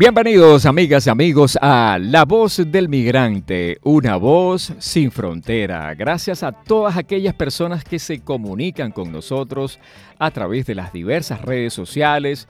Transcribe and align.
Bienvenidos 0.00 0.64
amigas 0.64 1.06
y 1.06 1.10
amigos 1.10 1.58
a 1.60 1.98
La 2.00 2.24
Voz 2.24 2.62
del 2.66 2.88
Migrante, 2.88 3.76
una 3.82 4.16
voz 4.16 4.72
sin 4.78 5.10
frontera. 5.10 5.94
Gracias 5.94 6.42
a 6.42 6.52
todas 6.52 6.96
aquellas 6.96 7.34
personas 7.34 7.84
que 7.84 7.98
se 7.98 8.20
comunican 8.20 8.92
con 8.92 9.12
nosotros 9.12 9.78
a 10.18 10.30
través 10.30 10.64
de 10.64 10.74
las 10.74 10.94
diversas 10.94 11.42
redes 11.42 11.74
sociales. 11.74 12.48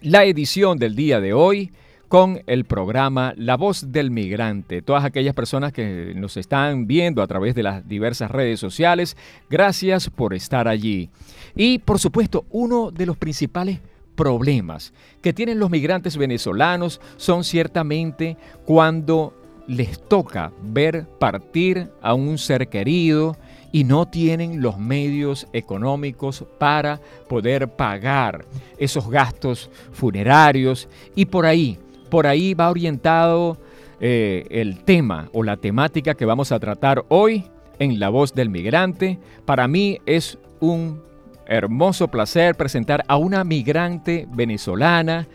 la 0.00 0.24
edición 0.24 0.78
del 0.78 0.96
día 0.96 1.20
de 1.20 1.32
hoy 1.32 1.70
con 2.08 2.42
el 2.46 2.64
programa 2.64 3.34
La 3.36 3.56
Voz 3.56 3.92
del 3.92 4.10
Migrante. 4.10 4.82
Todas 4.82 5.04
aquellas 5.04 5.34
personas 5.34 5.72
que 5.72 6.12
nos 6.16 6.36
están 6.36 6.86
viendo 6.86 7.22
a 7.22 7.26
través 7.26 7.54
de 7.54 7.62
las 7.62 7.86
diversas 7.86 8.30
redes 8.30 8.58
sociales, 8.58 9.16
gracias 9.48 10.08
por 10.08 10.34
estar 10.34 10.66
allí. 10.66 11.10
Y 11.54 11.78
por 11.78 11.98
supuesto, 11.98 12.46
uno 12.50 12.90
de 12.90 13.06
los 13.06 13.16
principales 13.16 13.80
problemas 14.16 14.92
que 15.22 15.32
tienen 15.32 15.60
los 15.60 15.70
migrantes 15.70 16.16
venezolanos 16.16 17.00
son 17.16 17.44
ciertamente 17.44 18.36
cuando 18.64 19.34
les 19.68 20.02
toca 20.08 20.50
ver 20.62 21.06
partir 21.18 21.88
a 22.00 22.14
un 22.14 22.38
ser 22.38 22.68
querido 22.68 23.36
y 23.70 23.84
no 23.84 24.08
tienen 24.08 24.62
los 24.62 24.78
medios 24.78 25.46
económicos 25.52 26.44
para 26.58 26.98
poder 27.28 27.68
pagar 27.68 28.46
esos 28.78 29.10
gastos 29.10 29.70
funerarios 29.92 30.88
y 31.14 31.26
por 31.26 31.44
ahí 31.44 31.78
por 32.08 32.26
ahí 32.26 32.54
va 32.54 32.70
orientado 32.70 33.58
eh, 34.00 34.46
el 34.50 34.84
tema 34.84 35.28
o 35.32 35.42
la 35.42 35.56
temática 35.56 36.14
que 36.14 36.24
vamos 36.24 36.52
a 36.52 36.60
tratar 36.60 37.04
hoy 37.08 37.44
en 37.78 37.98
La 37.98 38.08
Voz 38.08 38.34
del 38.34 38.48
Migrante. 38.48 39.18
Para 39.44 39.68
mí 39.68 39.98
es 40.06 40.38
un 40.60 41.02
hermoso 41.46 42.08
placer 42.08 42.54
presentar 42.54 43.04
a 43.08 43.16
una 43.16 43.42
migrante 43.42 44.28
venezolana 44.30 45.26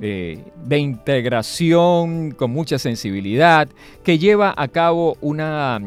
eh, 0.00 0.38
de 0.64 0.78
integración 0.78 2.30
con 2.30 2.50
mucha 2.50 2.78
sensibilidad 2.78 3.68
que 4.02 4.18
lleva 4.18 4.54
a 4.56 4.68
cabo 4.68 5.16
una, 5.20 5.80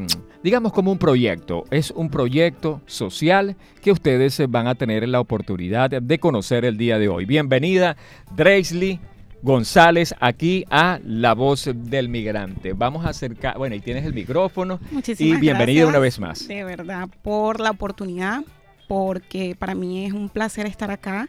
digamos 0.43 0.73
como 0.73 0.91
un 0.91 0.97
proyecto. 0.97 1.65
Es 1.71 1.91
un 1.91 2.09
proyecto 2.09 2.81
social 2.85 3.55
que 3.81 3.91
ustedes 3.91 4.41
van 4.49 4.67
a 4.67 4.75
tener 4.75 5.07
la 5.07 5.19
oportunidad 5.19 5.89
de 5.89 6.19
conocer 6.19 6.65
el 6.65 6.77
día 6.77 6.99
de 6.99 7.09
hoy. 7.09 7.25
Bienvenida, 7.25 7.97
Draisley 8.35 8.99
González 9.43 10.13
aquí 10.19 10.65
a 10.69 10.99
La 11.03 11.33
Voz 11.33 11.69
del 11.73 12.09
Migrante. 12.09 12.73
Vamos 12.73 13.05
a 13.05 13.09
acercar, 13.09 13.57
bueno, 13.57 13.75
y 13.75 13.79
tienes 13.79 14.05
el 14.05 14.13
micrófono 14.13 14.79
Muchísimas 14.91 15.37
y 15.37 15.41
bienvenida 15.41 15.87
una 15.87 15.99
vez 15.99 16.19
más. 16.19 16.47
De 16.47 16.63
verdad, 16.63 17.09
por 17.23 17.59
la 17.59 17.71
oportunidad, 17.71 18.43
porque 18.87 19.55
para 19.57 19.73
mí 19.73 20.05
es 20.05 20.13
un 20.13 20.29
placer 20.29 20.67
estar 20.67 20.91
acá 20.91 21.27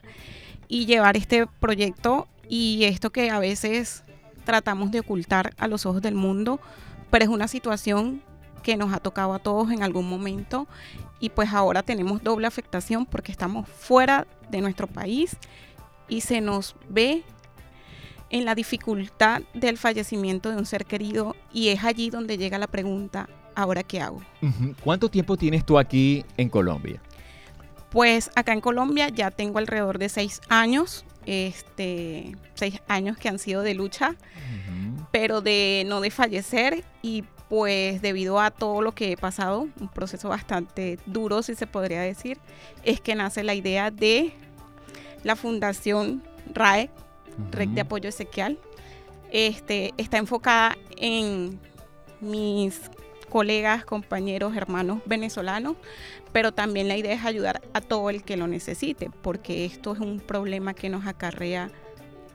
y 0.69 0.84
llevar 0.84 1.17
este 1.17 1.47
proyecto 1.47 2.28
y 2.49 2.84
esto 2.84 3.11
que 3.11 3.31
a 3.31 3.39
veces 3.39 4.05
tratamos 4.44 4.91
de 4.91 5.00
ocultar 5.00 5.55
a 5.56 5.67
los 5.67 5.87
ojos 5.87 6.03
del 6.03 6.15
mundo, 6.15 6.61
pero 7.11 7.25
es 7.25 7.31
una 7.31 7.49
situación 7.49 8.23
que 8.62 8.77
nos 8.77 8.93
ha 8.93 8.99
tocado 8.99 9.33
a 9.33 9.39
todos 9.39 9.71
en 9.71 9.83
algún 9.83 10.09
momento 10.09 10.69
y 11.19 11.31
pues 11.31 11.53
ahora 11.53 11.83
tenemos 11.83 12.23
doble 12.23 12.47
afectación 12.47 13.06
porque 13.06 13.33
estamos 13.33 13.69
fuera 13.69 14.27
de 14.50 14.61
nuestro 14.61 14.87
país 14.87 15.37
y 16.09 16.21
se 16.21 16.41
nos 16.41 16.77
ve 16.89 17.25
en 18.32 18.47
la 18.47 18.54
dificultad 18.56 19.43
del 19.54 19.78
fallecimiento 19.78 20.50
de 20.50 20.56
un 20.56 20.66
ser 20.66 20.87
querido 20.87 21.37
y 21.53 21.69
es 21.69 21.84
allí 21.84 22.10
donde 22.10 22.38
llega 22.38 22.59
la 22.59 22.66
pregunta, 22.66 23.28
¿ahora 23.54 23.82
qué 23.84 24.00
hago? 24.00 24.22
¿Cuánto 24.82 25.09
tiempo 25.09 25.37
tienes 25.37 25.65
tú 25.65 25.78
aquí 25.78 26.25
en 26.38 26.48
Colombia? 26.48 27.00
Pues 27.91 28.31
acá 28.34 28.54
en 28.54 28.62
Colombia 28.62 29.10
ya 29.10 29.31
tengo 29.31 29.59
alrededor 29.59 29.98
de 29.98 30.09
seis 30.09 30.41
años, 30.48 31.04
este, 31.26 32.34
seis 32.54 32.81
años 32.88 33.19
que 33.19 33.28
han 33.28 33.38
sido 33.38 33.60
de 33.60 33.75
lucha, 33.75 34.16
pero 35.12 35.43
de 35.43 35.84
no 35.87 36.00
de 36.00 36.10
fallecer 36.10 36.84
y 37.03 37.25
pues 37.50 38.00
debido 38.00 38.41
a 38.41 38.50
todo 38.50 38.81
lo 38.81 38.93
que 38.93 39.12
he 39.12 39.16
pasado, 39.19 39.69
un 39.78 39.88
proceso 39.88 40.31
bastante 40.31 40.99
duro 41.04 41.43
si 41.43 41.54
se 41.54 41.66
podría 41.66 42.00
decir, 42.00 42.38
es 42.82 42.99
que 43.03 43.14
nace 43.14 43.44
la 43.44 43.54
idea 43.54 43.91
de 43.91 44.32
la 45.22 45.37
Fundación 45.37 46.22
RAE, 46.54 46.88
Red 47.50 47.69
de 47.69 47.81
Apoyo 47.82 48.09
Ezequiel. 48.09 48.59
Este, 49.31 49.93
está 49.97 50.19
enfocada 50.19 50.76
en 50.97 51.59
mis 52.20 52.91
colegas, 53.28 53.84
compañeros, 53.84 54.54
hermanos 54.54 55.00
venezolanos, 55.06 55.76
pero 56.32 56.53
también 56.53 56.87
la 56.87 56.97
idea 56.97 57.15
es 57.15 57.25
ayudar 57.25 57.62
a 57.72 57.81
todo 57.81 58.10
el 58.10 58.22
que 58.22 58.37
lo 58.37 58.47
necesite, 58.47 59.10
porque 59.22 59.65
esto 59.65 59.94
es 59.94 60.00
un 60.00 60.20
problema 60.20 60.75
que 60.75 60.91
nos 60.91 61.06
acarrea 61.06 61.70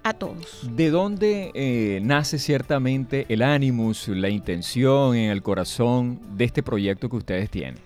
a 0.04 0.14
todos. 0.14 0.68
¿De 0.76 0.90
dónde 0.90 1.52
eh, 1.54 2.00
nace 2.02 2.40
ciertamente 2.40 3.26
el 3.30 3.44
ánimos, 3.44 4.08
la 4.08 4.30
intención 4.30 5.16
en 5.16 5.30
el 5.30 5.44
corazón 5.44 6.20
de 6.36 6.46
este 6.46 6.64
proyecto 6.64 7.10
que 7.10 7.18
ustedes 7.18 7.50
tienen? 7.50 7.80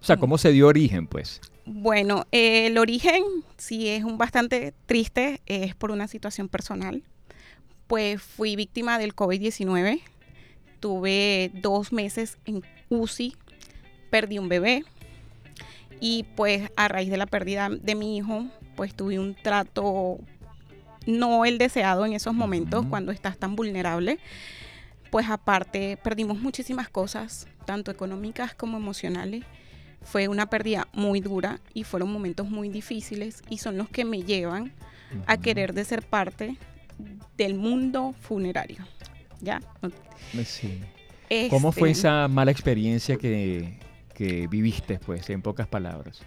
O 0.00 0.04
sea, 0.04 0.16
¿cómo 0.16 0.38
se 0.38 0.52
dio 0.52 0.68
origen, 0.68 1.06
pues? 1.06 1.40
Bueno, 1.70 2.24
el 2.32 2.78
origen 2.78 3.22
sí 3.58 3.90
es 3.90 4.02
un 4.02 4.16
bastante 4.16 4.72
triste, 4.86 5.42
es 5.44 5.74
por 5.74 5.90
una 5.90 6.08
situación 6.08 6.48
personal. 6.48 7.02
Pues 7.86 8.22
fui 8.22 8.56
víctima 8.56 8.98
del 8.98 9.14
COVID-19, 9.14 10.00
tuve 10.80 11.50
dos 11.52 11.92
meses 11.92 12.38
en 12.46 12.62
UCI, 12.88 13.36
perdí 14.08 14.38
un 14.38 14.48
bebé 14.48 14.82
y 16.00 16.24
pues 16.36 16.70
a 16.74 16.88
raíz 16.88 17.10
de 17.10 17.18
la 17.18 17.26
pérdida 17.26 17.68
de 17.68 17.94
mi 17.94 18.16
hijo, 18.16 18.46
pues 18.74 18.94
tuve 18.94 19.18
un 19.18 19.34
trato 19.34 20.20
no 21.04 21.44
el 21.44 21.58
deseado 21.58 22.06
en 22.06 22.14
esos 22.14 22.32
momentos 22.32 22.86
cuando 22.86 23.12
estás 23.12 23.36
tan 23.36 23.56
vulnerable. 23.56 24.18
Pues 25.10 25.28
aparte 25.28 25.98
perdimos 26.02 26.38
muchísimas 26.38 26.88
cosas, 26.88 27.46
tanto 27.66 27.90
económicas 27.90 28.54
como 28.54 28.78
emocionales 28.78 29.44
fue 30.02 30.28
una 30.28 30.48
pérdida 30.48 30.88
muy 30.92 31.20
dura 31.20 31.60
y 31.74 31.84
fueron 31.84 32.12
momentos 32.12 32.48
muy 32.48 32.68
difíciles 32.68 33.42
y 33.48 33.58
son 33.58 33.76
los 33.76 33.88
que 33.88 34.04
me 34.04 34.22
llevan 34.22 34.72
a 35.26 35.38
querer 35.38 35.74
de 35.74 35.84
ser 35.84 36.02
parte 36.02 36.56
del 37.36 37.54
mundo 37.54 38.14
funerario. 38.20 38.84
¿Ya? 39.40 39.60
Sí. 40.44 40.80
¿Cómo 41.50 41.72
fue 41.72 41.90
este, 41.90 42.00
esa 42.00 42.28
mala 42.28 42.50
experiencia 42.50 43.16
que, 43.16 43.78
viviste, 44.50 44.98
pues, 44.98 45.28
en 45.30 45.42
pocas 45.42 45.68
palabras? 45.68 46.22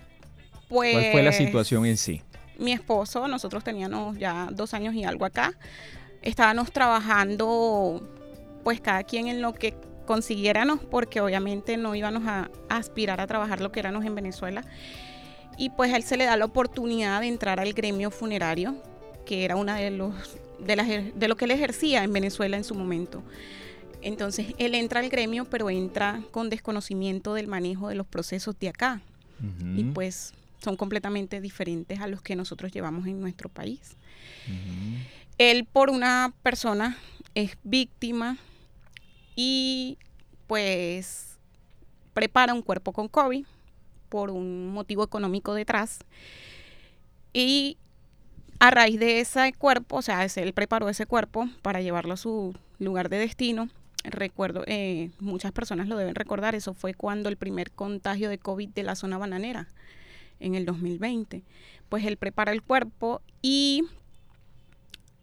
¿Cuál 0.70 1.12
fue 1.12 1.24
la 1.24 1.32
pues, 1.32 1.38
situación 1.38 1.86
en 1.86 1.98
sí? 1.98 2.22
Mi 2.58 2.72
esposo, 2.72 3.28
nosotros 3.28 3.64
teníamos 3.64 4.18
ya 4.18 4.48
dos 4.52 4.74
años 4.74 4.94
y 4.94 5.04
algo 5.04 5.26
acá, 5.26 5.54
estábamos 6.22 6.72
trabajando, 6.72 8.08
pues, 8.64 8.80
cada 8.80 9.04
quien 9.04 9.28
en 9.28 9.42
lo 9.42 9.54
que 9.54 9.74
consiguiéramos, 10.06 10.80
porque 10.80 11.22
obviamente 11.22 11.78
no 11.78 11.96
íbamos 11.96 12.24
a, 12.26 12.50
aspirar 12.70 13.22
a 13.22 13.28
trabajar 13.28 13.62
lo 13.62 13.72
que 13.72 13.80
éramos 13.80 14.06
en 14.06 14.16
Venezuela. 14.16 14.64
Y 15.58 15.70
pues 15.70 15.94
a 15.94 15.98
él 15.98 16.04
se 16.04 16.18
le 16.18 16.26
da 16.26 16.38
la 16.38 16.46
oportunidad 16.46 17.22
de 17.22 17.28
entrar 17.28 17.60
al 17.60 17.74
gremio 17.74 18.12
funerario, 18.12 18.76
que 19.26 19.46
era 19.46 19.56
una 19.56 19.76
de 19.78 19.92
los 19.92 20.14
de 20.60 21.28
lo 21.28 21.36
que 21.36 21.46
él 21.46 21.52
ejercía 21.52 22.04
en 22.04 22.14
Venezuela 22.14 22.56
en 22.56 22.64
su 22.64 22.76
momento. 22.76 23.24
Entonces 24.02 24.54
él 24.58 24.76
entra 24.76 25.00
al 25.00 25.10
gremio, 25.10 25.46
pero 25.46 25.70
entra 25.70 26.22
con 26.32 26.50
desconocimiento 26.50 27.34
del 27.34 27.48
manejo 27.48 27.90
de 27.90 27.96
los 27.96 28.08
procesos 28.08 28.58
de 28.60 28.70
acá. 28.70 29.02
Y 29.76 29.86
pues 29.86 30.34
son 30.64 30.78
completamente 30.78 31.42
diferentes 31.42 32.00
a 32.00 32.08
los 32.08 32.22
que 32.22 32.36
nosotros 32.36 32.72
llevamos 32.72 33.08
en 33.08 33.20
nuestro 33.20 33.50
país. 33.50 33.96
Él 35.40 35.66
por 35.66 35.90
una 35.90 36.32
persona 36.44 36.98
es 37.34 37.58
víctima 37.64 38.38
y 39.44 39.98
pues 40.46 41.40
prepara 42.14 42.54
un 42.54 42.62
cuerpo 42.62 42.94
con 42.94 43.08
COVID 43.08 43.44
por 44.08 44.30
un 44.30 44.72
motivo 44.72 45.04
económico 45.04 45.56
detrás. 45.56 45.98
Y 47.34 47.78
a 48.60 48.70
raíz 48.70 49.00
de 49.00 49.20
ese 49.20 49.52
cuerpo, 49.54 49.98
o 49.98 50.02
sea, 50.04 50.24
él 50.24 50.54
preparó 50.54 50.90
ese 50.90 51.08
cuerpo 51.08 51.50
para 51.64 51.82
llevarlo 51.82 52.14
a 52.14 52.18
su 52.18 52.56
lugar 52.78 53.10
de 53.10 53.18
destino. 53.18 53.70
Recuerdo, 54.04 54.64
eh, 54.68 55.10
muchas 55.20 55.52
personas 55.52 55.88
lo 55.88 55.98
deben 55.98 56.14
recordar, 56.14 56.54
eso 56.54 56.76
fue 56.76 56.94
cuando 56.94 57.28
el 57.28 57.38
primer 57.38 57.72
contagio 57.72 58.30
de 58.30 58.38
COVID 58.38 58.70
de 58.70 58.84
la 58.84 58.96
zona 58.96 59.18
bananera, 59.18 59.70
en 60.40 60.54
el 60.54 60.68
2020. 60.68 61.42
Pues 61.90 62.06
él 62.06 62.18
prepara 62.18 62.52
el 62.52 62.62
cuerpo 62.62 63.24
y 63.42 63.86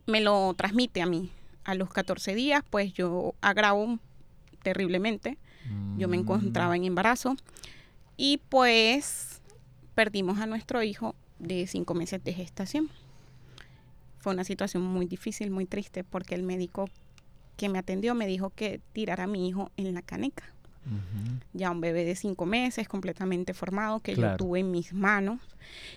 me 0.06 0.20
lo 0.20 0.54
transmite 0.54 1.02
a 1.02 1.06
mí. 1.06 1.30
A 1.62 1.74
los 1.74 1.90
14 1.90 2.34
días, 2.34 2.64
pues 2.68 2.94
yo 2.94 3.34
agravo 3.42 4.00
terriblemente. 4.68 5.38
Yo 5.96 6.08
me 6.08 6.18
mm. 6.18 6.20
encontraba 6.20 6.76
en 6.76 6.84
embarazo 6.84 7.36
y 8.18 8.40
pues 8.50 9.40
perdimos 9.94 10.38
a 10.40 10.46
nuestro 10.46 10.82
hijo 10.82 11.14
de 11.38 11.66
cinco 11.66 11.94
meses 11.94 12.22
de 12.22 12.34
gestación. 12.34 12.90
Fue 14.18 14.34
una 14.34 14.44
situación 14.44 14.82
muy 14.82 15.06
difícil, 15.06 15.50
muy 15.50 15.64
triste, 15.64 16.04
porque 16.04 16.34
el 16.34 16.42
médico 16.42 16.90
que 17.56 17.70
me 17.70 17.78
atendió 17.78 18.14
me 18.14 18.26
dijo 18.26 18.50
que 18.50 18.80
tirara 18.92 19.24
a 19.24 19.26
mi 19.26 19.48
hijo 19.48 19.70
en 19.78 19.94
la 19.94 20.02
caneca. 20.02 20.44
Ya 21.52 21.70
un 21.70 21.82
bebé 21.82 22.04
de 22.04 22.16
cinco 22.16 22.46
meses, 22.46 22.88
completamente 22.88 23.52
formado, 23.52 24.00
que 24.00 24.14
yo 24.14 24.36
tuve 24.36 24.60
en 24.60 24.70
mis 24.70 24.92
manos. 24.92 25.40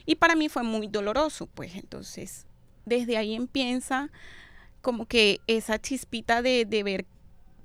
Y 0.06 0.16
para 0.16 0.36
mí 0.36 0.50
fue 0.50 0.64
muy 0.64 0.88
doloroso, 0.88 1.48
pues 1.48 1.76
entonces 1.76 2.46
desde 2.86 3.18
ahí 3.18 3.36
empieza 3.36 4.10
como 4.82 5.06
que 5.06 5.40
esa 5.48 5.80
chispita 5.80 6.42
de, 6.42 6.66
de 6.66 6.84
ver 6.84 7.06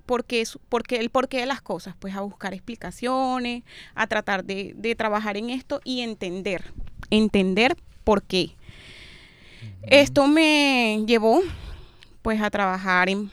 por 0.06 0.24
qué, 0.24 0.44
porque 0.68 0.96
el 0.96 1.10
porqué 1.10 1.40
de 1.40 1.46
las 1.46 1.60
cosas, 1.60 1.94
pues 1.98 2.14
a 2.14 2.20
buscar 2.20 2.54
explicaciones, 2.54 3.64
a 3.94 4.06
tratar 4.06 4.44
de, 4.44 4.72
de 4.76 4.94
trabajar 4.94 5.36
en 5.36 5.50
esto 5.50 5.80
y 5.84 6.00
entender, 6.00 6.72
entender 7.10 7.76
por 8.04 8.22
qué. 8.22 8.56
Esto 9.82 10.26
me 10.26 11.04
llevó 11.06 11.40
pues 12.22 12.40
a 12.40 12.50
trabajar 12.50 13.08
en 13.08 13.30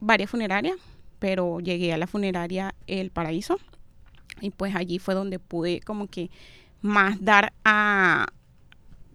varias 0.00 0.30
funerarias, 0.30 0.76
pero 1.18 1.60
llegué 1.60 1.92
a 1.92 1.98
la 1.98 2.06
funeraria 2.06 2.74
El 2.86 3.10
Paraíso 3.10 3.58
y 4.40 4.50
pues 4.50 4.74
allí 4.74 4.98
fue 4.98 5.14
donde 5.14 5.38
pude 5.38 5.80
como 5.80 6.06
que 6.06 6.30
más 6.82 7.22
dar 7.22 7.52
a 7.64 8.26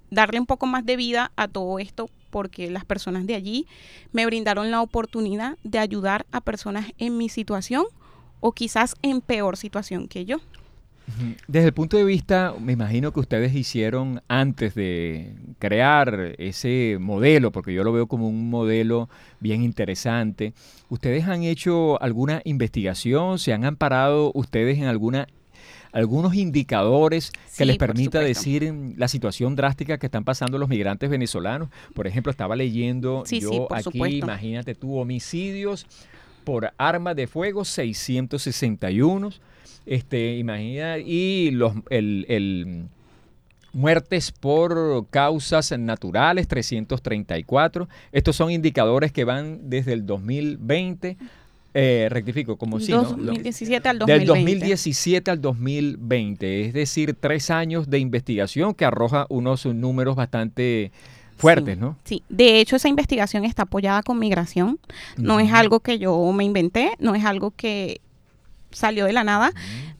darle 0.09 0.39
un 0.39 0.45
poco 0.45 0.65
más 0.65 0.85
de 0.85 0.97
vida 0.97 1.31
a 1.35 1.47
todo 1.47 1.79
esto 1.79 2.09
porque 2.31 2.71
las 2.71 2.85
personas 2.85 3.27
de 3.27 3.35
allí 3.35 3.67
me 4.11 4.25
brindaron 4.25 4.71
la 4.71 4.81
oportunidad 4.81 5.57
de 5.63 5.77
ayudar 5.77 6.25
a 6.31 6.41
personas 6.41 6.91
en 6.97 7.17
mi 7.17 7.29
situación 7.29 7.85
o 8.39 8.53
quizás 8.53 8.95
en 9.03 9.21
peor 9.21 9.57
situación 9.57 10.07
que 10.07 10.25
yo. 10.25 10.39
Desde 11.47 11.67
el 11.67 11.73
punto 11.73 11.97
de 11.97 12.05
vista, 12.05 12.55
me 12.59 12.73
imagino 12.73 13.11
que 13.11 13.19
ustedes 13.19 13.53
hicieron 13.53 14.21
antes 14.27 14.75
de 14.75 15.35
crear 15.59 16.35
ese 16.37 16.97
modelo, 16.99 17.51
porque 17.51 17.73
yo 17.73 17.83
lo 17.83 17.91
veo 17.91 18.07
como 18.07 18.29
un 18.29 18.49
modelo 18.49 19.09
bien 19.39 19.61
interesante, 19.61 20.53
¿ustedes 20.89 21.27
han 21.27 21.43
hecho 21.43 22.01
alguna 22.01 22.41
investigación? 22.45 23.39
¿Se 23.39 23.51
han 23.51 23.65
amparado 23.65 24.31
ustedes 24.33 24.77
en 24.77 24.85
alguna 24.85 25.27
algunos 25.91 26.35
indicadores 26.35 27.31
que 27.57 27.65
les 27.65 27.77
permita 27.77 28.19
decir 28.19 28.73
la 28.97 29.07
situación 29.07 29.55
drástica 29.55 29.97
que 29.97 30.07
están 30.07 30.23
pasando 30.23 30.57
los 30.57 30.69
migrantes 30.69 31.09
venezolanos. 31.09 31.69
Por 31.93 32.07
ejemplo, 32.07 32.31
estaba 32.31 32.55
leyendo 32.55 33.23
yo 33.25 33.67
aquí, 33.73 34.17
imagínate 34.17 34.75
tú, 34.75 34.97
homicidios 34.97 35.85
por 36.43 36.73
armas 36.77 37.15
de 37.15 37.27
fuego, 37.27 37.65
661. 37.65 39.31
Este, 39.85 40.37
imagina, 40.37 40.97
y 40.99 41.51
los, 41.51 41.73
el, 41.89 42.25
el 42.29 42.85
muertes 43.73 44.31
por 44.31 45.07
causas 45.09 45.77
naturales, 45.77 46.47
334. 46.47 47.87
Estos 48.11 48.35
son 48.35 48.51
indicadores 48.51 49.11
que 49.11 49.23
van 49.23 49.69
desde 49.69 49.93
el 49.93 50.05
2020 50.05 51.17
eh, 51.73 52.07
rectifico, 52.09 52.57
como 52.57 52.79
si, 52.79 52.91
¿no? 52.91 53.03
2017 53.03 53.87
al 53.87 53.99
2020. 53.99 54.19
Del 54.19 54.27
2017 54.27 55.31
al 55.31 55.41
2020, 55.41 56.65
es 56.65 56.73
decir, 56.73 57.15
tres 57.19 57.49
años 57.49 57.89
de 57.89 57.99
investigación 57.99 58.73
que 58.73 58.85
arroja 58.85 59.25
unos 59.29 59.65
números 59.65 60.15
bastante 60.15 60.91
fuertes, 61.37 61.77
¿no? 61.77 61.97
Sí, 62.03 62.23
de 62.29 62.59
hecho 62.59 62.75
esa 62.75 62.87
investigación 62.87 63.45
está 63.45 63.63
apoyada 63.63 64.03
con 64.03 64.19
migración, 64.19 64.79
no 65.17 65.39
es 65.39 65.51
algo 65.53 65.79
que 65.79 65.97
yo 65.97 66.31
me 66.33 66.43
inventé, 66.43 66.91
no 66.99 67.15
es 67.15 67.25
algo 67.25 67.51
que 67.51 68.01
salió 68.71 69.05
de 69.05 69.13
la 69.13 69.23
nada, 69.23 69.51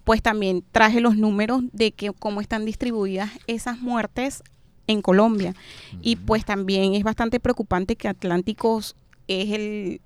pues 0.04 0.22
también 0.22 0.64
traje 0.72 1.02
los 1.02 1.18
números 1.18 1.64
de 1.72 1.92
que 1.92 2.12
cómo 2.12 2.42
están 2.42 2.66
distribuidas 2.66 3.32
esas 3.48 3.80
muertes 3.80 4.44
en 4.88 5.02
Colombia. 5.02 5.54
Y 6.02 6.16
pues 6.18 6.46
también 6.46 6.96
es 6.96 7.04
bastante 7.04 7.40
preocupante 7.40 7.96
que 7.96 8.08
Atlánticos 8.08 8.96
es 9.28 9.52
el 9.52 10.02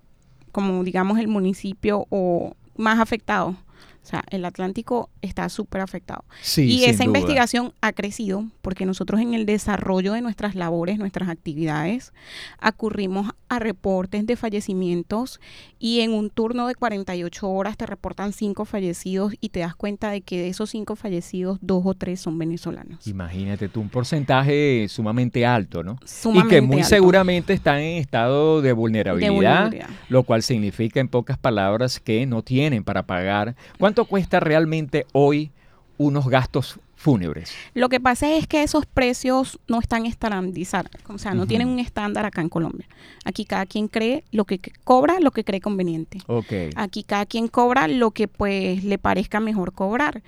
como 0.55 0.85
digamos 0.85 1.19
el 1.19 1.27
municipio 1.27 2.07
o 2.09 2.55
más 2.77 2.97
afectado 3.01 3.57
o 4.05 4.07
sea, 4.07 4.23
el 4.29 4.45
Atlántico 4.45 5.09
está 5.23 5.49
súper 5.49 5.81
afectado. 5.81 6.23
y 6.57 6.83
esa 6.83 7.03
investigación 7.03 7.73
ha 7.81 7.91
crecido 7.91 8.45
porque 8.61 8.85
nosotros 8.85 9.19
en 9.19 9.33
el 9.33 9.47
desarrollo 9.47 10.13
de 10.13 10.21
nuestras 10.21 10.53
labores, 10.53 10.99
nuestras 10.99 11.27
actividades, 11.27 12.13
acurrimos 12.59 13.31
a 13.49 13.57
reportes 13.57 14.27
de 14.27 14.35
fallecimientos 14.35 15.39
y 15.79 16.01
en 16.01 16.13
un 16.13 16.29
turno 16.29 16.67
de 16.67 16.75
48 16.75 17.49
horas 17.49 17.77
te 17.77 17.87
reportan 17.87 18.31
cinco 18.31 18.65
fallecidos 18.65 19.33
y 19.41 19.49
te 19.49 19.61
das 19.61 19.75
cuenta 19.75 20.11
de 20.11 20.21
que 20.21 20.39
de 20.39 20.49
esos 20.49 20.69
cinco 20.69 20.95
fallecidos, 20.95 21.57
dos 21.61 21.81
o 21.85 21.95
tres 21.95 22.19
son 22.19 22.37
venezolanos. 22.37 23.07
Imagínate 23.07 23.69
tú, 23.69 23.81
un 23.81 23.89
porcentaje 23.89 24.85
sumamente 24.87 25.47
alto, 25.47 25.83
¿no? 25.83 25.97
y 26.33 26.47
que 26.47 26.61
muy 26.61 26.83
seguramente 26.83 27.53
están 27.53 27.79
en 27.79 27.97
estado 27.97 28.61
de 28.61 28.71
vulnerabilidad, 28.71 29.29
de 29.29 29.35
vulnerabilidad, 29.35 29.89
lo 30.09 30.23
cual 30.23 30.43
significa 30.43 30.99
en 30.99 31.07
pocas 31.07 31.39
palabras 31.39 31.99
que 31.99 32.25
no 32.27 32.43
tienen 32.43 32.83
para 32.83 33.03
pagar. 33.03 33.55
¿Cuánto 33.79 33.94
cuesta 34.03 34.41
realmente 34.41 35.05
hoy 35.13 35.51
unos 35.97 36.27
gastos 36.27 36.77
fúnebres? 36.95 37.53
Lo 37.73 37.87
que 37.87 38.01
pasa 38.01 38.33
es 38.33 38.47
que 38.47 38.63
esos 38.63 38.85
precios 38.85 39.59
no 39.69 39.79
están 39.79 40.05
estandarizados, 40.05 40.91
o 41.07 41.17
sea, 41.17 41.33
no 41.33 41.47
tienen 41.47 41.69
un 41.69 41.79
estándar 41.79 42.25
acá 42.25 42.41
en 42.41 42.49
Colombia. 42.49 42.87
Aquí 43.23 43.45
cada 43.45 43.65
quien 43.65 43.87
cree 43.87 44.25
lo 44.31 44.43
que 44.43 44.59
cobra, 44.83 45.19
lo 45.21 45.31
que 45.31 45.45
cree 45.45 45.61
conveniente. 45.61 46.19
Okay. 46.27 46.71
Aquí 46.75 47.03
cada 47.03 47.25
quien 47.25 47.47
cobra 47.47 47.87
lo 47.87 48.11
que 48.11 48.27
pues 48.27 48.83
le 48.83 48.97
parezca 48.97 49.39
mejor 49.39 49.71
cobrar. 49.71 50.21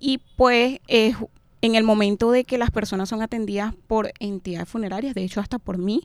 Y 0.00 0.18
pues 0.36 0.80
es 0.88 1.14
en 1.60 1.76
el 1.76 1.84
momento 1.84 2.32
de 2.32 2.44
que 2.44 2.58
las 2.58 2.72
personas 2.72 3.08
son 3.08 3.22
atendidas 3.22 3.72
por 3.86 4.12
entidades 4.18 4.68
funerarias, 4.68 5.14
de 5.14 5.22
hecho 5.22 5.40
hasta 5.40 5.60
por 5.60 5.78
mí, 5.78 6.02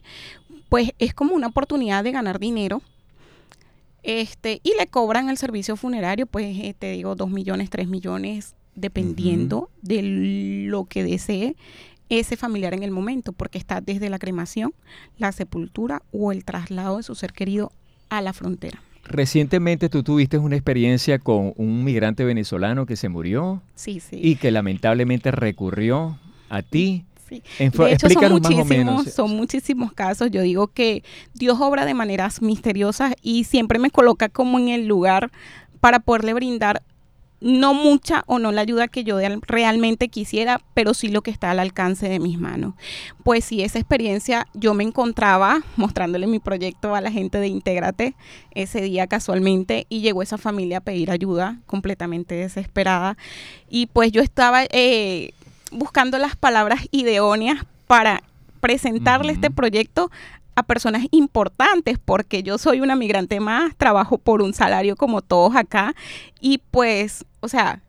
pues 0.68 0.92
es 0.98 1.14
como 1.14 1.34
una 1.34 1.48
oportunidad 1.48 2.04
de 2.04 2.12
ganar 2.12 2.38
dinero 2.38 2.80
este, 4.02 4.60
y 4.62 4.74
le 4.78 4.86
cobran 4.86 5.28
el 5.28 5.36
servicio 5.36 5.76
funerario, 5.76 6.26
pues 6.26 6.56
eh, 6.58 6.74
te 6.78 6.92
digo, 6.92 7.14
dos 7.14 7.30
millones, 7.30 7.70
tres 7.70 7.88
millones, 7.88 8.54
dependiendo 8.74 9.70
de 9.82 10.02
lo 10.68 10.84
que 10.84 11.02
desee 11.02 11.56
ese 12.08 12.36
familiar 12.36 12.74
en 12.74 12.82
el 12.82 12.90
momento, 12.90 13.32
porque 13.32 13.58
está 13.58 13.80
desde 13.80 14.08
la 14.08 14.18
cremación, 14.18 14.72
la 15.18 15.32
sepultura 15.32 16.02
o 16.12 16.32
el 16.32 16.44
traslado 16.44 16.96
de 16.96 17.02
su 17.02 17.14
ser 17.14 17.32
querido 17.32 17.72
a 18.08 18.22
la 18.22 18.32
frontera. 18.32 18.82
Recientemente 19.04 19.88
tú 19.88 20.02
tuviste 20.02 20.38
una 20.38 20.56
experiencia 20.56 21.18
con 21.18 21.52
un 21.56 21.84
migrante 21.84 22.24
venezolano 22.24 22.86
que 22.86 22.96
se 22.96 23.08
murió 23.08 23.62
sí, 23.74 24.00
sí. 24.00 24.18
y 24.22 24.36
que 24.36 24.50
lamentablemente 24.50 25.30
recurrió 25.30 26.18
a 26.50 26.62
ti 26.62 27.04
de 27.28 27.92
hecho, 27.92 28.08
son 28.08 28.30
muchísimos, 28.32 29.12
son 29.12 29.36
muchísimos 29.36 29.92
casos. 29.92 30.30
Yo 30.30 30.42
digo 30.42 30.68
que 30.68 31.02
Dios 31.34 31.58
obra 31.60 31.84
de 31.86 31.94
maneras 31.94 32.42
misteriosas 32.42 33.14
y 33.22 33.44
siempre 33.44 33.78
me 33.78 33.90
coloca 33.90 34.28
como 34.28 34.58
en 34.58 34.68
el 34.68 34.86
lugar 34.86 35.30
para 35.80 36.00
poderle 36.00 36.34
brindar 36.34 36.82
no 37.40 37.72
mucha 37.74 38.24
o 38.26 38.38
no 38.38 38.52
la 38.52 38.62
ayuda 38.62 38.88
que 38.88 39.04
yo 39.04 39.18
realmente 39.46 40.08
quisiera, 40.08 40.60
pero 40.74 40.94
sí 40.94 41.08
lo 41.08 41.22
que 41.22 41.30
está 41.30 41.50
al 41.50 41.60
alcance 41.60 42.08
de 42.08 42.18
mis 42.18 42.38
manos. 42.38 42.74
Pues 43.22 43.44
sí, 43.44 43.62
esa 43.62 43.78
experiencia 43.78 44.46
yo 44.54 44.74
me 44.74 44.84
encontraba 44.84 45.60
mostrándole 45.76 46.26
mi 46.26 46.40
proyecto 46.40 46.94
a 46.94 47.00
la 47.00 47.10
gente 47.10 47.38
de 47.38 47.48
Intégrate 47.48 48.14
ese 48.52 48.80
día 48.80 49.06
casualmente 49.06 49.86
y 49.88 50.00
llegó 50.00 50.22
esa 50.22 50.38
familia 50.38 50.78
a 50.78 50.82
pedir 50.82 51.10
ayuda 51.10 51.58
completamente 51.66 52.34
desesperada 52.34 53.16
y 53.68 53.86
pues 53.86 54.10
yo 54.10 54.20
estaba 54.20 54.64
eh, 54.70 55.30
buscando 55.70 56.18
las 56.18 56.36
palabras 56.36 56.86
ideóneas 56.90 57.64
para 57.86 58.22
presentarle 58.60 59.32
este 59.32 59.50
proyecto 59.50 60.10
a 60.54 60.62
personas 60.64 61.06
importantes 61.12 61.98
porque 62.04 62.42
yo 62.42 62.58
soy 62.58 62.80
una 62.80 62.96
migrante 62.96 63.38
más, 63.38 63.76
trabajo 63.76 64.18
por 64.18 64.42
un 64.42 64.52
salario 64.52 64.96
como 64.96 65.22
todos 65.22 65.54
acá 65.54 65.94
y 66.40 66.58
pues, 66.72 67.24
o 67.40 67.48
sea, 67.48 67.80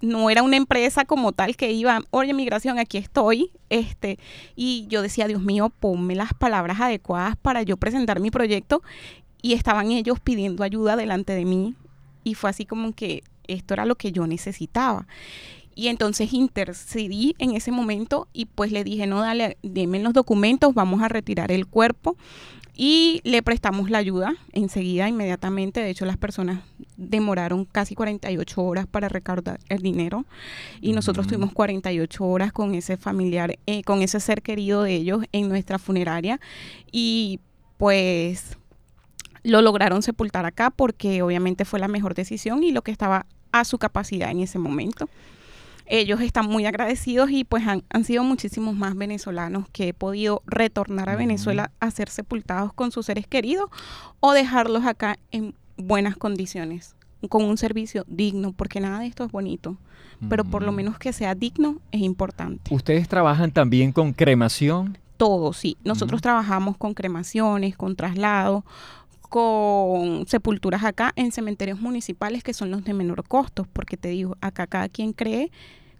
no 0.00 0.28
era 0.28 0.42
una 0.42 0.56
empresa 0.56 1.04
como 1.04 1.32
tal 1.32 1.56
que 1.56 1.72
iba, 1.72 2.00
oye, 2.10 2.34
migración, 2.34 2.78
aquí 2.78 2.98
estoy, 2.98 3.50
este, 3.70 4.18
y 4.54 4.86
yo 4.88 5.02
decía, 5.02 5.26
Dios 5.26 5.40
mío, 5.40 5.70
ponme 5.80 6.14
las 6.14 6.34
palabras 6.34 6.80
adecuadas 6.80 7.36
para 7.36 7.62
yo 7.62 7.76
presentar 7.76 8.20
mi 8.20 8.30
proyecto 8.30 8.82
y 9.40 9.52
estaban 9.52 9.92
ellos 9.92 10.18
pidiendo 10.20 10.64
ayuda 10.64 10.96
delante 10.96 11.32
de 11.32 11.44
mí 11.44 11.74
y 12.24 12.34
fue 12.34 12.50
así 12.50 12.66
como 12.66 12.92
que 12.92 13.22
esto 13.46 13.74
era 13.74 13.86
lo 13.86 13.94
que 13.94 14.10
yo 14.10 14.26
necesitaba. 14.26 15.06
Y 15.76 15.88
entonces 15.88 16.32
intercedí 16.32 17.36
en 17.38 17.50
ese 17.50 17.70
momento 17.70 18.28
y 18.32 18.46
pues 18.46 18.72
le 18.72 18.82
dije, 18.82 19.06
no, 19.06 19.20
dale, 19.20 19.58
denme 19.62 20.00
los 20.00 20.14
documentos, 20.14 20.72
vamos 20.72 21.02
a 21.02 21.08
retirar 21.08 21.52
el 21.52 21.66
cuerpo. 21.66 22.16
Y 22.74 23.20
le 23.24 23.42
prestamos 23.42 23.90
la 23.90 23.98
ayuda 23.98 24.34
enseguida, 24.52 25.06
inmediatamente. 25.06 25.80
De 25.80 25.90
hecho, 25.90 26.06
las 26.06 26.16
personas 26.16 26.62
demoraron 26.96 27.66
casi 27.66 27.94
48 27.94 28.62
horas 28.62 28.86
para 28.86 29.10
recaudar 29.10 29.60
el 29.68 29.82
dinero. 29.82 30.24
Y 30.80 30.92
nosotros 30.92 31.26
tuvimos 31.26 31.52
48 31.52 32.24
horas 32.24 32.52
con 32.52 32.74
ese 32.74 32.96
familiar, 32.96 33.58
eh, 33.66 33.82
con 33.82 34.00
ese 34.00 34.18
ser 34.18 34.40
querido 34.40 34.82
de 34.82 34.94
ellos 34.94 35.24
en 35.32 35.50
nuestra 35.50 35.78
funeraria. 35.78 36.40
Y 36.90 37.40
pues 37.76 38.56
lo 39.42 39.60
lograron 39.60 40.02
sepultar 40.02 40.46
acá 40.46 40.70
porque 40.70 41.20
obviamente 41.20 41.66
fue 41.66 41.80
la 41.80 41.88
mejor 41.88 42.14
decisión 42.14 42.64
y 42.64 42.72
lo 42.72 42.80
que 42.80 42.92
estaba 42.92 43.26
a 43.52 43.64
su 43.64 43.78
capacidad 43.78 44.30
en 44.30 44.40
ese 44.40 44.58
momento 44.58 45.08
ellos 45.86 46.20
están 46.20 46.46
muy 46.46 46.66
agradecidos 46.66 47.30
y 47.30 47.44
pues 47.44 47.64
han, 47.66 47.82
sido 48.04 48.24
muchísimos 48.24 48.74
más 48.74 48.96
venezolanos 48.96 49.68
que 49.72 49.88
he 49.88 49.94
podido 49.94 50.42
retornar 50.46 51.08
a 51.08 51.16
Venezuela 51.16 51.70
a 51.80 51.90
ser 51.90 52.08
sepultados 52.08 52.72
con 52.72 52.90
sus 52.90 53.06
seres 53.06 53.26
queridos 53.26 53.70
o 54.20 54.32
dejarlos 54.32 54.84
acá 54.84 55.18
en 55.30 55.54
buenas 55.76 56.16
condiciones, 56.16 56.96
con 57.28 57.44
un 57.44 57.56
servicio 57.56 58.04
digno, 58.08 58.52
porque 58.52 58.80
nada 58.80 59.00
de 59.00 59.06
esto 59.06 59.24
es 59.24 59.32
bonito, 59.32 59.76
pero 60.28 60.44
por 60.44 60.62
lo 60.62 60.72
menos 60.72 60.98
que 60.98 61.12
sea 61.12 61.34
digno 61.34 61.80
es 61.92 62.00
importante. 62.00 62.74
¿Ustedes 62.74 63.08
trabajan 63.08 63.50
también 63.52 63.92
con 63.92 64.12
cremación? 64.12 64.98
Todo, 65.16 65.52
sí. 65.52 65.76
Nosotros 65.82 66.20
trabajamos 66.20 66.76
con 66.76 66.92
cremaciones, 66.92 67.76
con 67.76 67.96
traslados, 67.96 68.64
con 69.26 70.26
sepulturas 70.26 70.84
acá 70.84 71.12
en 71.16 71.32
cementerios 71.32 71.80
municipales 71.80 72.42
que 72.42 72.54
son 72.54 72.70
los 72.70 72.84
de 72.84 72.94
menor 72.94 73.26
costo, 73.26 73.66
porque 73.72 73.96
te 73.96 74.08
digo, 74.08 74.36
acá 74.40 74.66
cada 74.66 74.88
quien 74.88 75.12
cree 75.12 75.50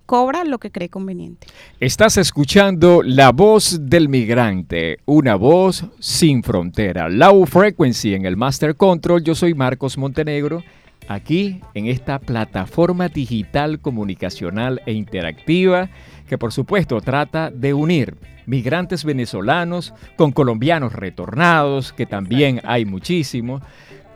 cobra 0.07 0.45
lo 0.45 0.59
que 0.59 0.71
cree 0.71 0.89
conveniente. 0.89 1.49
Estás 1.81 2.17
escuchando 2.17 3.03
La 3.03 3.33
Voz 3.33 3.79
del 3.83 4.09
Migrante, 4.09 5.01
una 5.05 5.35
voz 5.35 5.85
sin 5.99 6.43
frontera. 6.43 7.09
Low 7.09 7.45
Frequency 7.45 8.15
en 8.15 8.25
el 8.25 8.37
Master 8.37 8.77
Control. 8.77 9.23
Yo 9.23 9.35
soy 9.35 9.55
Marcos 9.55 9.99
Montenegro, 9.99 10.63
aquí 11.09 11.61
en 11.75 11.87
esta 11.87 12.19
plataforma 12.19 13.09
digital 13.09 13.81
comunicacional 13.81 14.83
e 14.87 14.93
interactiva 14.93 15.89
que 16.29 16.39
por 16.39 16.53
supuesto 16.53 17.01
trata 17.01 17.51
de 17.51 17.75
unir 17.75 18.17
migrantes 18.47 19.05
venezolanos 19.05 19.93
con 20.17 20.33
colombianos 20.33 20.93
retornados, 20.93 21.93
que 21.93 22.07
también 22.07 22.61
hay 22.65 22.85
muchísimos 22.85 23.63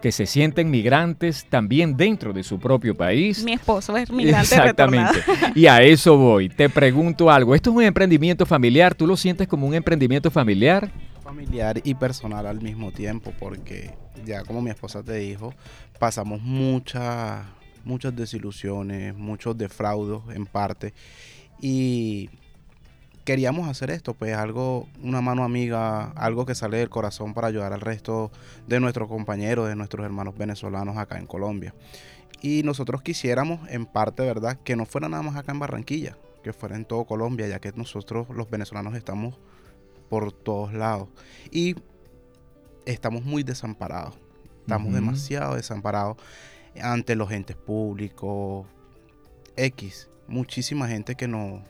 que 0.01 0.13
se 0.13 0.27
sienten 0.27 0.71
migrantes 0.71 1.47
también 1.49 1.97
dentro 1.97 2.33
de 2.33 2.43
su 2.43 2.59
propio 2.59 2.97
país. 2.97 3.45
Mi 3.45 3.53
esposo 3.53 3.97
es 3.97 4.11
migrante 4.11 4.55
Exactamente. 4.55 5.21
Y 5.55 5.67
a 5.67 5.83
eso 5.83 6.17
voy. 6.17 6.49
Te 6.49 6.71
pregunto 6.71 7.31
algo. 7.31 7.55
¿Esto 7.55 7.71
es 7.71 7.77
un 7.77 7.83
emprendimiento 7.83 8.47
familiar? 8.47 8.95
¿Tú 8.95 9.07
lo 9.07 9.17
sientes 9.17 9.47
como 9.47 9.67
un 9.67 9.75
emprendimiento 9.75 10.31
familiar? 10.31 10.91
Familiar 11.23 11.81
y 11.85 11.95
personal 11.95 12.47
al 12.47 12.63
mismo 12.63 12.93
tiempo, 12.93 13.33
porque 13.39 13.91
ya 14.25 14.43
como 14.45 14.63
mi 14.63 14.71
esposa 14.71 15.03
te 15.03 15.15
dijo, 15.15 15.55
pasamos 16.01 16.43
muchas 16.43 17.45
muchas 17.85 18.17
desilusiones, 18.17 19.15
muchos 19.15 19.57
defraudos 19.57 20.23
en 20.35 20.47
parte 20.47 20.93
y 21.61 22.31
queríamos 23.25 23.69
hacer 23.69 23.91
esto, 23.91 24.15
pues 24.15 24.35
algo, 24.35 24.89
una 25.03 25.21
mano 25.21 25.45
amiga, 25.45 26.11
algo 26.17 26.47
que 26.47 26.55
sale 26.55 26.79
del 26.79 26.89
corazón 26.89 27.33
para 27.33 27.49
ayudar 27.49 27.73
al 27.73 27.81
resto 27.81 28.33
de 28.67 28.81
nuestros 28.81 29.09
compañeros, 29.09 29.69
de 29.69 29.77
nuestros 29.77 30.05
hermanos 30.05 30.37
venezolanos 30.37 30.97
acá 30.97 31.19
en 31.19 31.27
Colombia. 31.27 31.75
Y 32.43 32.63
nosotros 32.65 33.03
quisiéramos, 33.03 33.69
en 33.69 33.85
parte, 33.87 34.23
¿verdad?, 34.23 34.59
que 34.65 34.75
no 34.75 34.87
fuera 34.87 35.09
nada 35.09 35.23
más 35.23 35.37
acá 35.37 35.53
en 35.53 35.59
Barranquilla, 35.59 36.17
que 36.43 36.53
fuera 36.53 36.75
en 36.75 36.87
todo 36.87 37.05
Colombia, 37.05 37.47
ya 37.47 37.61
que 37.61 37.71
nosotros 37.73 38.27
los 38.31 38.49
venezolanos 38.49 38.95
estamos 38.95 39.39
por 40.09 40.33
todos 40.33 40.73
lados. 40.73 41.09
Y 41.53 41.77
estamos 42.87 43.25
muy 43.25 43.43
desamparados, 43.43 44.19
estamos 44.71 44.95
demasiado 44.95 45.57
desamparados 45.57 46.17
ante 46.81 47.17
los 47.17 47.33
entes 47.33 47.57
públicos, 47.57 48.67
X 49.57 50.09
muchísima 50.29 50.87
gente 50.87 51.17
que 51.17 51.27
no, 51.27 51.63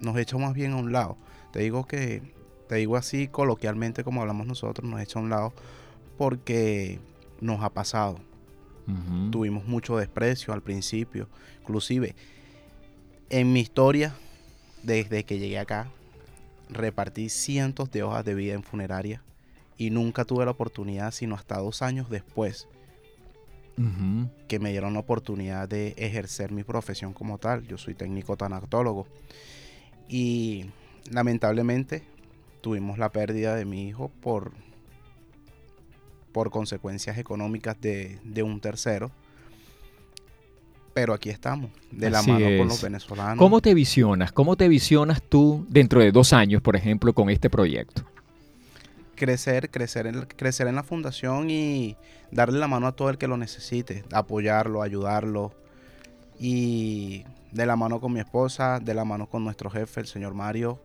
nos 0.00 0.16
echa 0.18 0.36
más 0.36 0.52
bien 0.52 0.72
a 0.72 0.76
un 0.76 0.92
lado. 0.92 1.16
Te 1.50 1.60
digo 1.60 1.86
que, 1.86 2.22
te 2.68 2.76
digo 2.76 2.96
así 2.96 3.26
coloquialmente 3.26 4.04
como 4.04 4.20
hablamos 4.20 4.46
nosotros, 4.46 4.88
nos 4.88 5.00
echa 5.00 5.18
a 5.18 5.22
un 5.22 5.30
lado 5.30 5.52
porque 6.18 7.00
nos 7.40 7.62
ha 7.62 7.70
pasado. 7.70 8.18
Tuvimos 9.30 9.64
mucho 9.64 9.96
desprecio 9.96 10.52
al 10.52 10.60
principio. 10.60 11.28
Inclusive, 11.60 12.14
en 13.30 13.52
mi 13.52 13.60
historia, 13.60 14.14
desde 14.82 15.24
que 15.24 15.38
llegué 15.38 15.58
acá, 15.58 15.88
repartí 16.68 17.30
cientos 17.30 17.90
de 17.90 18.02
hojas 18.02 18.24
de 18.24 18.34
vida 18.34 18.54
en 18.54 18.62
funeraria 18.62 19.22
y 19.82 19.90
nunca 19.90 20.24
tuve 20.24 20.44
la 20.44 20.52
oportunidad, 20.52 21.10
sino 21.10 21.34
hasta 21.34 21.58
dos 21.58 21.82
años 21.82 22.08
después, 22.08 22.68
que 24.46 24.60
me 24.60 24.70
dieron 24.70 24.92
la 24.92 25.00
oportunidad 25.00 25.68
de 25.68 25.94
ejercer 25.96 26.52
mi 26.52 26.62
profesión 26.62 27.12
como 27.12 27.38
tal. 27.38 27.66
Yo 27.66 27.78
soy 27.78 27.94
técnico 27.94 28.36
tanatólogo. 28.36 29.08
Y 30.08 30.66
lamentablemente 31.10 32.04
tuvimos 32.60 32.96
la 32.96 33.10
pérdida 33.10 33.56
de 33.56 33.64
mi 33.64 33.88
hijo 33.88 34.12
por, 34.20 34.52
por 36.30 36.50
consecuencias 36.50 37.18
económicas 37.18 37.76
de, 37.80 38.42
un 38.44 38.60
tercero. 38.60 39.10
Pero 40.94 41.12
aquí 41.12 41.30
estamos, 41.30 41.72
de 41.90 42.08
la 42.08 42.22
mano 42.22 42.44
con 42.56 42.68
los 42.68 42.80
venezolanos. 42.80 43.38
¿Cómo 43.38 43.60
te 43.60 43.74
visionas? 43.74 44.30
¿Cómo 44.30 44.54
te 44.56 44.68
visionas 44.68 45.20
tú 45.22 45.66
dentro 45.68 46.00
de 46.00 46.12
dos 46.12 46.32
años, 46.32 46.62
por 46.62 46.76
ejemplo, 46.76 47.12
con 47.14 47.30
este 47.30 47.50
proyecto? 47.50 48.11
Crecer, 49.22 49.70
crecer 49.70 50.08
en, 50.08 50.22
crecer 50.22 50.66
en 50.66 50.74
la 50.74 50.82
fundación 50.82 51.48
y 51.48 51.96
darle 52.32 52.58
la 52.58 52.66
mano 52.66 52.88
a 52.88 52.92
todo 52.92 53.08
el 53.08 53.18
que 53.18 53.28
lo 53.28 53.36
necesite, 53.36 54.02
apoyarlo, 54.10 54.82
ayudarlo. 54.82 55.52
Y 56.40 57.22
de 57.52 57.64
la 57.64 57.76
mano 57.76 58.00
con 58.00 58.12
mi 58.12 58.18
esposa, 58.18 58.80
de 58.80 58.94
la 58.94 59.04
mano 59.04 59.28
con 59.28 59.44
nuestro 59.44 59.70
jefe, 59.70 60.00
el 60.00 60.08
señor 60.08 60.34
Mario, 60.34 60.82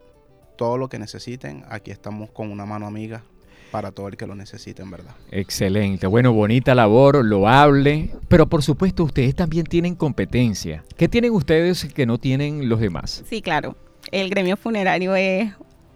todo 0.55 0.77
lo 0.77 0.87
que 0.87 0.99
necesiten, 0.99 1.63
aquí 1.67 1.89
estamos 1.89 2.29
con 2.29 2.51
una 2.51 2.67
mano 2.67 2.85
amiga 2.85 3.23
para 3.71 3.91
todo 3.91 4.07
el 4.07 4.17
que 4.17 4.27
lo 4.27 4.35
necesite, 4.35 4.83
en 4.83 4.91
verdad. 4.91 5.15
Excelente, 5.31 6.05
bueno, 6.05 6.31
bonita 6.31 6.75
labor, 6.75 7.25
loable, 7.25 8.11
pero 8.27 8.45
por 8.45 8.61
supuesto 8.61 9.03
ustedes 9.03 9.33
también 9.33 9.65
tienen 9.65 9.95
competencia. 9.95 10.83
¿Qué 10.95 11.07
tienen 11.07 11.31
ustedes 11.31 11.91
que 11.91 12.05
no 12.05 12.19
tienen 12.19 12.69
los 12.69 12.79
demás? 12.79 13.23
Sí, 13.27 13.41
claro. 13.41 13.75
El 14.11 14.29
gremio 14.29 14.57
funerario 14.57 15.15
es 15.15 15.51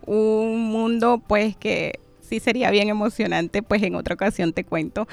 un 0.08 0.72
mundo 0.72 1.22
pues 1.28 1.56
que 1.56 2.00
sí 2.32 2.40
sería 2.40 2.72
bien 2.72 2.88
emocionante, 2.88 3.62
pues 3.62 3.84
en 3.84 3.96
otra 3.96 4.16
ocasión 4.16 4.54
te 4.54 4.64
cuento, 4.64 5.06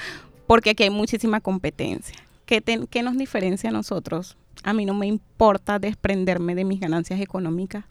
porque 0.47 0.69
aquí 0.69 0.83
hay 0.83 0.89
muchísima 0.89 1.41
competencia. 1.41 2.15
¿Qué, 2.45 2.63
¿Qué, 2.89 3.03
nos 3.03 3.17
diferencia 3.17 3.69
a 3.69 3.73
nosotros? 3.73 4.37
A 4.63 4.71
mí 4.71 4.85
no 4.85 4.93
me 4.93 5.05
importa 5.05 5.79
desprenderme 5.79 6.55
de 6.55 6.63
mis 6.63 6.79
ganancias 6.79 7.19
económicas 7.19 7.83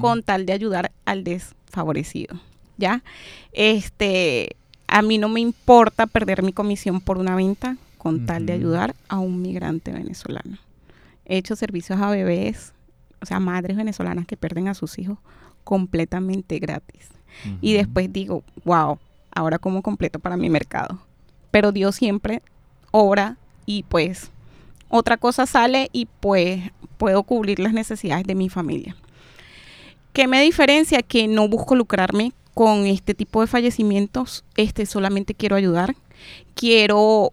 con 0.00 0.24
tal 0.24 0.46
de 0.46 0.52
ayudar 0.52 0.90
al 1.04 1.22
desfavorecido, 1.22 2.40
¿ya? 2.76 3.04
Este, 3.52 4.56
a 4.88 5.00
mí 5.00 5.18
no 5.18 5.28
me 5.28 5.40
importa 5.40 6.08
perder 6.08 6.42
mi 6.42 6.52
comisión 6.52 7.00
por 7.00 7.18
una 7.18 7.36
venta 7.36 7.76
con 7.98 8.26
tal 8.26 8.46
de 8.46 8.54
ayudar 8.54 8.96
a 9.08 9.20
un 9.20 9.40
migrante 9.42 9.92
venezolano. 9.92 10.58
He 11.24 11.36
hecho 11.36 11.54
servicios 11.54 12.00
a 12.00 12.10
bebés, 12.10 12.72
o 13.20 13.26
sea, 13.26 13.38
madres 13.38 13.76
venezolanas 13.76 14.26
que 14.26 14.36
pierden 14.36 14.66
a 14.66 14.74
sus 14.74 14.98
hijos 14.98 15.18
completamente 15.62 16.58
gratis 16.58 17.14
y 17.60 17.72
después 17.74 18.12
digo, 18.12 18.42
wow, 18.64 18.98
ahora 19.34 19.58
como 19.58 19.82
completo 19.82 20.18
para 20.18 20.36
mi 20.36 20.50
mercado. 20.50 20.98
Pero 21.50 21.72
Dios 21.72 21.96
siempre 21.96 22.42
obra 22.90 23.36
y 23.66 23.82
pues 23.84 24.30
otra 24.88 25.16
cosa 25.16 25.46
sale 25.46 25.88
y 25.92 26.06
pues 26.20 26.60
puedo 26.96 27.22
cubrir 27.24 27.58
las 27.58 27.72
necesidades 27.72 28.26
de 28.26 28.34
mi 28.34 28.48
familia. 28.48 28.96
¿Qué 30.12 30.28
me 30.28 30.40
diferencia? 30.42 31.02
Que 31.02 31.26
no 31.26 31.48
busco 31.48 31.74
lucrarme 31.74 32.32
con 32.54 32.86
este 32.86 33.14
tipo 33.14 33.40
de 33.40 33.48
fallecimientos, 33.48 34.44
este 34.56 34.86
solamente 34.86 35.34
quiero 35.34 35.56
ayudar, 35.56 35.96
quiero 36.54 37.30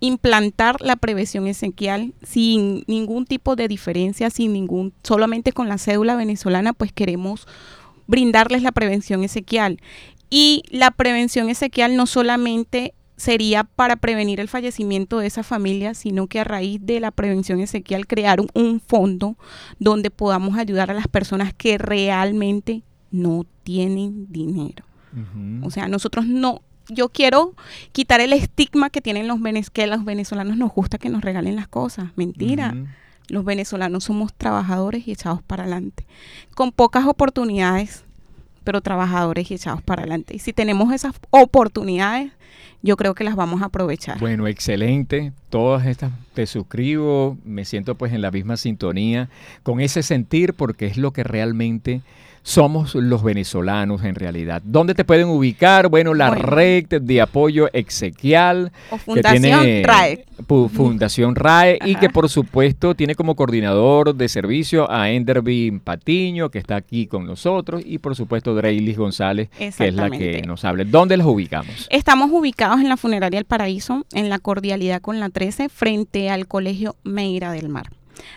implantar 0.00 0.80
la 0.80 0.96
prevención 0.96 1.46
esencial 1.46 2.12
sin 2.22 2.84
ningún 2.86 3.24
tipo 3.24 3.56
de 3.56 3.68
diferencia, 3.68 4.30
sin 4.30 4.52
ningún, 4.52 4.92
solamente 5.02 5.52
con 5.52 5.68
la 5.68 5.78
cédula 5.78 6.14
venezolana, 6.14 6.72
pues 6.72 6.92
queremos 6.92 7.48
brindarles 8.08 8.62
la 8.62 8.72
prevención 8.72 9.22
esequial. 9.22 9.78
Y 10.30 10.64
la 10.70 10.90
prevención 10.90 11.48
Ezequiel 11.48 11.96
no 11.96 12.06
solamente 12.06 12.94
sería 13.16 13.64
para 13.64 13.96
prevenir 13.96 14.40
el 14.40 14.48
fallecimiento 14.48 15.18
de 15.18 15.26
esa 15.26 15.42
familia, 15.42 15.94
sino 15.94 16.26
que 16.26 16.40
a 16.40 16.44
raíz 16.44 16.80
de 16.84 17.00
la 17.00 17.10
prevención 17.10 17.60
Ezequiel 17.60 18.06
crear 18.06 18.40
un, 18.40 18.48
un, 18.54 18.80
fondo 18.80 19.36
donde 19.78 20.10
podamos 20.10 20.56
ayudar 20.56 20.90
a 20.90 20.94
las 20.94 21.08
personas 21.08 21.52
que 21.52 21.78
realmente 21.78 22.82
no 23.10 23.44
tienen 23.64 24.30
dinero. 24.30 24.84
Uh 25.12 25.18
-huh. 25.18 25.66
O 25.66 25.70
sea, 25.70 25.88
nosotros 25.88 26.26
no, 26.26 26.62
yo 26.88 27.08
quiero 27.08 27.54
quitar 27.92 28.20
el 28.20 28.32
estigma 28.32 28.90
que 28.90 29.00
tienen 29.00 29.26
los 29.26 29.40
venezolanos, 29.40 29.70
que 29.70 29.82
a 29.82 29.86
los 29.88 30.04
venezolanos 30.04 30.56
nos 30.56 30.72
gusta 30.72 30.98
que 30.98 31.08
nos 31.08 31.22
regalen 31.22 31.56
las 31.56 31.68
cosas. 31.68 32.10
Mentira. 32.16 32.72
Uh 32.74 32.78
-huh. 32.78 32.88
Los 33.28 33.44
venezolanos 33.44 34.04
somos 34.04 34.32
trabajadores 34.34 35.06
y 35.06 35.12
echados 35.12 35.42
para 35.42 35.64
adelante, 35.64 36.06
con 36.54 36.72
pocas 36.72 37.06
oportunidades, 37.06 38.04
pero 38.64 38.80
trabajadores 38.80 39.50
y 39.50 39.54
echados 39.54 39.82
para 39.82 40.02
adelante. 40.02 40.34
Y 40.34 40.38
si 40.38 40.52
tenemos 40.52 40.92
esas 40.92 41.14
oportunidades, 41.30 42.32
yo 42.82 42.96
creo 42.96 43.14
que 43.14 43.24
las 43.24 43.36
vamos 43.36 43.62
a 43.62 43.66
aprovechar. 43.66 44.18
Bueno, 44.18 44.46
excelente. 44.46 45.32
Todas 45.50 45.86
estas 45.86 46.12
te 46.34 46.46
suscribo, 46.46 47.36
me 47.44 47.64
siento 47.64 47.96
pues 47.96 48.12
en 48.12 48.22
la 48.22 48.30
misma 48.30 48.56
sintonía, 48.56 49.28
con 49.62 49.80
ese 49.80 50.02
sentir 50.02 50.54
porque 50.54 50.86
es 50.86 50.96
lo 50.96 51.12
que 51.12 51.24
realmente 51.24 52.02
somos 52.48 52.94
los 52.94 53.22
venezolanos 53.22 54.02
en 54.04 54.14
realidad. 54.14 54.62
¿Dónde 54.64 54.94
te 54.94 55.04
pueden 55.04 55.28
ubicar? 55.28 55.90
Bueno, 55.90 56.14
la 56.14 56.28
bueno. 56.28 56.44
red 56.44 56.86
de 56.86 57.20
apoyo 57.20 57.68
exequial. 57.74 58.72
O 58.90 58.96
Fundación 58.96 59.42
que 59.42 59.48
tiene, 59.48 59.82
RAE. 59.82 60.24
Fundación 60.46 61.34
RAE 61.34 61.76
Ajá. 61.78 61.90
y 61.90 61.96
que 61.96 62.08
por 62.08 62.30
supuesto 62.30 62.94
tiene 62.94 63.14
como 63.14 63.36
coordinador 63.36 64.14
de 64.14 64.30
servicio 64.30 64.90
a 64.90 65.10
Enderby 65.10 65.78
Patiño, 65.84 66.48
que 66.48 66.58
está 66.58 66.76
aquí 66.76 67.06
con 67.06 67.26
nosotros, 67.26 67.82
y 67.84 67.98
por 67.98 68.16
supuesto 68.16 68.54
Dreylis 68.54 68.96
González, 68.96 69.50
que 69.50 69.66
es 69.66 69.94
la 69.94 70.08
que 70.08 70.40
nos 70.46 70.64
habla. 70.64 70.84
¿Dónde 70.84 71.18
las 71.18 71.26
ubicamos? 71.26 71.86
Estamos 71.90 72.30
ubicados 72.32 72.80
en 72.80 72.88
la 72.88 72.96
Funeraria 72.96 73.38
El 73.38 73.44
Paraíso, 73.44 74.06
en 74.14 74.30
la 74.30 74.38
Cordialidad 74.38 75.02
con 75.02 75.20
la 75.20 75.28
13, 75.28 75.68
frente 75.68 76.30
al 76.30 76.46
Colegio 76.46 76.96
Meira 77.04 77.52
del 77.52 77.68
Mar. 77.68 77.90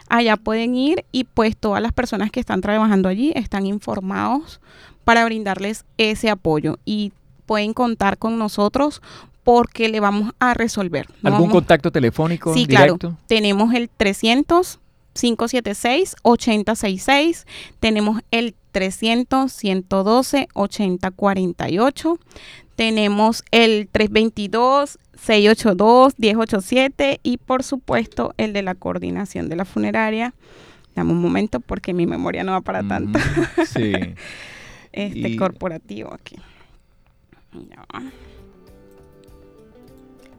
Allá 0.10 0.38
pueden 0.38 0.76
ir 0.76 1.06
y 1.12 1.24
pues 1.26 1.56
todas 1.58 1.82
las 1.82 1.94
personas 1.94 2.32
que 2.32 2.40
están 2.40 2.62
trabajando 2.62 3.10
allí 3.10 3.32
están 3.36 3.66
informados 3.66 4.62
para 5.04 5.26
brindarles 5.26 5.86
ese 5.98 6.30
apoyo 6.30 6.78
y 6.86 7.14
pueden 7.46 7.74
contar 7.74 8.18
con 8.18 8.38
nosotros 8.38 9.02
porque 9.44 9.90
le 9.90 10.00
vamos 10.00 10.34
a 10.40 10.54
resolver. 10.54 11.08
¿Algún 11.24 11.42
vamos... 11.42 11.52
contacto 11.52 11.92
telefónico? 11.92 12.54
Sí, 12.54 12.66
directo? 12.66 12.98
claro. 12.98 13.18
Tenemos 13.28 13.74
el 13.74 13.90
300 13.90 14.80
576 15.14 16.16
8066, 16.22 17.46
tenemos 17.80 18.22
el 18.32 18.56
300 18.72 19.52
112 19.52 20.48
8048, 20.54 22.20
tenemos 22.82 23.44
el 23.52 23.88
322 23.92 24.98
682-1087 25.16 27.20
y 27.22 27.38
por 27.38 27.62
supuesto 27.62 28.34
el 28.38 28.54
de 28.54 28.64
la 28.64 28.74
coordinación 28.74 29.50
de 29.50 29.56
la 29.56 29.66
funeraria. 29.66 30.34
Dame 30.96 31.12
un 31.12 31.22
momento 31.22 31.60
porque 31.60 31.94
mi 31.94 32.08
memoria 32.08 32.44
no 32.44 32.54
va 32.54 32.62
para 32.62 32.82
tanto. 32.82 33.20
Mm, 33.20 33.66
sí. 33.68 33.94
este 34.94 35.30
y... 35.30 35.38
corporativo 35.38 36.12
aquí. 36.12 36.38
No. 37.54 37.86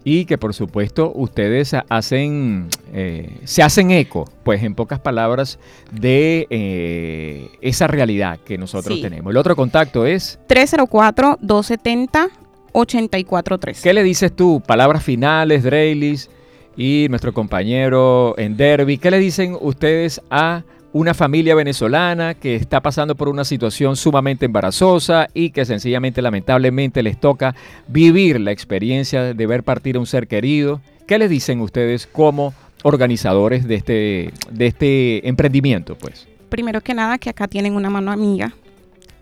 Y 0.05 0.25
que 0.25 0.37
por 0.37 0.53
supuesto 0.53 1.13
ustedes 1.15 1.75
hacen, 1.89 2.69
eh, 2.93 3.39
se 3.45 3.63
hacen 3.63 3.91
eco, 3.93 4.29
pues 4.43 4.63
en 4.65 4.75
pocas 4.75 4.99
palabras, 4.99 5.59
de 5.93 6.47
eh, 6.51 7.49
esa 7.61 7.87
realidad 7.87 8.41
que 8.45 8.59
nosotros 8.59 8.97
Sí. 8.97 9.03
tenemos. 9.03 9.31
El 9.31 9.37
otro 9.37 9.55
contacto 9.55 10.05
es, 10.05 10.39
304-270 10.49 12.31
843. 12.73 13.83
¿qué 13.83 13.93
le 13.93 14.03
dices 14.03 14.35
tú? 14.35 14.63
Palabras 14.67 15.05
finales, 15.05 15.63
Dreylis 15.63 16.31
y 16.77 17.07
nuestro 17.11 17.33
compañero 17.35 18.35
en 18.39 18.57
Derby. 18.57 18.99
¿Qué 18.99 19.11
le 19.11 19.19
dicen 19.19 19.57
ustedes 19.61 20.21
a 20.31 20.63
una 20.93 21.15
familia 21.15 21.55
venezolana 21.55 22.35
que 22.35 22.55
está 22.55 22.81
pasando 22.81 23.15
por 23.15 23.29
una 23.29 23.45
situación 23.45 23.97
sumamente 23.97 24.47
embarazosa 24.47 25.29
y 25.33 25.51
que 25.51 25.65
sencillamente, 25.65 26.21
lamentablemente, 26.21 27.03
les 27.03 27.19
toca 27.19 27.55
vivir 27.89 28.41
la 28.41 28.53
experiencia 28.53 29.35
de 29.35 29.47
ver 29.47 29.63
partir 29.63 29.97
a 29.97 30.01
un 30.01 30.07
ser 30.07 30.29
querido? 30.29 30.81
¿Qué 31.07 31.19
les 31.19 31.31
dicen 31.31 31.61
ustedes 31.61 32.07
como 32.07 32.53
organizadores 32.83 33.67
de 33.67 33.75
este, 33.77 34.33
de 34.51 34.67
este 34.67 35.29
emprendimiento? 35.29 35.97
Pues? 35.97 36.29
Primero 36.49 36.81
que 36.81 36.95
nada, 36.95 37.19
que 37.19 37.31
acá 37.31 37.49
tienen 37.49 37.75
una 37.75 37.89
mano 37.89 38.13
amiga, 38.13 38.53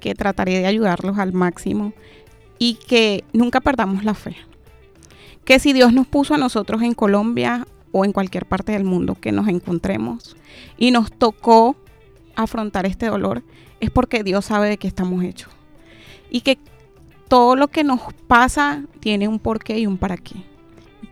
que 0.00 0.14
trataré 0.14 0.59
de 0.59 0.66
ayudarlos 0.66 1.18
al 1.18 1.33
máximo 1.33 1.92
y 2.59 2.74
que 2.74 3.22
nunca 3.33 3.61
perdamos 3.61 4.04
la 4.04 4.14
fe. 4.14 4.37
Que 5.44 5.59
si 5.59 5.72
Dios 5.72 5.92
nos 5.92 6.06
puso 6.06 6.35
a 6.35 6.38
nosotros 6.38 6.83
en 6.83 6.94
Colombia 6.94 7.66
o 7.92 8.05
en 8.05 8.12
cualquier 8.12 8.46
parte 8.46 8.72
del 8.72 8.85
mundo 8.85 9.16
que 9.20 9.33
nos 9.33 9.48
encontremos 9.48 10.37
y 10.79 10.90
nos 10.90 11.11
tocó 11.12 11.76
afrontar 12.37 12.87
este 12.87 13.07
dolor, 13.07 13.42
es 13.81 13.90
porque 13.90 14.22
Dios 14.22 14.46
sabe 14.46 14.68
de 14.68 14.79
qué 14.79 14.88
estamos 14.88 15.24
hechos. 15.24 15.53
Y 16.31 16.42
que 16.42 16.59
todo 17.29 17.57
lo 17.57 17.68
que 17.68 17.85
nos 17.85 18.00
pasa 18.26 18.85
tiene 19.00 19.29
un 19.29 19.38
porqué 19.38 19.79
y 19.79 19.87
un 19.87 19.98
para 19.98 20.16
qué. 20.16 20.44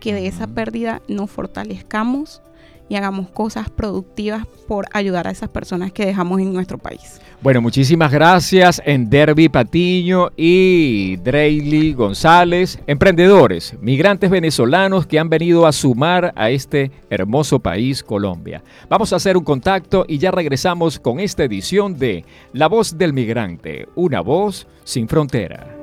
Que 0.00 0.14
de 0.14 0.26
esa 0.26 0.46
pérdida 0.46 1.02
nos 1.08 1.30
fortalezcamos 1.30 2.42
y 2.88 2.96
hagamos 2.96 3.30
cosas 3.30 3.70
productivas 3.70 4.46
por 4.66 4.86
ayudar 4.92 5.26
a 5.26 5.30
esas 5.30 5.48
personas 5.48 5.92
que 5.92 6.06
dejamos 6.06 6.40
en 6.40 6.52
nuestro 6.52 6.78
país. 6.78 7.20
Bueno, 7.40 7.62
muchísimas 7.62 8.10
gracias 8.10 8.82
en 8.84 9.08
Derby 9.08 9.48
Patiño 9.48 10.30
y 10.36 11.16
Dreyli 11.18 11.92
González, 11.92 12.80
emprendedores, 12.88 13.76
migrantes 13.80 14.28
venezolanos 14.28 15.06
que 15.06 15.20
han 15.20 15.28
venido 15.28 15.64
a 15.64 15.72
sumar 15.72 16.32
a 16.34 16.50
este 16.50 16.90
hermoso 17.10 17.60
país, 17.60 18.02
Colombia. 18.02 18.64
Vamos 18.88 19.12
a 19.12 19.16
hacer 19.16 19.36
un 19.36 19.44
contacto 19.44 20.04
y 20.08 20.18
ya 20.18 20.32
regresamos 20.32 20.98
con 20.98 21.20
esta 21.20 21.44
edición 21.44 21.96
de 21.96 22.24
La 22.52 22.66
Voz 22.66 22.98
del 22.98 23.12
Migrante, 23.12 23.88
una 23.94 24.20
voz 24.20 24.66
sin 24.82 25.06
frontera. 25.06 25.77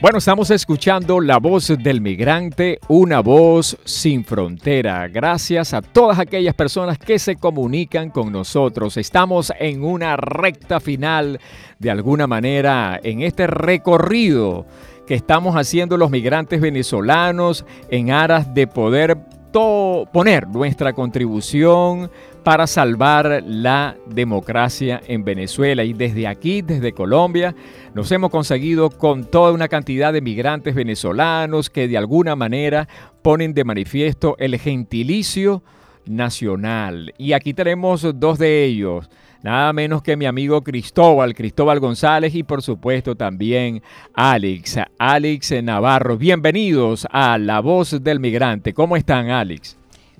Bueno, 0.00 0.16
estamos 0.16 0.50
escuchando 0.50 1.20
la 1.20 1.36
voz 1.36 1.74
del 1.78 2.00
migrante, 2.00 2.78
una 2.88 3.20
voz 3.20 3.76
sin 3.84 4.24
frontera. 4.24 5.06
Gracias 5.08 5.74
a 5.74 5.82
todas 5.82 6.18
aquellas 6.18 6.54
personas 6.54 6.96
que 6.96 7.18
se 7.18 7.36
comunican 7.36 8.08
con 8.08 8.32
nosotros. 8.32 8.96
Estamos 8.96 9.52
en 9.60 9.84
una 9.84 10.16
recta 10.16 10.80
final, 10.80 11.38
de 11.78 11.90
alguna 11.90 12.26
manera, 12.26 12.98
en 13.02 13.20
este 13.20 13.46
recorrido 13.46 14.64
que 15.06 15.16
estamos 15.16 15.54
haciendo 15.54 15.98
los 15.98 16.10
migrantes 16.10 16.62
venezolanos 16.62 17.66
en 17.90 18.10
aras 18.10 18.54
de 18.54 18.66
poder 18.66 19.18
poner 19.52 20.48
nuestra 20.48 20.92
contribución 20.92 22.10
para 22.42 22.66
salvar 22.66 23.42
la 23.46 23.96
democracia 24.06 25.00
en 25.06 25.24
Venezuela. 25.24 25.84
Y 25.84 25.92
desde 25.92 26.26
aquí, 26.26 26.62
desde 26.62 26.92
Colombia, 26.92 27.54
nos 27.94 28.10
hemos 28.12 28.30
conseguido 28.30 28.90
con 28.90 29.24
toda 29.24 29.52
una 29.52 29.68
cantidad 29.68 30.12
de 30.12 30.20
migrantes 30.20 30.74
venezolanos 30.74 31.70
que 31.70 31.88
de 31.88 31.98
alguna 31.98 32.36
manera 32.36 32.88
ponen 33.22 33.54
de 33.54 33.64
manifiesto 33.64 34.36
el 34.38 34.58
gentilicio 34.58 35.62
nacional. 36.06 37.14
Y 37.18 37.32
aquí 37.32 37.54
tenemos 37.54 38.06
dos 38.14 38.38
de 38.38 38.64
ellos. 38.64 39.10
Nada 39.42 39.72
menos 39.72 40.02
que 40.02 40.18
mi 40.18 40.26
amigo 40.26 40.62
Cristóbal, 40.62 41.34
Cristóbal 41.34 41.80
González 41.80 42.34
y 42.34 42.42
por 42.42 42.60
supuesto 42.60 43.14
también 43.14 43.82
Alex, 44.12 44.76
Alex 44.98 45.62
Navarro. 45.62 46.18
Bienvenidos 46.18 47.08
a 47.10 47.38
La 47.38 47.60
Voz 47.60 48.04
del 48.04 48.20
Migrante. 48.20 48.74
¿Cómo 48.74 48.98
están, 48.98 49.30
Alex? 49.30 49.78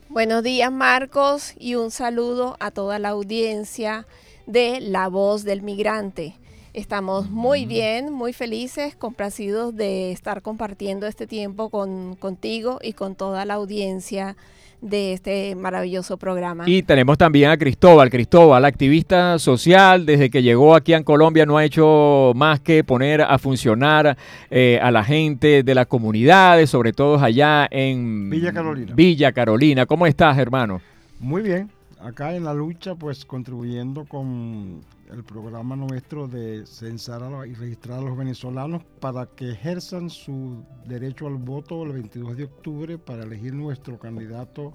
Buenos 0.08 0.42
días 0.42 0.72
Marcos 0.72 1.52
y 1.58 1.74
un 1.74 1.90
saludo 1.90 2.56
a 2.60 2.70
toda 2.70 2.98
la 2.98 3.10
audiencia 3.10 4.06
de 4.46 4.80
La 4.80 5.08
Voz 5.08 5.44
del 5.44 5.60
Migrante. 5.60 6.36
Estamos 6.72 7.28
muy 7.28 7.66
bien, 7.66 8.10
muy 8.10 8.32
felices, 8.32 8.96
complacidos 8.96 9.76
de 9.76 10.12
estar 10.12 10.40
compartiendo 10.40 11.06
este 11.06 11.26
tiempo 11.26 11.68
con, 11.68 12.16
contigo 12.16 12.78
y 12.82 12.94
con 12.94 13.16
toda 13.16 13.44
la 13.44 13.54
audiencia 13.54 14.36
de 14.80 15.12
este 15.12 15.54
maravilloso 15.54 16.16
programa. 16.16 16.64
Y 16.66 16.82
tenemos 16.82 17.18
también 17.18 17.50
a 17.50 17.56
Cristóbal, 17.56 18.10
Cristóbal, 18.10 18.64
activista 18.64 19.38
social, 19.38 20.06
desde 20.06 20.30
que 20.30 20.42
llegó 20.42 20.74
aquí 20.74 20.94
en 20.94 21.04
Colombia 21.04 21.46
no 21.46 21.58
ha 21.58 21.64
hecho 21.64 22.32
más 22.34 22.60
que 22.60 22.84
poner 22.84 23.22
a 23.22 23.38
funcionar 23.38 24.16
eh, 24.50 24.78
a 24.82 24.90
la 24.90 25.04
gente 25.04 25.62
de 25.62 25.74
las 25.74 25.86
comunidades, 25.86 26.70
sobre 26.70 26.92
todo 26.92 27.18
allá 27.18 27.68
en 27.70 28.30
Villa 28.30 28.52
Carolina. 28.52 28.92
Villa 28.94 29.32
Carolina. 29.32 29.86
¿Cómo 29.86 30.06
estás, 30.06 30.38
hermano? 30.38 30.80
Muy 31.18 31.42
bien, 31.42 31.70
acá 32.02 32.34
en 32.34 32.44
la 32.44 32.54
lucha, 32.54 32.94
pues 32.94 33.24
contribuyendo 33.24 34.04
con 34.04 34.80
el 35.10 35.24
programa 35.24 35.76
nuestro 35.76 36.28
de 36.28 36.66
censar 36.66 37.22
a, 37.22 37.46
y 37.46 37.54
registrar 37.54 37.98
a 37.98 38.02
los 38.02 38.16
venezolanos 38.16 38.82
para 39.00 39.26
que 39.26 39.50
ejerzan 39.52 40.10
su 40.10 40.64
derecho 40.86 41.26
al 41.26 41.36
voto 41.36 41.82
el 41.82 41.92
22 41.92 42.36
de 42.36 42.44
octubre 42.44 42.98
para 42.98 43.24
elegir 43.24 43.54
nuestro 43.54 43.98
candidato 43.98 44.72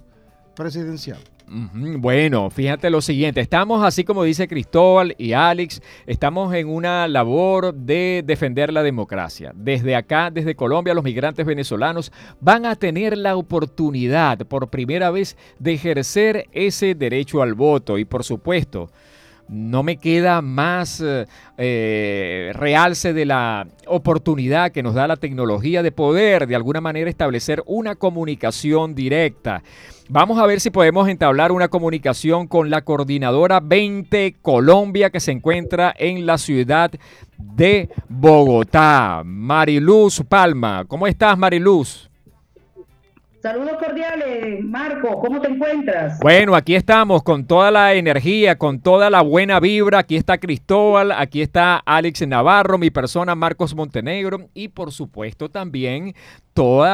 presidencial. 0.56 1.18
Bueno, 1.48 2.50
fíjate 2.50 2.90
lo 2.90 3.00
siguiente, 3.00 3.40
estamos 3.40 3.84
así 3.84 4.02
como 4.02 4.24
dice 4.24 4.48
Cristóbal 4.48 5.14
y 5.16 5.32
Alex, 5.32 5.80
estamos 6.04 6.52
en 6.52 6.68
una 6.68 7.06
labor 7.06 7.72
de 7.72 8.24
defender 8.26 8.72
la 8.72 8.82
democracia. 8.82 9.52
Desde 9.54 9.94
acá, 9.94 10.32
desde 10.32 10.56
Colombia, 10.56 10.92
los 10.92 11.04
migrantes 11.04 11.46
venezolanos 11.46 12.10
van 12.40 12.66
a 12.66 12.74
tener 12.74 13.16
la 13.16 13.36
oportunidad 13.36 14.38
por 14.38 14.70
primera 14.70 15.12
vez 15.12 15.36
de 15.60 15.74
ejercer 15.74 16.48
ese 16.50 16.96
derecho 16.96 17.42
al 17.42 17.54
voto 17.54 17.96
y 17.96 18.04
por 18.04 18.24
supuesto, 18.24 18.90
no 19.48 19.82
me 19.82 19.96
queda 19.96 20.42
más 20.42 21.02
eh, 21.02 22.52
realce 22.54 23.12
de 23.12 23.24
la 23.24 23.66
oportunidad 23.86 24.72
que 24.72 24.82
nos 24.82 24.94
da 24.94 25.06
la 25.06 25.16
tecnología 25.16 25.82
de 25.82 25.92
poder 25.92 26.46
de 26.46 26.56
alguna 26.56 26.80
manera 26.80 27.08
establecer 27.08 27.62
una 27.66 27.94
comunicación 27.94 28.94
directa. 28.94 29.62
Vamos 30.08 30.38
a 30.38 30.46
ver 30.46 30.60
si 30.60 30.70
podemos 30.70 31.08
entablar 31.08 31.50
una 31.50 31.68
comunicación 31.68 32.46
con 32.46 32.70
la 32.70 32.82
coordinadora 32.82 33.60
20 33.60 34.36
Colombia 34.40 35.10
que 35.10 35.20
se 35.20 35.32
encuentra 35.32 35.94
en 35.98 36.26
la 36.26 36.38
ciudad 36.38 36.92
de 37.36 37.88
Bogotá. 38.08 39.22
Mariluz 39.24 40.22
Palma. 40.28 40.84
¿Cómo 40.86 41.06
estás, 41.06 41.36
Mariluz? 41.36 42.05
Saludos 43.46 43.76
cordiales, 43.78 44.64
Marco, 44.64 45.20
¿cómo 45.20 45.40
te 45.40 45.46
encuentras? 45.46 46.18
Bueno, 46.18 46.56
aquí 46.56 46.74
estamos 46.74 47.22
con 47.22 47.46
toda 47.46 47.70
la 47.70 47.94
energía, 47.94 48.58
con 48.58 48.80
toda 48.80 49.08
la 49.08 49.22
buena 49.22 49.60
vibra. 49.60 50.00
Aquí 50.00 50.16
está 50.16 50.38
Cristóbal, 50.38 51.12
aquí 51.12 51.42
está 51.42 51.76
Alex 51.76 52.26
Navarro, 52.26 52.76
mi 52.76 52.90
persona 52.90 53.36
Marcos 53.36 53.72
Montenegro 53.76 54.48
y 54.52 54.66
por 54.66 54.90
supuesto 54.90 55.48
también 55.48 56.16
todo 56.56 56.86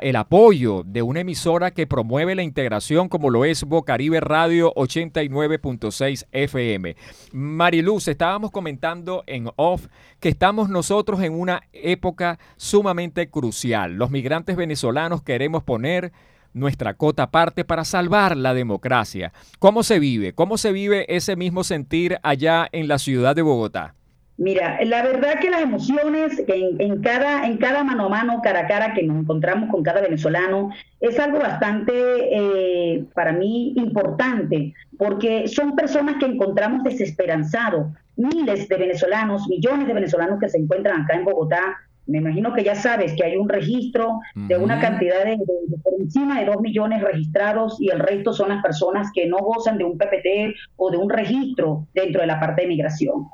el 0.00 0.16
apoyo 0.16 0.82
de 0.82 1.02
una 1.02 1.20
emisora 1.20 1.72
que 1.72 1.86
promueve 1.86 2.34
la 2.34 2.42
integración 2.42 3.10
como 3.10 3.28
lo 3.28 3.44
es 3.44 3.64
Bocaribe 3.64 4.18
Radio 4.18 4.72
89.6 4.72 6.26
FM. 6.32 6.96
Mariluz, 7.32 8.08
estábamos 8.08 8.50
comentando 8.50 9.22
en 9.26 9.50
off 9.56 9.88
que 10.20 10.30
estamos 10.30 10.70
nosotros 10.70 11.20
en 11.20 11.38
una 11.38 11.60
época 11.74 12.38
sumamente 12.56 13.28
crucial. 13.28 13.92
Los 13.96 14.10
migrantes 14.10 14.56
venezolanos 14.56 15.22
queremos 15.22 15.64
poner 15.64 16.12
nuestra 16.54 16.94
cota 16.94 17.24
aparte 17.24 17.66
para 17.66 17.84
salvar 17.84 18.38
la 18.38 18.54
democracia. 18.54 19.34
¿Cómo 19.58 19.82
se 19.82 19.98
vive? 19.98 20.32
¿Cómo 20.32 20.56
se 20.56 20.72
vive 20.72 21.04
ese 21.14 21.36
mismo 21.36 21.62
sentir 21.62 22.18
allá 22.22 22.66
en 22.72 22.88
la 22.88 22.98
ciudad 22.98 23.36
de 23.36 23.42
Bogotá? 23.42 23.96
Mira, 24.40 24.78
la 24.86 25.02
verdad 25.02 25.38
que 25.38 25.50
las 25.50 25.60
emociones 25.60 26.42
en, 26.46 27.02
cada, 27.02 27.46
en 27.46 27.58
cada 27.58 27.84
mano 27.84 28.06
a 28.06 28.08
mano, 28.08 28.40
cara 28.42 28.60
a 28.60 28.66
cara 28.66 28.94
que 28.94 29.02
nos 29.02 29.18
encontramos 29.18 29.68
con 29.68 29.82
cada 29.82 30.00
venezolano, 30.00 30.70
es 30.98 31.18
algo 31.18 31.40
bastante, 31.40 31.92
eh, 31.92 33.04
para 33.12 33.34
mí, 33.34 33.74
importante, 33.76 34.72
porque 34.96 35.46
son 35.46 35.76
personas 35.76 36.16
que 36.18 36.24
encontramos 36.24 36.84
desesperanzados. 36.84 37.88
Miles 38.16 38.66
de 38.66 38.76
venezolanos, 38.78 39.46
millones 39.46 39.86
de 39.86 39.92
venezolanos 39.92 40.40
que 40.40 40.48
se 40.48 40.56
encuentran 40.56 41.02
acá 41.02 41.16
en 41.16 41.26
Bogotá. 41.26 41.76
Me 42.06 42.16
imagino 42.16 42.54
que 42.54 42.64
ya 42.64 42.74
sabes 42.74 43.12
que 43.12 43.24
hay 43.24 43.36
un 43.36 43.46
registro 43.46 44.20
de 44.34 44.56
una 44.56 44.80
cantidad 44.80 45.22
de, 45.22 45.36
por 45.82 46.00
encima 46.00 46.40
de 46.40 46.46
dos 46.46 46.62
millones 46.62 47.02
registrados 47.02 47.78
y 47.78 47.90
el 47.90 47.98
resto 47.98 48.32
son 48.32 48.48
las 48.48 48.62
personas 48.62 49.10
que 49.14 49.26
no 49.26 49.36
gozan 49.36 49.76
de 49.76 49.84
un 49.84 49.98
PPT 49.98 50.56
o 50.76 50.90
de 50.90 50.96
un 50.96 51.10
registro 51.10 51.86
dentro 51.92 52.22
de 52.22 52.26
la 52.26 52.40
parte 52.40 52.62
de 52.62 52.68
migración. 52.68 53.28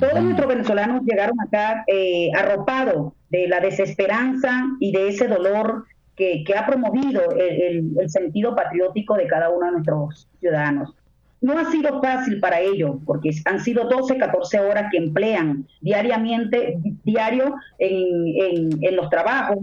Todos 0.00 0.22
nuestros 0.22 0.48
venezolanos 0.48 1.02
llegaron 1.04 1.40
acá 1.40 1.84
eh, 1.86 2.30
arropados 2.36 3.12
de 3.30 3.48
la 3.48 3.60
desesperanza 3.60 4.64
y 4.80 4.92
de 4.92 5.08
ese 5.08 5.28
dolor 5.28 5.86
que, 6.14 6.44
ha 6.56 6.66
promovido 6.66 7.22
el, 7.36 7.94
sentido 8.08 8.54
patriótico 8.54 9.14
de 9.14 9.26
cada 9.26 9.50
uno 9.50 9.66
de 9.66 9.72
nuestros 9.72 10.28
ciudadanos. 10.40 10.94
No 11.40 11.56
ha 11.56 11.70
sido 11.70 12.02
fácil 12.02 12.40
para 12.40 12.60
ellos, 12.60 12.96
porque 13.06 13.30
han 13.44 13.60
sido 13.60 13.84
12, 13.84 14.18
14 14.18 14.58
horas 14.58 14.86
que 14.90 14.98
emplean 14.98 15.66
diariamente, 15.80 16.78
diario 17.04 17.54
en, 17.78 18.96
los 18.96 19.08
trabajos 19.08 19.58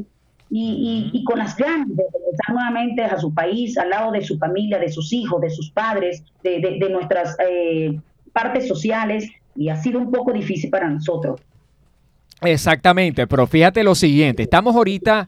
y, 0.49 1.23
con 1.25 1.39
las 1.39 1.57
ganas 1.57 1.89
de 1.89 2.03
regresar 2.03 2.53
nuevamente 2.53 3.03
a 3.03 3.19
su 3.19 3.33
país, 3.33 3.77
al 3.77 3.89
lado 3.89 4.13
de 4.13 4.21
su 4.21 4.37
familia, 4.37 4.79
de 4.79 4.89
sus 4.89 5.11
hijos, 5.11 5.41
de 5.41 5.49
sus 5.49 5.69
padres, 5.71 6.23
de, 6.41 6.87
nuestras 6.89 7.35
eh, 7.45 7.99
partes 8.31 8.67
sociales 8.67 9.29
y 9.55 9.69
ha 9.69 9.75
sido 9.75 9.99
un 9.99 10.11
poco 10.11 10.33
difícil 10.33 10.69
para 10.69 10.89
nosotros. 10.89 11.41
Exactamente, 12.41 13.27
pero 13.27 13.47
fíjate 13.47 13.83
lo 13.83 13.95
siguiente, 13.95 14.43
estamos 14.43 14.75
ahorita 14.75 15.27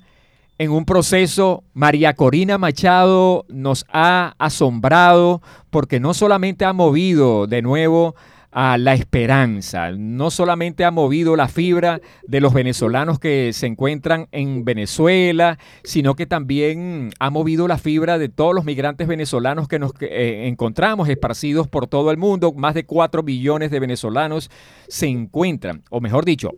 en 0.60 0.72
un 0.72 0.86
proceso, 0.86 1.64
María 1.74 2.14
Corina 2.14 2.58
Machado 2.58 3.46
nos 3.48 3.86
ha 3.92 4.34
asombrado 4.40 5.42
porque 5.70 6.00
no 6.00 6.16
solamente 6.16 6.66
ha 6.66 6.74
movido 6.74 7.46
de 7.46 7.62
nuevo 7.62 8.16
a 8.60 8.80
la 8.80 8.96
esperanza. 8.96 9.92
No 9.92 10.32
solamente 10.32 10.84
ha 10.84 10.90
movido 10.90 11.36
la 11.36 11.48
fibra 11.48 12.02
de 12.28 12.42
los 12.42 12.56
venezolanos 12.56 13.20
que 13.20 13.54
se 13.54 13.68
encuentran 13.68 14.30
en 14.32 14.66
Venezuela, 14.66 15.60
sino 15.84 16.16
que 16.16 16.26
también 16.26 17.12
ha 17.20 17.30
movido 17.30 17.68
la 17.68 17.78
fibra 17.78 18.18
de 18.18 18.30
todos 18.30 18.56
los 18.56 18.66
migrantes 18.66 19.08
venezolanos 19.08 19.68
que 19.68 19.78
nos 19.78 19.92
eh, 20.00 20.48
encontramos 20.48 21.08
esparcidos 21.08 21.68
por 21.68 21.86
todo 21.86 22.10
el 22.10 22.18
mundo. 22.18 22.52
Más 22.52 22.74
de 22.74 22.88
4 22.88 23.22
millones 23.22 23.70
de 23.70 23.80
venezolanos 23.80 24.50
se 24.88 25.06
encuentran, 25.06 25.84
o 25.92 26.02
mejor 26.02 26.26
dicho, 26.26 26.56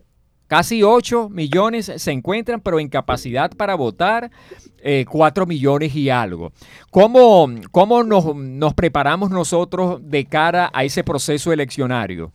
Casi 0.50 0.82
8 0.82 1.28
millones 1.28 1.92
se 1.94 2.10
encuentran, 2.10 2.60
pero 2.60 2.80
en 2.80 2.88
capacidad 2.88 3.52
para 3.52 3.76
votar 3.76 4.32
eh, 4.82 5.04
4 5.08 5.46
millones 5.46 5.94
y 5.94 6.10
algo. 6.10 6.50
¿Cómo, 6.90 7.46
cómo 7.70 8.02
nos, 8.02 8.34
nos, 8.34 8.74
preparamos 8.74 9.30
nosotros 9.30 10.00
de 10.10 10.24
cara 10.24 10.68
a 10.74 10.82
ese 10.82 11.04
proceso 11.04 11.52
eleccionario? 11.52 12.32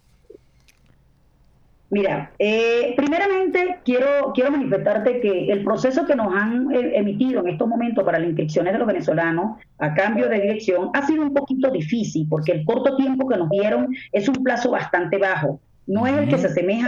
Mira, 1.90 2.32
eh, 2.40 2.94
primeramente 2.96 3.80
quiero, 3.84 4.32
quiero 4.34 4.52
manifestarte 4.52 5.20
que 5.20 5.52
el 5.52 5.66
proceso 5.66 6.06
que 6.06 6.16
nos 6.16 6.34
han 6.34 6.74
eh, 6.74 6.94
emitido 6.96 7.42
en 7.42 7.50
estos 7.50 7.68
momentos 7.68 8.06
para 8.06 8.18
las 8.18 8.30
inscripciones 8.30 8.72
de 8.72 8.80
los 8.80 8.88
venezolanos 8.88 9.58
a 9.78 9.94
cambio 9.94 10.30
de 10.30 10.40
dirección 10.40 10.90
ha 10.94 11.06
sido 11.06 11.22
un 11.22 11.34
poquito 11.34 11.70
difícil 11.70 12.28
porque 12.30 12.54
el 12.54 12.64
corto 12.64 12.96
tiempo 12.96 13.28
que 13.28 13.36
nos 13.36 13.50
dieron 13.50 13.94
es 14.14 14.30
un 14.30 14.36
plazo 14.36 14.72
bastante 14.72 15.18
bajo. 15.18 15.60
No 15.86 16.08
es 16.08 16.18
el 16.18 16.30
que 16.30 16.38
se 16.38 16.48
asemeja 16.48 16.88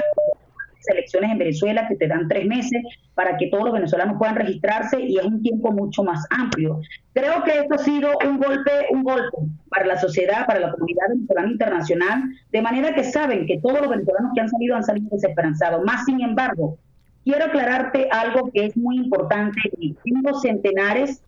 elecciones 0.90 1.32
en 1.32 1.38
Venezuela 1.38 1.88
que 1.88 1.96
te 1.96 2.08
dan 2.08 2.28
tres 2.28 2.46
meses 2.46 2.84
para 3.14 3.38
que 3.38 3.48
todos 3.48 3.66
los 3.66 3.74
venezolanos 3.74 4.18
puedan 4.18 4.36
registrarse 4.36 5.02
y 5.02 5.18
es 5.18 5.26
un 5.26 5.42
tiempo 5.42 5.72
mucho 5.72 6.04
más 6.04 6.26
amplio. 6.30 6.80
Creo 7.14 7.44
que 7.44 7.60
esto 7.60 7.76
ha 7.76 7.78
sido 7.80 8.12
un 8.26 8.38
golpe, 8.38 8.72
un 8.92 9.04
golpe 9.04 9.38
para 9.70 9.86
la 9.86 9.98
sociedad, 9.98 10.46
para 10.46 10.60
la 10.60 10.72
comunidad 10.72 11.08
venezolana 11.10 11.52
internacional, 11.52 12.24
de 12.52 12.62
manera 12.62 12.94
que 12.94 13.04
saben 13.04 13.46
que 13.46 13.60
todos 13.60 13.82
los 13.82 13.90
venezolanos 13.90 14.32
que 14.36 14.42
han 14.42 14.50
salido 14.50 14.76
han 14.76 14.84
salido 14.84 15.10
desesperanzados. 15.12 15.84
Más 15.84 16.06
sin 16.06 16.22
embargo, 16.22 16.78
quiero 17.24 17.46
aclararte 17.46 18.08
algo 18.12 18.52
que 18.54 18.66
es 18.66 18.78
muy 18.78 18.98
importante. 18.98 19.60
Tengo 20.04 20.40
centenares 20.40 21.22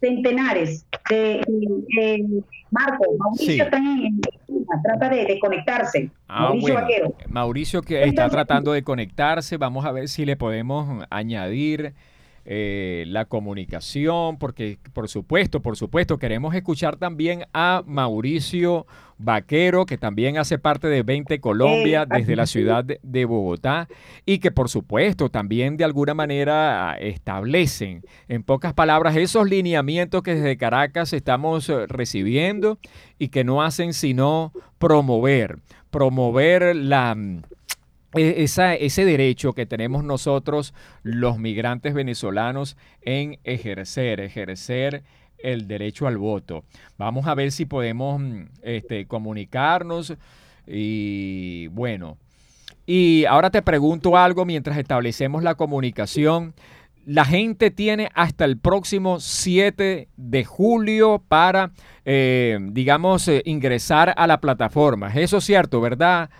centenares 0.00 0.86
de, 1.10 2.42
Marco, 2.70 3.04
Mauricio 3.18 3.64
está 3.64 3.76
en, 3.78 4.20
trata 4.82 5.08
de, 5.08 5.38
conectarse. 5.40 6.10
Ah, 6.28 6.42
Mauricio 6.42 6.74
Vaquero. 6.74 7.14
Mauricio 7.28 7.82
que 7.82 8.04
está 8.04 8.28
tratando 8.28 8.72
de 8.72 8.82
conectarse, 8.82 9.56
vamos 9.56 9.84
a 9.84 9.92
ver 9.92 10.08
si 10.08 10.24
le 10.24 10.36
podemos 10.36 11.04
añadir 11.10 11.94
eh, 12.50 13.04
la 13.08 13.26
comunicación, 13.26 14.38
porque 14.38 14.78
por 14.94 15.06
supuesto, 15.10 15.60
por 15.60 15.76
supuesto, 15.76 16.16
queremos 16.16 16.54
escuchar 16.54 16.96
también 16.96 17.44
a 17.52 17.82
Mauricio 17.84 18.86
Vaquero, 19.18 19.84
que 19.84 19.98
también 19.98 20.38
hace 20.38 20.58
parte 20.58 20.88
de 20.88 21.02
20 21.02 21.40
Colombia 21.40 22.06
desde 22.06 22.36
la 22.36 22.46
ciudad 22.46 22.86
de 22.86 23.24
Bogotá 23.26 23.86
y 24.24 24.38
que 24.38 24.50
por 24.50 24.70
supuesto 24.70 25.28
también 25.28 25.76
de 25.76 25.84
alguna 25.84 26.14
manera 26.14 26.96
establecen, 26.98 28.02
en 28.28 28.42
pocas 28.42 28.72
palabras, 28.72 29.14
esos 29.16 29.46
lineamientos 29.46 30.22
que 30.22 30.34
desde 30.34 30.56
Caracas 30.56 31.12
estamos 31.12 31.68
eh, 31.68 31.86
recibiendo 31.86 32.78
y 33.18 33.28
que 33.28 33.44
no 33.44 33.62
hacen 33.62 33.92
sino 33.92 34.54
promover, 34.78 35.58
promover 35.90 36.74
la 36.74 37.14
e, 38.14 38.44
ese 38.44 39.04
derecho 39.04 39.52
que 39.52 39.66
tenemos 39.66 40.04
nosotros, 40.04 40.74
los 41.02 41.38
migrantes 41.38 41.94
venezolanos, 41.94 42.76
en 43.02 43.38
ejercer, 43.44 44.20
ejercer 44.20 45.02
el 45.38 45.68
derecho 45.68 46.06
al 46.06 46.18
voto. 46.18 46.64
Vamos 46.96 47.26
a 47.26 47.34
ver 47.34 47.52
si 47.52 47.64
podemos 47.64 48.20
mm, 48.20 48.42
este, 48.62 49.06
comunicarnos 49.06 50.14
y 50.66 51.68
bueno. 51.68 52.18
Y 52.86 53.24
ahora 53.26 53.50
te 53.50 53.62
pregunto 53.62 54.16
algo 54.16 54.44
mientras 54.44 54.78
establecemos 54.78 55.42
la 55.42 55.54
comunicación. 55.54 56.54
La 57.04 57.24
gente 57.24 57.70
tiene 57.70 58.10
hasta 58.14 58.44
el 58.44 58.58
próximo 58.58 59.20
7 59.20 60.08
de 60.16 60.44
julio 60.44 61.22
para, 61.26 61.72
eh, 62.04 62.58
digamos, 62.60 63.28
eh, 63.28 63.42
ingresar 63.44 64.14
a 64.16 64.26
la 64.26 64.40
plataforma. 64.40 65.12
Eso 65.14 65.38
es 65.38 65.44
cierto, 65.44 65.80
¿verdad, 65.80 66.30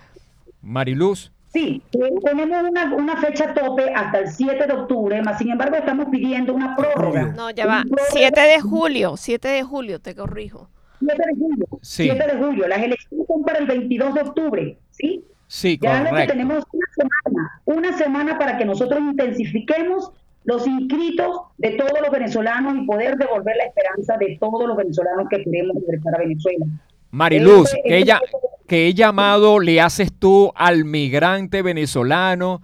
Mariluz? 0.61 1.31
Sí, 1.51 1.81
tenemos 2.21 2.63
una, 2.69 2.95
una, 2.95 3.17
fecha 3.17 3.53
tope 3.55 3.91
hasta 3.93 4.19
el 4.19 4.27
7 4.27 4.67
de 4.67 4.73
octubre, 4.73 5.19
más 5.23 5.39
sin 5.39 5.49
embargo 5.49 5.77
estamos 5.77 6.07
pidiendo 6.11 6.53
una 6.53 6.75
prórroga. 6.75 7.33
No, 7.35 7.49
ya 7.49 7.65
va. 7.65 7.83
7 8.11 8.39
de 8.39 8.61
julio, 8.61 9.17
7 9.17 9.47
de 9.47 9.63
julio, 9.63 9.99
te 9.99 10.13
corrijo. 10.13 10.69
7 10.99 11.15
de 11.15 11.35
julio. 11.35 11.65
Sí. 11.81 12.03
7 12.03 12.27
de 12.27 12.37
julio. 12.37 12.67
Las 12.67 12.83
elecciones 12.83 13.27
son 13.27 13.43
para 13.43 13.59
el 13.59 13.65
22 13.65 14.13
de 14.13 14.21
octubre, 14.21 14.77
¿sí? 14.91 15.25
Sí, 15.47 15.79
ya 15.81 16.03
correcto. 16.03 16.33
tenemos 16.33 16.63
una 16.71 16.87
semana, 16.93 17.61
una 17.65 17.97
semana 17.97 18.37
para 18.37 18.57
que 18.59 18.65
nosotros 18.65 18.99
intensifiquemos 18.99 20.11
los 20.43 20.67
inscritos 20.67 21.41
de 21.57 21.71
todos 21.71 21.99
los 21.99 22.11
venezolanos 22.11 22.75
y 22.77 22.85
poder 22.85 23.17
devolver 23.17 23.55
la 23.55 23.65
esperanza 23.65 24.17
de 24.17 24.37
todos 24.39 24.67
los 24.67 24.77
venezolanos 24.77 25.27
que 25.29 25.43
queremos 25.43 25.77
regresar 25.81 26.15
a 26.15 26.19
Venezuela. 26.19 26.65
Mariluz, 27.11 27.69
¿qué, 27.85 27.97
ella, 27.97 28.19
¿qué 28.67 28.93
llamado 28.93 29.59
le 29.59 29.81
haces 29.81 30.13
tú 30.13 30.51
al 30.55 30.85
migrante 30.85 31.61
venezolano 31.61 32.61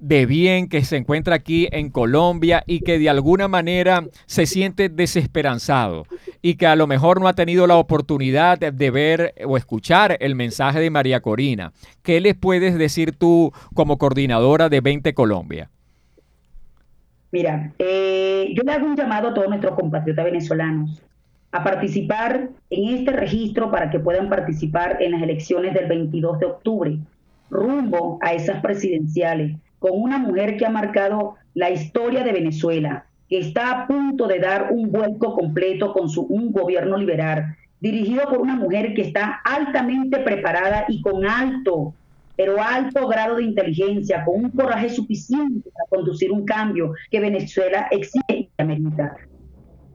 de 0.00 0.26
bien 0.26 0.68
que 0.68 0.82
se 0.82 0.96
encuentra 0.96 1.36
aquí 1.36 1.68
en 1.70 1.90
Colombia 1.90 2.64
y 2.66 2.80
que 2.80 2.98
de 2.98 3.10
alguna 3.10 3.48
manera 3.48 4.06
se 4.26 4.46
siente 4.46 4.88
desesperanzado 4.88 6.06
y 6.42 6.54
que 6.54 6.66
a 6.66 6.74
lo 6.74 6.86
mejor 6.86 7.20
no 7.20 7.28
ha 7.28 7.34
tenido 7.34 7.66
la 7.66 7.76
oportunidad 7.76 8.58
de 8.58 8.90
ver 8.90 9.34
o 9.46 9.56
escuchar 9.56 10.16
el 10.20 10.34
mensaje 10.34 10.80
de 10.80 10.90
María 10.90 11.20
Corina? 11.20 11.72
¿Qué 12.02 12.20
les 12.20 12.34
puedes 12.34 12.76
decir 12.78 13.12
tú 13.12 13.52
como 13.74 13.98
coordinadora 13.98 14.68
de 14.68 14.80
20 14.80 15.14
Colombia? 15.14 15.70
Mira, 17.32 17.72
eh, 17.78 18.52
yo 18.54 18.62
le 18.64 18.72
hago 18.72 18.86
un 18.86 18.96
llamado 18.96 19.28
a 19.28 19.34
todos 19.34 19.48
nuestros 19.48 19.74
compatriotas 19.74 20.24
venezolanos 20.24 21.02
a 21.52 21.64
participar 21.64 22.50
en 22.70 22.94
este 22.94 23.12
registro 23.12 23.70
para 23.70 23.90
que 23.90 23.98
puedan 23.98 24.28
participar 24.28 24.98
en 25.00 25.12
las 25.12 25.22
elecciones 25.22 25.74
del 25.74 25.86
22 25.88 26.38
de 26.38 26.46
octubre, 26.46 26.98
rumbo 27.50 28.18
a 28.22 28.32
esas 28.34 28.60
presidenciales, 28.62 29.56
con 29.78 29.92
una 29.94 30.18
mujer 30.18 30.56
que 30.56 30.66
ha 30.66 30.70
marcado 30.70 31.34
la 31.54 31.70
historia 31.70 32.22
de 32.22 32.32
Venezuela, 32.32 33.06
que 33.28 33.38
está 33.38 33.70
a 33.70 33.86
punto 33.86 34.26
de 34.26 34.38
dar 34.38 34.68
un 34.72 34.92
vuelco 34.92 35.34
completo 35.34 35.92
con 35.92 36.08
su, 36.08 36.22
un 36.22 36.52
gobierno 36.52 36.96
liberal, 36.96 37.56
dirigido 37.80 38.24
por 38.28 38.38
una 38.38 38.56
mujer 38.56 38.94
que 38.94 39.02
está 39.02 39.40
altamente 39.44 40.18
preparada 40.18 40.84
y 40.88 41.00
con 41.00 41.24
alto, 41.26 41.94
pero 42.36 42.62
alto 42.62 43.08
grado 43.08 43.36
de 43.36 43.44
inteligencia, 43.44 44.24
con 44.24 44.44
un 44.44 44.50
coraje 44.50 44.90
suficiente 44.90 45.70
para 45.70 45.88
conducir 45.88 46.30
un 46.30 46.44
cambio 46.44 46.92
que 47.10 47.20
Venezuela 47.20 47.88
exige 47.90 48.36
y 48.36 48.50
amerita. 48.58 49.16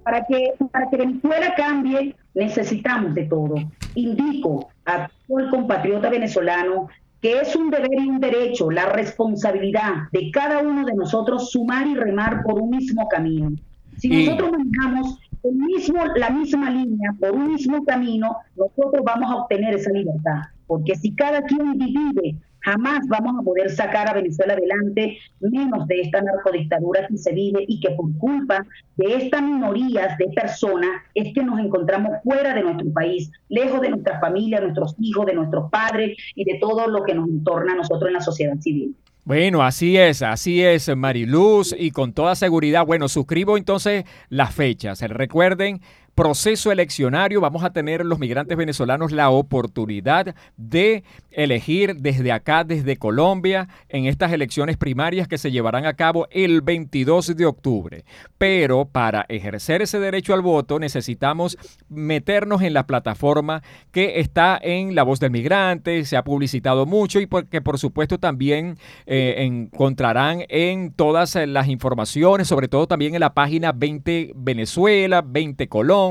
Para 0.05 0.23
que, 0.25 0.53
para 0.71 0.89
que 0.89 0.97
Venezuela 0.97 1.53
cambie, 1.57 2.15
necesitamos 2.35 3.13
de 3.13 3.25
todo. 3.25 3.55
Indico 3.95 4.69
a 4.85 5.09
todo 5.27 5.39
el 5.39 5.49
compatriota 5.49 6.09
venezolano 6.09 6.87
que 7.21 7.39
es 7.41 7.55
un 7.55 7.71
deber 7.71 7.89
y 7.91 8.07
un 8.07 8.19
derecho, 8.19 8.69
la 8.69 8.85
responsabilidad 8.85 10.09
de 10.11 10.29
cada 10.29 10.59
uno 10.59 10.85
de 10.85 10.93
nosotros 10.93 11.49
sumar 11.49 11.87
y 11.87 11.95
remar 11.95 12.43
por 12.43 12.61
un 12.61 12.69
mismo 12.69 13.07
camino. 13.07 13.49
Si 13.97 14.09
nosotros 14.09 14.51
manejamos 14.51 15.17
el 15.41 15.55
mismo, 15.55 16.05
la 16.17 16.29
misma 16.29 16.69
línea, 16.69 17.15
por 17.19 17.31
un 17.31 17.47
mismo 17.47 17.83
camino, 17.83 18.37
nosotros 18.55 19.03
vamos 19.03 19.31
a 19.31 19.37
obtener 19.37 19.73
esa 19.73 19.89
libertad. 19.89 20.41
Porque 20.67 20.95
si 20.97 21.15
cada 21.15 21.41
quien 21.41 21.79
divide 21.79 22.35
Jamás 22.65 23.07
vamos 23.07 23.35
a 23.39 23.43
poder 23.43 23.69
sacar 23.69 24.09
a 24.09 24.13
Venezuela 24.13 24.53
adelante, 24.53 25.19
menos 25.39 25.87
de 25.87 26.01
esta 26.01 26.19
narcodictadura 26.19 27.07
que 27.07 27.15
se 27.15 27.31
vive 27.31 27.63
y 27.67 27.79
que 27.79 27.91
por 27.91 28.17
culpa 28.17 28.65
de 28.97 29.17
estas 29.17 29.43
minorías 29.43 30.17
de 30.17 30.29
personas 30.29 30.89
es 31.13 31.31
que 31.35 31.43
nos 31.43 31.59
encontramos 31.59 32.13
fuera 32.23 32.55
de 32.55 32.63
nuestro 32.63 32.91
país, 32.91 33.31
lejos 33.49 33.81
de 33.81 33.91
nuestra 33.91 34.19
familia, 34.19 34.61
nuestros 34.61 34.95
hijos, 34.99 35.27
de 35.27 35.35
nuestros 35.35 35.69
padres 35.69 36.17
y 36.33 36.43
de 36.43 36.57
todo 36.59 36.87
lo 36.87 37.03
que 37.03 37.13
nos 37.13 37.29
entorna 37.29 37.73
a 37.73 37.75
nosotros 37.75 38.07
en 38.07 38.13
la 38.13 38.21
sociedad 38.21 38.57
civil. 38.59 38.95
Bueno, 39.25 39.63
así 39.63 39.97
es, 39.97 40.21
así 40.23 40.63
es, 40.63 40.95
Mariluz, 40.95 41.75
y 41.77 41.91
con 41.91 42.13
toda 42.13 42.35
seguridad, 42.35 42.85
bueno, 42.85 43.09
suscribo 43.09 43.57
entonces 43.57 44.05
las 44.29 44.53
fechas. 44.53 45.01
Recuerden, 45.01 45.81
proceso 46.15 46.71
eleccionario 46.71 47.41
vamos 47.41 47.65
a 47.65 47.71
tener 47.71 48.05
los 48.05 48.19
migrantes 48.19 48.55
venezolanos 48.57 49.11
la 49.11 49.29
oportunidad 49.29 50.33
de 50.55 51.03
elegir 51.31 51.97
desde 51.97 52.31
acá, 52.31 52.63
desde 52.63 52.95
Colombia, 52.95 53.67
en 53.89 54.05
estas 54.05 54.31
elecciones 54.31 54.77
primarias 54.77 55.27
que 55.27 55.37
se 55.37 55.51
llevarán 55.51 55.85
a 55.85 55.93
cabo 55.93 56.27
el 56.31 56.61
22 56.61 57.35
de 57.35 57.45
octubre. 57.45 58.05
Pero 58.37 58.85
para 58.85 59.25
ejercer 59.27 59.81
ese 59.81 59.99
derecho 59.99 60.33
al 60.33 60.41
voto 60.41 60.79
necesitamos 60.79 61.57
meternos 61.89 62.61
en 62.61 62.73
la 62.73 62.87
plataforma 62.87 63.61
que 63.91 64.21
está 64.21 64.57
en 64.61 64.95
La 64.95 65.03
Voz 65.03 65.19
del 65.19 65.31
Migrante, 65.31 66.05
se 66.05 66.15
ha 66.15 66.23
publicitado 66.23 66.85
mucho 66.85 67.19
y 67.19 67.27
que 67.49 67.61
por 67.61 67.77
supuesto 67.77 68.17
también 68.19 68.77
eh, 69.05 69.35
encontrarán 69.39 70.45
en 70.47 70.93
todas 70.93 71.35
las 71.35 71.67
informaciones, 71.67 72.47
sobre 72.47 72.69
todo 72.69 72.87
también 72.87 73.15
en 73.15 73.19
la 73.19 73.33
página 73.33 73.73
20 73.73 74.31
Venezuela, 74.35 75.21
20 75.21 75.67
Colombia 75.67 76.04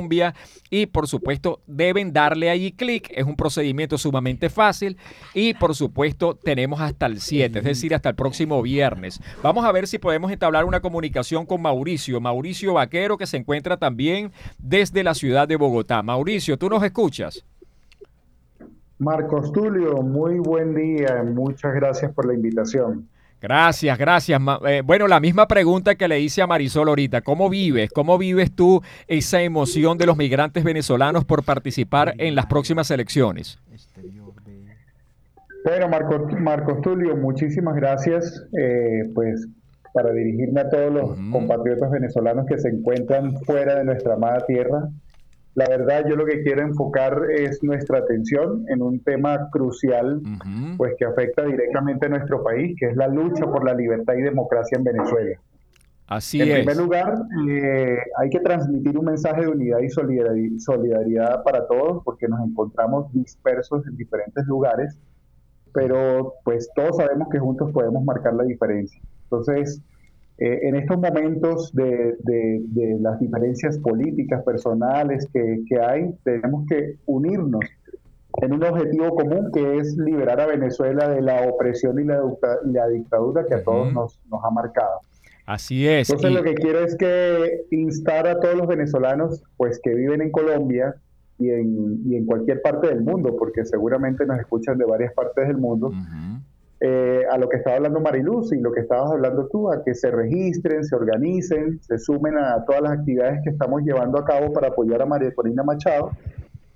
y 0.70 0.86
por 0.86 1.06
supuesto 1.06 1.60
deben 1.66 2.12
darle 2.12 2.50
ahí 2.50 2.72
clic. 2.72 3.10
Es 3.14 3.24
un 3.24 3.36
procedimiento 3.36 3.98
sumamente 3.98 4.50
fácil 4.50 4.96
y 5.34 5.54
por 5.54 5.74
supuesto 5.74 6.34
tenemos 6.34 6.80
hasta 6.80 7.06
el 7.06 7.20
7, 7.20 7.58
es 7.58 7.64
decir, 7.64 7.94
hasta 7.94 8.10
el 8.10 8.14
próximo 8.14 8.60
viernes. 8.62 9.20
Vamos 9.42 9.64
a 9.64 9.72
ver 9.72 9.86
si 9.86 9.98
podemos 9.98 10.30
entablar 10.30 10.64
una 10.64 10.80
comunicación 10.80 11.46
con 11.46 11.62
Mauricio, 11.62 12.20
Mauricio 12.20 12.74
Vaquero 12.74 13.16
que 13.16 13.26
se 13.26 13.36
encuentra 13.36 13.76
también 13.76 14.32
desde 14.58 15.02
la 15.02 15.14
ciudad 15.14 15.46
de 15.48 15.56
Bogotá. 15.56 16.02
Mauricio, 16.02 16.58
¿tú 16.58 16.68
nos 16.68 16.82
escuchas? 16.82 17.44
Marcos 18.98 19.52
Tulio, 19.52 20.02
muy 20.02 20.38
buen 20.38 20.74
día, 20.74 21.22
muchas 21.24 21.74
gracias 21.74 22.12
por 22.12 22.26
la 22.26 22.34
invitación. 22.34 23.08
Gracias, 23.44 23.98
gracias. 23.98 24.40
Eh, 24.66 24.80
bueno, 24.82 25.06
la 25.06 25.20
misma 25.20 25.46
pregunta 25.46 25.96
que 25.96 26.08
le 26.08 26.18
hice 26.18 26.40
a 26.40 26.46
Marisol 26.46 26.88
ahorita. 26.88 27.20
¿Cómo 27.20 27.50
vives? 27.50 27.90
¿Cómo 27.90 28.16
vives 28.16 28.50
tú 28.50 28.80
esa 29.06 29.42
emoción 29.42 29.98
de 29.98 30.06
los 30.06 30.16
migrantes 30.16 30.64
venezolanos 30.64 31.26
por 31.26 31.44
participar 31.44 32.14
en 32.16 32.36
las 32.36 32.46
próximas 32.46 32.90
elecciones? 32.90 33.58
Bueno, 35.62 35.88
Marcos, 35.90 36.32
Marcos 36.40 36.80
Tulio, 36.80 37.18
muchísimas 37.18 37.76
gracias. 37.76 38.46
Eh, 38.58 39.10
pues 39.14 39.46
para 39.92 40.10
dirigirme 40.12 40.62
a 40.62 40.70
todos 40.70 40.90
los 40.90 41.10
compatriotas 41.30 41.90
venezolanos 41.90 42.46
que 42.46 42.56
se 42.56 42.70
encuentran 42.70 43.36
fuera 43.42 43.76
de 43.76 43.84
nuestra 43.84 44.14
amada 44.14 44.46
tierra. 44.46 44.88
La 45.54 45.66
verdad, 45.68 46.04
yo 46.08 46.16
lo 46.16 46.26
que 46.26 46.42
quiero 46.42 46.62
enfocar 46.62 47.30
es 47.30 47.62
nuestra 47.62 47.98
atención 47.98 48.64
en 48.68 48.82
un 48.82 49.00
tema 49.00 49.50
crucial, 49.50 50.20
pues 50.76 50.94
que 50.98 51.04
afecta 51.04 51.44
directamente 51.44 52.06
a 52.06 52.08
nuestro 52.08 52.42
país, 52.42 52.76
que 52.78 52.86
es 52.86 52.96
la 52.96 53.06
lucha 53.06 53.46
por 53.46 53.64
la 53.64 53.72
libertad 53.72 54.14
y 54.14 54.22
democracia 54.22 54.76
en 54.76 54.84
Venezuela. 54.84 55.38
Así 56.08 56.40
en 56.40 56.48
es. 56.48 56.54
primer 56.56 56.76
lugar, 56.76 57.14
eh, 57.48 57.98
hay 58.18 58.30
que 58.30 58.40
transmitir 58.40 58.98
un 58.98 59.06
mensaje 59.06 59.42
de 59.42 59.48
unidad 59.48 59.78
y 59.78 60.58
solidaridad 60.58 61.42
para 61.44 61.66
todos, 61.68 62.02
porque 62.04 62.26
nos 62.26 62.40
encontramos 62.46 63.12
dispersos 63.12 63.86
en 63.86 63.96
diferentes 63.96 64.44
lugares, 64.46 64.98
pero 65.72 66.34
pues 66.44 66.68
todos 66.74 66.96
sabemos 66.96 67.28
que 67.30 67.38
juntos 67.38 67.70
podemos 67.72 68.04
marcar 68.04 68.34
la 68.34 68.44
diferencia. 68.44 69.00
Entonces, 69.24 69.80
eh, 70.36 70.60
en 70.62 70.74
estos 70.74 70.98
momentos 70.98 71.72
de, 71.74 72.16
las 73.00 73.20
diferencias 73.20 73.78
políticas, 73.78 74.42
personales 74.42 75.28
que, 75.32 75.80
hay, 75.80 76.12
tenemos 76.24 76.66
que 76.68 76.96
unirnos 77.06 77.64
en 78.42 78.52
un 78.52 78.64
objetivo 78.64 79.14
común 79.14 79.52
que 79.52 79.78
es 79.78 79.96
liberar 79.96 80.40
a 80.40 80.46
Venezuela 80.46 81.08
de 81.08 81.22
la 81.22 81.48
opresión 81.48 82.00
y 82.00 82.04
la, 82.04 82.88
dictadura 82.88 83.46
que 83.46 83.54
a 83.54 83.62
todos 83.62 83.92
nos, 83.92 84.18
ha 84.42 84.50
marcado. 84.50 85.00
Así 85.46 85.86
es. 85.86 86.10
Entonces 86.10 86.32
lo 86.32 86.42
que 86.42 86.54
quiero 86.54 86.80
es 86.80 86.96
que 86.96 87.66
instar 87.70 88.26
a 88.26 88.40
todos 88.40 88.56
los 88.56 88.66
venezolanos 88.66 89.42
pues 89.56 89.78
que 89.80 89.94
viven 89.94 90.22
en 90.22 90.32
Colombia 90.32 90.96
y 91.38 91.50
en, 91.50 92.26
cualquier 92.26 92.60
parte 92.62 92.88
del 92.88 93.02
mundo, 93.02 93.36
porque 93.36 93.64
seguramente 93.64 94.26
nos 94.26 94.38
escuchan 94.40 94.78
de 94.78 94.84
varias 94.84 95.12
partes 95.14 95.46
del 95.46 95.58
mundo, 95.58 95.92
eh, 96.80 97.22
a 97.30 97.38
lo 97.38 97.48
que 97.48 97.58
estaba 97.58 97.76
hablando 97.76 98.00
Mariluz 98.00 98.52
y 98.52 98.60
lo 98.60 98.72
que 98.72 98.80
estabas 98.80 99.12
hablando 99.12 99.48
tú, 99.48 99.70
a 99.70 99.82
que 99.84 99.94
se 99.94 100.10
registren, 100.10 100.84
se 100.84 100.94
organicen, 100.94 101.80
se 101.82 101.98
sumen 101.98 102.36
a 102.36 102.64
todas 102.64 102.82
las 102.82 102.92
actividades 102.92 103.40
que 103.44 103.50
estamos 103.50 103.82
llevando 103.82 104.18
a 104.18 104.24
cabo 104.24 104.52
para 104.52 104.68
apoyar 104.68 105.00
a 105.02 105.06
María 105.06 105.34
Corina 105.34 105.62
Machado 105.62 106.10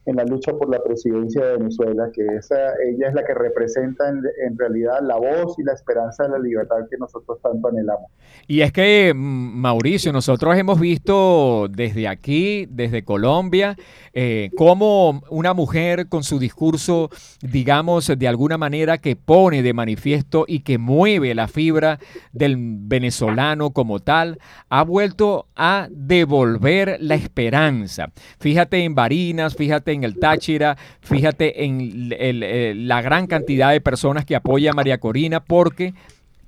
en 0.08 0.16
la 0.16 0.24
lucha 0.24 0.52
por 0.52 0.70
la 0.70 0.82
presidencia 0.82 1.44
de 1.44 1.58
Venezuela, 1.58 2.10
que 2.14 2.24
esa, 2.38 2.56
ella 2.56 3.08
es 3.08 3.14
la 3.14 3.24
que 3.26 3.34
representa 3.34 4.08
en, 4.08 4.56
realidad 4.56 5.00
la 5.02 5.16
voz 5.16 5.58
y 5.58 5.62
la 5.62 5.74
esperanza 5.74 6.24
de 6.24 6.30
la 6.30 6.38
libertad 6.38 6.76
que 6.90 6.96
nosotros 6.96 7.38
tanto 7.42 7.68
anhelamos. 7.68 8.10
Y 8.46 8.62
es 8.62 8.72
que, 8.72 9.12
mm, 9.14 9.18
Mauricio, 9.60 10.10
nosotros 10.10 10.56
hemos 10.56 10.80
visto 10.80 11.68
desde 11.68 12.08
aquí, 12.08 12.66
desde 12.70 13.04
Colombia, 13.04 13.76
eh, 14.14 14.50
cómo 14.56 15.20
una 15.28 15.52
mujer 15.52 16.08
con 16.08 16.24
su 16.24 16.38
discurso, 16.38 17.10
digamos, 17.42 18.06
de 18.06 18.28
alguna 18.28 18.56
manera 18.56 18.96
que 18.96 19.14
pone 19.14 19.62
de 19.62 19.74
manifiesto 19.74 20.46
y 20.48 20.60
que 20.60 20.78
mueve 20.78 21.34
la 21.34 21.48
fibra 21.48 21.98
del 22.32 22.56
venezolano 22.58 23.72
como 23.72 24.00
tal, 24.00 24.38
ha 24.70 24.84
vuelto 24.84 25.48
a 25.54 25.88
devolver 25.90 26.96
la 27.00 27.14
esperanza. 27.14 28.10
Fíjate 28.40 28.84
en 28.84 28.94
Barinas, 28.94 29.54
fíjate 29.54 29.92
en 29.92 29.97
en 29.98 30.04
el 30.04 30.18
Táchira, 30.18 30.76
fíjate 31.00 31.64
en 31.64 32.10
eh, 32.12 32.72
la 32.76 33.02
gran 33.02 33.26
cantidad 33.26 33.70
de 33.70 33.80
personas 33.80 34.24
que 34.24 34.36
apoya 34.36 34.70
a 34.70 34.74
María 34.74 34.98
Corina 34.98 35.40
porque 35.40 35.94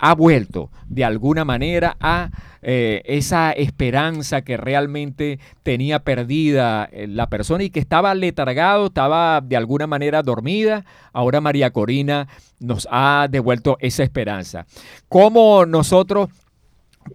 ha 0.01 0.15
vuelto 0.15 0.71
de 0.87 1.05
alguna 1.05 1.45
manera 1.45 1.95
a 1.99 2.31
eh, 2.63 3.03
esa 3.05 3.51
esperanza 3.51 4.41
que 4.41 4.57
realmente 4.57 5.39
tenía 5.61 5.99
perdida 5.99 6.89
eh, 6.91 7.07
la 7.07 7.27
persona 7.27 7.63
y 7.63 7.69
que 7.69 7.79
estaba 7.79 8.15
letargado, 8.15 8.87
estaba 8.87 9.41
de 9.41 9.55
alguna 9.55 9.85
manera 9.85 10.23
dormida. 10.23 10.85
Ahora 11.13 11.39
María 11.39 11.71
Corina 11.71 12.27
nos 12.59 12.87
ha 12.91 13.27
devuelto 13.29 13.77
esa 13.79 14.03
esperanza. 14.03 14.65
¿Cómo 15.07 15.67
nosotros 15.67 16.29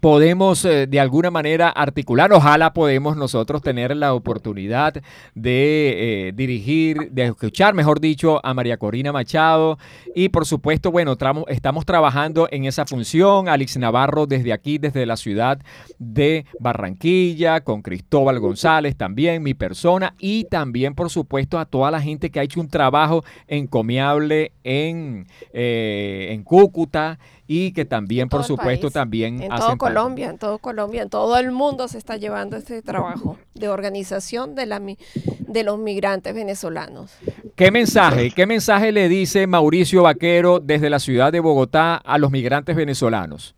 podemos 0.00 0.64
eh, 0.64 0.86
de 0.86 1.00
alguna 1.00 1.30
manera 1.30 1.68
articular, 1.68 2.32
ojalá 2.32 2.72
podemos 2.72 3.16
nosotros 3.16 3.62
tener 3.62 3.96
la 3.96 4.14
oportunidad 4.14 4.94
de 5.34 6.28
eh, 6.28 6.32
dirigir, 6.34 7.10
de 7.10 7.26
escuchar, 7.26 7.74
mejor 7.74 8.00
dicho, 8.00 8.40
a 8.44 8.54
María 8.54 8.76
Corina 8.76 9.12
Machado. 9.12 9.78
Y 10.14 10.28
por 10.28 10.46
supuesto, 10.46 10.90
bueno, 10.90 11.16
estamos 11.48 11.86
trabajando 11.86 12.48
en 12.50 12.64
esa 12.64 12.86
función, 12.86 13.48
Alex 13.48 13.76
Navarro 13.76 14.26
desde 14.26 14.52
aquí, 14.52 14.78
desde 14.78 15.06
la 15.06 15.16
ciudad 15.16 15.58
de 15.98 16.46
Barranquilla, 16.58 17.60
con 17.60 17.82
Cristóbal 17.82 18.40
González 18.40 18.96
también, 18.96 19.42
mi 19.42 19.54
persona. 19.54 20.14
Y 20.18 20.44
también 20.44 20.94
por 20.94 21.10
supuesto 21.10 21.58
a 21.58 21.66
toda 21.66 21.90
la 21.90 22.00
gente 22.00 22.30
que 22.30 22.40
ha 22.40 22.42
hecho 22.42 22.60
un 22.60 22.68
trabajo 22.68 23.24
encomiable 23.46 24.52
en, 24.64 25.26
eh, 25.52 26.28
en 26.30 26.42
Cúcuta 26.42 27.18
y 27.46 27.72
que 27.72 27.84
también, 27.84 28.28
por 28.28 28.44
supuesto, 28.44 28.90
también 28.90 29.42
en 29.42 29.50
todo 29.50 29.76
Colombia, 29.76 30.30
en 30.30 30.38
todo 30.38 30.58
Colombia, 30.58 31.02
en 31.02 31.10
todo 31.10 31.38
el 31.38 31.52
mundo 31.52 31.88
se 31.88 31.98
está 31.98 32.16
llevando 32.16 32.56
este 32.56 32.82
trabajo 32.82 33.38
de 33.54 33.68
organización 33.68 34.54
de, 34.54 34.66
la, 34.66 34.80
de 34.80 35.64
los 35.64 35.78
migrantes 35.78 36.34
venezolanos. 36.34 37.16
¿Qué 37.54 37.70
mensaje, 37.70 38.30
qué 38.32 38.46
mensaje 38.46 38.92
le 38.92 39.08
dice 39.08 39.46
Mauricio 39.46 40.02
Vaquero 40.02 40.60
desde 40.60 40.90
la 40.90 40.98
ciudad 40.98 41.32
de 41.32 41.40
Bogotá 41.40 41.96
a 41.96 42.18
los 42.18 42.30
migrantes 42.30 42.74
venezolanos? 42.74 43.54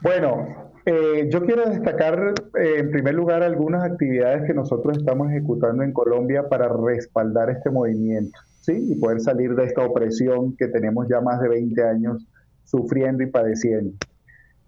Bueno, 0.00 0.70
eh, 0.86 1.30
yo 1.32 1.44
quiero 1.46 1.68
destacar 1.68 2.34
eh, 2.60 2.74
en 2.78 2.90
primer 2.90 3.14
lugar 3.14 3.42
algunas 3.42 3.82
actividades 3.90 4.46
que 4.46 4.52
nosotros 4.52 4.98
estamos 4.98 5.30
ejecutando 5.30 5.82
en 5.82 5.92
Colombia 5.92 6.48
para 6.48 6.68
respaldar 6.68 7.48
este 7.48 7.70
movimiento. 7.70 8.38
¿Sí? 8.64 8.92
y 8.92 8.94
poder 8.96 9.20
salir 9.20 9.54
de 9.54 9.64
esta 9.64 9.84
opresión 9.84 10.56
que 10.56 10.68
tenemos 10.68 11.06
ya 11.08 11.20
más 11.20 11.40
de 11.40 11.48
20 11.48 11.82
años 11.82 12.26
sufriendo 12.64 13.22
y 13.22 13.26
padeciendo. 13.26 13.94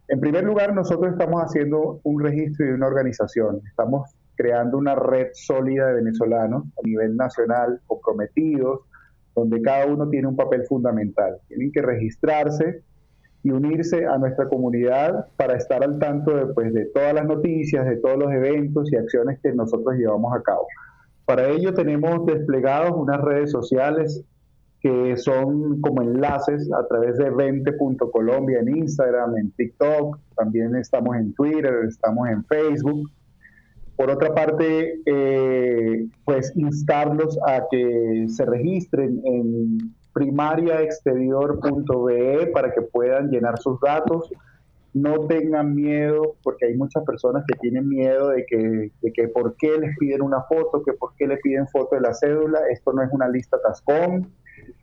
En 0.08 0.20
primer 0.20 0.44
lugar, 0.44 0.74
nosotros 0.74 1.12
estamos 1.12 1.42
haciendo 1.42 2.00
un 2.04 2.22
registro 2.22 2.66
y 2.66 2.70
una 2.70 2.86
organización. 2.86 3.60
Estamos 3.66 4.14
creando 4.36 4.76
una 4.76 4.94
red 4.94 5.28
sólida 5.32 5.88
de 5.88 5.94
venezolanos 5.94 6.64
a 6.78 6.86
nivel 6.86 7.16
nacional, 7.16 7.80
comprometidos, 7.86 8.80
donde 9.34 9.60
cada 9.62 9.86
uno 9.86 10.08
tiene 10.08 10.28
un 10.28 10.36
papel 10.36 10.64
fundamental. 10.66 11.38
Tienen 11.48 11.72
que 11.72 11.82
registrarse 11.82 12.82
y 13.42 13.50
unirse 13.50 14.06
a 14.06 14.18
nuestra 14.18 14.48
comunidad 14.48 15.26
para 15.36 15.56
estar 15.56 15.82
al 15.82 15.98
tanto 15.98 16.36
de, 16.36 16.52
pues, 16.52 16.72
de 16.72 16.86
todas 16.86 17.14
las 17.14 17.26
noticias, 17.26 17.86
de 17.86 17.96
todos 17.96 18.18
los 18.18 18.32
eventos 18.32 18.92
y 18.92 18.96
acciones 18.96 19.40
que 19.42 19.52
nosotros 19.52 19.96
llevamos 19.96 20.32
a 20.34 20.42
cabo. 20.42 20.66
Para 21.26 21.48
ello 21.48 21.74
tenemos 21.74 22.24
desplegados 22.24 22.92
unas 22.94 23.20
redes 23.20 23.50
sociales 23.50 24.24
que 24.80 25.16
son 25.16 25.80
como 25.80 26.02
enlaces 26.02 26.70
a 26.72 26.86
través 26.86 27.18
de 27.18 27.32
20.colombia 27.32 28.60
en 28.60 28.76
Instagram, 28.76 29.36
en 29.36 29.50
TikTok, 29.50 30.20
también 30.36 30.76
estamos 30.76 31.16
en 31.16 31.34
Twitter, 31.34 31.80
estamos 31.88 32.28
en 32.28 32.44
Facebook. 32.44 33.10
Por 33.96 34.10
otra 34.10 34.32
parte, 34.32 35.00
eh, 35.04 36.06
pues 36.24 36.52
instarlos 36.54 37.36
a 37.48 37.64
que 37.70 38.26
se 38.28 38.44
registren 38.44 39.20
en 39.24 39.78
primariaexterior.be 40.12 42.46
para 42.52 42.72
que 42.72 42.82
puedan 42.82 43.30
llenar 43.30 43.58
sus 43.58 43.80
datos 43.80 44.30
no 44.96 45.26
tengan 45.26 45.74
miedo, 45.74 46.36
porque 46.42 46.66
hay 46.66 46.74
muchas 46.74 47.04
personas 47.04 47.44
que 47.46 47.58
tienen 47.58 47.86
miedo 47.86 48.30
de 48.30 48.46
que, 48.46 48.90
de 49.02 49.12
que 49.12 49.28
por 49.28 49.54
qué 49.56 49.76
les 49.78 49.94
piden 49.98 50.22
una 50.22 50.42
foto, 50.44 50.82
que 50.82 50.94
por 50.94 51.14
qué 51.16 51.26
le 51.26 51.36
piden 51.36 51.68
foto 51.68 51.96
de 51.96 52.00
la 52.00 52.14
cédula. 52.14 52.60
Esto 52.70 52.94
no 52.94 53.02
es 53.02 53.10
una 53.12 53.28
lista 53.28 53.60
tascón, 53.60 54.32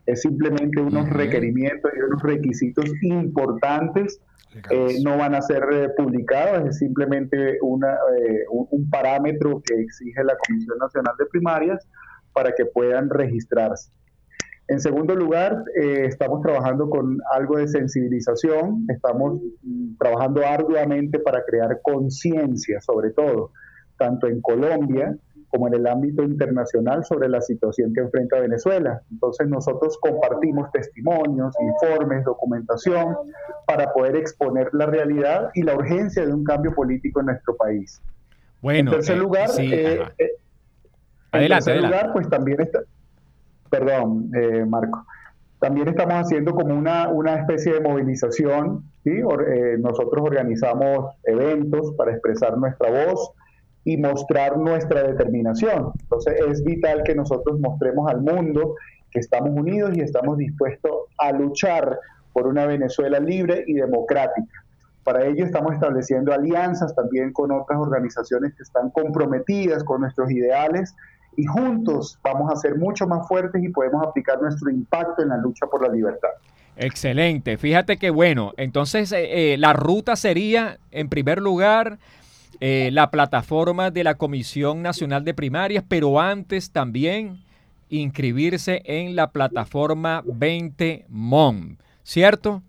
es 0.05 0.21
simplemente 0.21 0.79
unos 0.79 1.09
requerimientos 1.09 1.91
y 1.97 2.01
unos 2.01 2.21
requisitos 2.21 2.85
importantes. 3.01 4.21
Eh, 4.69 4.97
no 5.03 5.17
van 5.17 5.33
a 5.33 5.41
ser 5.41 5.63
eh, 5.73 5.89
publicados, 5.97 6.69
es 6.69 6.77
simplemente 6.77 7.57
una, 7.63 7.93
eh, 7.93 8.45
un 8.49 8.87
parámetro 8.91 9.63
que 9.65 9.73
exige 9.81 10.23
la 10.23 10.37
Comisión 10.47 10.77
Nacional 10.77 11.15
de 11.17 11.25
Primarias 11.25 11.87
para 12.33 12.51
que 12.51 12.67
puedan 12.67 13.09
registrarse. 13.09 13.89
En 14.67 14.79
segundo 14.79 15.15
lugar, 15.15 15.63
eh, 15.75 16.05
estamos 16.05 16.41
trabajando 16.41 16.89
con 16.89 17.19
algo 17.33 17.57
de 17.57 17.67
sensibilización, 17.67 18.85
estamos 18.89 19.41
trabajando 19.99 20.45
arduamente 20.45 21.19
para 21.19 21.43
crear 21.43 21.79
conciencia, 21.81 22.79
sobre 22.79 23.11
todo, 23.11 23.51
tanto 23.97 24.27
en 24.27 24.41
Colombia 24.41 25.17
como 25.53 25.67
en 25.67 25.75
el 25.75 25.85
ámbito 25.85 26.23
internacional 26.23 27.05
sobre 27.05 27.29
la 27.29 27.39
situación 27.39 27.93
que 27.93 28.01
enfrenta 28.01 28.39
Venezuela. 28.39 29.03
Entonces 29.11 29.47
nosotros 29.47 29.99
compartimos 29.99 30.71
testimonios, 30.71 31.53
informes, 31.59 32.25
documentación 32.25 33.15
para 33.67 33.93
poder 33.93 34.15
exponer 34.15 34.69
la 34.73 34.87
realidad 34.87 35.51
y 35.53 35.61
la 35.61 35.75
urgencia 35.75 36.25
de 36.25 36.33
un 36.33 36.43
cambio 36.43 36.73
político 36.73 37.19
en 37.19 37.27
nuestro 37.27 37.55
país. 37.55 38.01
Bueno, 38.63 38.91
en 38.91 38.97
tercer 38.97 39.17
lugar, 39.19 39.49
eh, 39.59 39.99
adelante, 41.31 41.69
en 41.71 41.75
tercer 41.75 41.83
lugar, 41.83 42.13
pues 42.13 42.29
también 42.29 42.59
está, 42.59 42.79
Perdón, 43.73 44.29
eh, 44.35 44.65
Marco. 44.67 45.03
También 45.57 45.87
estamos 45.87 46.13
haciendo 46.13 46.53
como 46.53 46.75
una, 46.75 47.35
especie 47.39 47.73
de 47.73 47.79
movilización. 47.79 48.83
¿sí? 49.03 49.09
Eh, 49.09 49.77
nosotros 49.79 50.23
organizamos 50.23 51.15
eventos 51.23 51.91
para 51.97 52.11
expresar 52.11 52.55
nuestra 52.55 52.91
voz 52.91 53.31
y 53.83 53.97
mostrar 53.97 54.59
nuestra 54.59 55.01
determinación. 55.01 55.91
Entonces 56.03 56.35
es 56.47 56.63
vital 56.63 57.01
que 57.03 57.15
nosotros 57.15 57.59
mostremos 57.59 58.07
al 58.11 58.21
mundo 58.21 58.75
que 59.09 59.19
estamos 59.19 59.49
unidos 59.49 59.97
y 59.97 60.01
estamos 60.01 60.37
dispuestos 60.37 60.91
a 61.17 61.31
luchar 61.31 61.97
por 62.31 62.45
una 62.45 62.67
Venezuela 62.67 63.19
libre 63.19 63.63
y 63.65 63.73
democrática. 63.73 64.63
Para 65.03 65.25
ello 65.25 65.45
estamos 65.45 65.73
estableciendo 65.73 66.31
alianzas 66.31 66.93
también 66.93 67.33
con 67.33 67.51
otras 67.51 67.79
organizaciones 67.79 68.53
que 68.53 68.61
están 68.61 68.91
comprometidas 68.91 69.83
con 69.83 70.01
nuestros 70.01 70.29
ideales 70.29 70.93
y 71.35 71.45
juntos 71.45 72.19
vamos 72.23 72.51
a 72.51 72.55
ser 72.55 72.77
mucho 72.77 73.07
más 73.07 73.27
fuertes 73.27 73.63
y 73.63 73.69
podemos 73.69 74.05
aplicar 74.05 74.41
nuestro 74.41 74.69
impacto 74.69 75.21
en 75.21 75.29
la 75.29 75.37
lucha 75.37 75.65
por 75.67 75.87
la 75.87 75.93
libertad. 75.93 76.29
Excelente. 76.75 77.57
Fíjate 77.57 77.97
que 77.97 78.09
bueno, 78.09 78.53
entonces 78.57 79.11
eh, 79.11 79.53
eh, 79.53 79.57
la 79.57 79.73
ruta 79.73 80.15
sería, 80.15 80.79
en 80.91 81.09
primer 81.09 81.39
lugar, 81.39 81.99
eh, 82.59 82.89
la 82.91 83.11
plataforma 83.11 83.91
de 83.91 84.03
la 84.03 84.15
Comisión 84.15 84.81
Nacional 84.81 85.23
de 85.23 85.33
Primarias, 85.33 85.83
pero 85.87 86.19
antes 86.19 86.71
también 86.71 87.43
inscribirse 87.89 88.81
en 88.85 89.15
la 89.15 89.31
plataforma 89.31 90.23
20 90.25 91.05
MON, 91.09 91.77
¿cierto? 92.03 92.63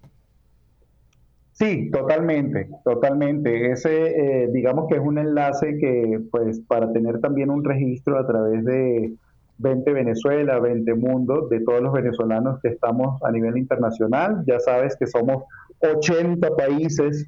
Sí, 1.54 1.88
totalmente, 1.92 2.68
totalmente. 2.84 3.70
Ese, 3.70 4.44
eh, 4.44 4.48
digamos 4.52 4.88
que 4.88 4.96
es 4.96 5.00
un 5.00 5.18
enlace 5.18 5.78
que, 5.78 6.20
pues, 6.32 6.60
para 6.66 6.92
tener 6.92 7.20
también 7.20 7.48
un 7.48 7.62
registro 7.62 8.18
a 8.18 8.26
través 8.26 8.64
de 8.64 9.14
20 9.58 9.92
Venezuela, 9.92 10.58
20 10.58 10.94
Mundo, 10.94 11.46
de 11.48 11.60
todos 11.60 11.80
los 11.80 11.92
venezolanos 11.92 12.60
que 12.60 12.70
estamos 12.70 13.22
a 13.22 13.30
nivel 13.30 13.56
internacional. 13.56 14.42
Ya 14.48 14.58
sabes 14.58 14.96
que 14.96 15.06
somos 15.06 15.44
80 15.80 16.56
países 16.56 17.24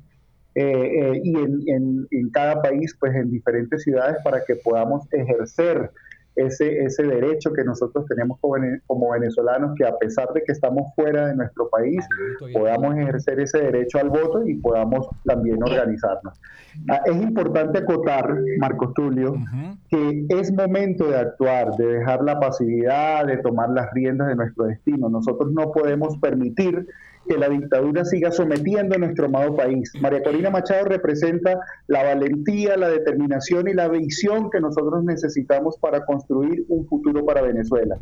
eh, 0.56 0.62
eh, 0.64 1.20
y 1.22 1.36
en, 1.36 2.08
en, 2.10 2.30
cada 2.30 2.60
país, 2.62 2.96
pues, 2.98 3.14
en 3.14 3.30
diferentes 3.30 3.84
ciudades 3.84 4.16
para 4.24 4.44
que 4.44 4.56
podamos 4.56 5.06
ejercer 5.12 5.92
ese, 6.37 6.85
ese 6.85 7.03
derecho 7.03 7.53
que 7.53 7.64
nosotros 7.64 8.05
tenemos 8.07 8.38
como, 8.40 9.11
venezolanos, 9.11 9.75
que 9.77 9.87
a 9.87 9.96
pesar 9.96 10.29
de 10.35 10.42
que 10.42 10.53
estamos 10.53 10.94
fuera 10.94 11.29
de 11.29 11.37
nuestro 11.37 11.68
país, 11.70 12.07
podamos 12.53 12.94
ejercer 12.96 13.40
ese 13.40 13.59
derecho 13.59 13.99
al 13.99 14.11
voto 14.11 14.46
y 14.46 14.55
podamos 14.57 15.09
también 15.25 15.62
organizarnos. 15.62 16.38
Ah, 16.88 17.01
es 17.07 17.16
importante 17.16 17.79
acotar, 17.79 18.37
Marcos 18.59 18.92
Tulio, 18.94 19.35
que 19.88 20.27
es 20.29 20.53
momento 20.53 21.09
de 21.09 21.16
actuar, 21.16 21.75
de 21.77 21.87
dejar 21.87 22.22
la 22.22 22.38
pasividad, 22.38 23.27
de 23.27 23.38
tomar 23.38 23.71
las 23.71 23.90
riendas 23.92 24.29
de 24.29 24.37
nuestro 24.37 24.65
destino. 24.65 25.08
Nosotros 25.08 25.50
no 25.52 25.73
podemos 25.73 26.19
permitir 26.19 26.87
que 27.29 27.38
la 27.38 27.48
dictadura 27.48 28.04
siga 28.04 28.31
sometiendo 28.31 28.94
a 28.94 28.98
nuestro 28.98 29.27
amado 29.27 29.56
país. 29.56 29.92
María 30.00 30.22
Corina 30.22 30.50
Machado 30.50 30.85
representa 30.85 31.58
la 31.87 32.02
valentía, 32.02 32.77
la 32.77 32.88
determinación 32.88 33.68
y 33.68 33.74
la 33.74 33.88
visión 33.88 34.50
que 34.50 34.60
nosotros 34.60 35.04
necesitamos 35.04 35.79
para 35.79 36.04
construir 36.04 36.64
un 36.68 36.87
futuro 36.87 37.24
para 37.24 37.42
Venezuela. 37.42 37.98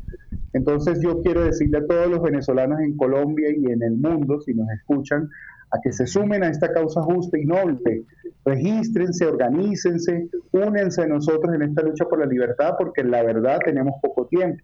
Entonces 0.53 1.01
yo 1.03 1.21
quiero 1.23 1.45
decirle 1.45 1.79
a 1.79 1.87
todos 1.87 2.09
los 2.09 2.23
venezolanos 2.23 2.81
en 2.81 2.97
Colombia 2.97 3.51
y 3.51 3.73
en 3.73 3.83
el 3.83 3.97
mundo, 3.97 4.41
si 4.41 4.55
nos 4.55 4.69
escuchan, 4.71 5.29
a 5.71 5.81
que 5.83 5.93
se 5.93 6.07
sumen 6.07 6.45
a 6.45 6.49
esta 6.49 6.73
causa 6.73 7.03
justa 7.03 7.39
y 7.39 7.45
noble 7.45 8.05
regístrense, 8.45 9.27
organícense, 9.27 10.29
únense 10.53 11.03
a 11.03 11.07
nosotros 11.07 11.55
en 11.55 11.63
esta 11.63 11.83
lucha 11.83 12.05
por 12.05 12.21
la 12.21 12.27
libertad, 12.27 12.75
porque 12.79 13.03
la 13.03 13.23
verdad 13.23 13.59
tenemos 13.65 13.95
poco 14.03 14.27
tiempo. 14.27 14.63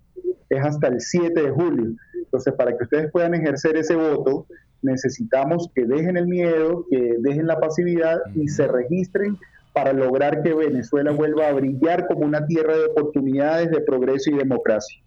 Es 0.49 0.65
hasta 0.65 0.89
el 0.89 1.01
7 1.01 1.43
de 1.43 1.51
julio. 1.51 1.95
Entonces, 2.31 2.55
para 2.55 2.77
que 2.77 2.85
ustedes 2.85 3.11
puedan 3.11 3.35
ejercer 3.35 3.77
ese 3.77 3.97
voto, 3.97 4.47
necesitamos 4.83 5.69
que 5.75 5.85
dejen 5.85 6.17
el 6.17 6.29
miedo, 6.29 6.87
que 6.89 7.17
dejen 7.19 7.49
la 7.49 7.59
pasividad 7.59 8.21
y 8.37 8.47
se 8.47 8.69
registren 8.69 9.37
para 9.73 9.93
lograr 9.93 10.43
que 10.43 10.55
Venezuela 10.55 11.11
vuelva 11.11 11.49
a 11.49 11.53
brillar 11.53 12.07
como 12.07 12.21
una 12.21 12.47
tierra 12.47 12.77
de 12.77 12.85
oportunidades, 12.85 13.71
de 13.73 13.81
progreso 13.81 14.31
y 14.31 14.35
democracia. 14.35 15.01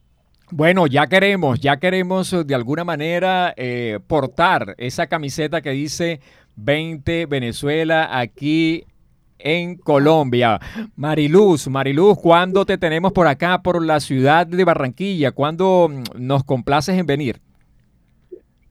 Bueno, 0.52 0.86
ya 0.86 1.08
queremos, 1.08 1.62
ya 1.62 1.78
queremos 1.78 2.46
de 2.46 2.56
alguna 2.56 2.84
manera 2.84 3.54
eh, 3.56 4.00
portar 4.06 4.76
esa 4.78 5.08
camiseta 5.08 5.62
que 5.62 5.72
dice 5.72 6.20
20 6.58 7.26
Venezuela 7.28 8.20
aquí 8.20 8.84
en 9.44 9.76
Colombia. 9.76 10.60
Mariluz, 10.96 11.68
Mariluz, 11.68 12.18
¿cuándo 12.20 12.66
te 12.66 12.78
tenemos 12.78 13.12
por 13.12 13.28
acá, 13.28 13.62
por 13.62 13.84
la 13.84 14.00
ciudad 14.00 14.48
de 14.48 14.64
Barranquilla? 14.64 15.32
¿Cuándo 15.32 15.90
mm, 15.90 16.26
nos 16.26 16.44
complaces 16.44 16.98
en 16.98 17.06
venir? 17.06 17.42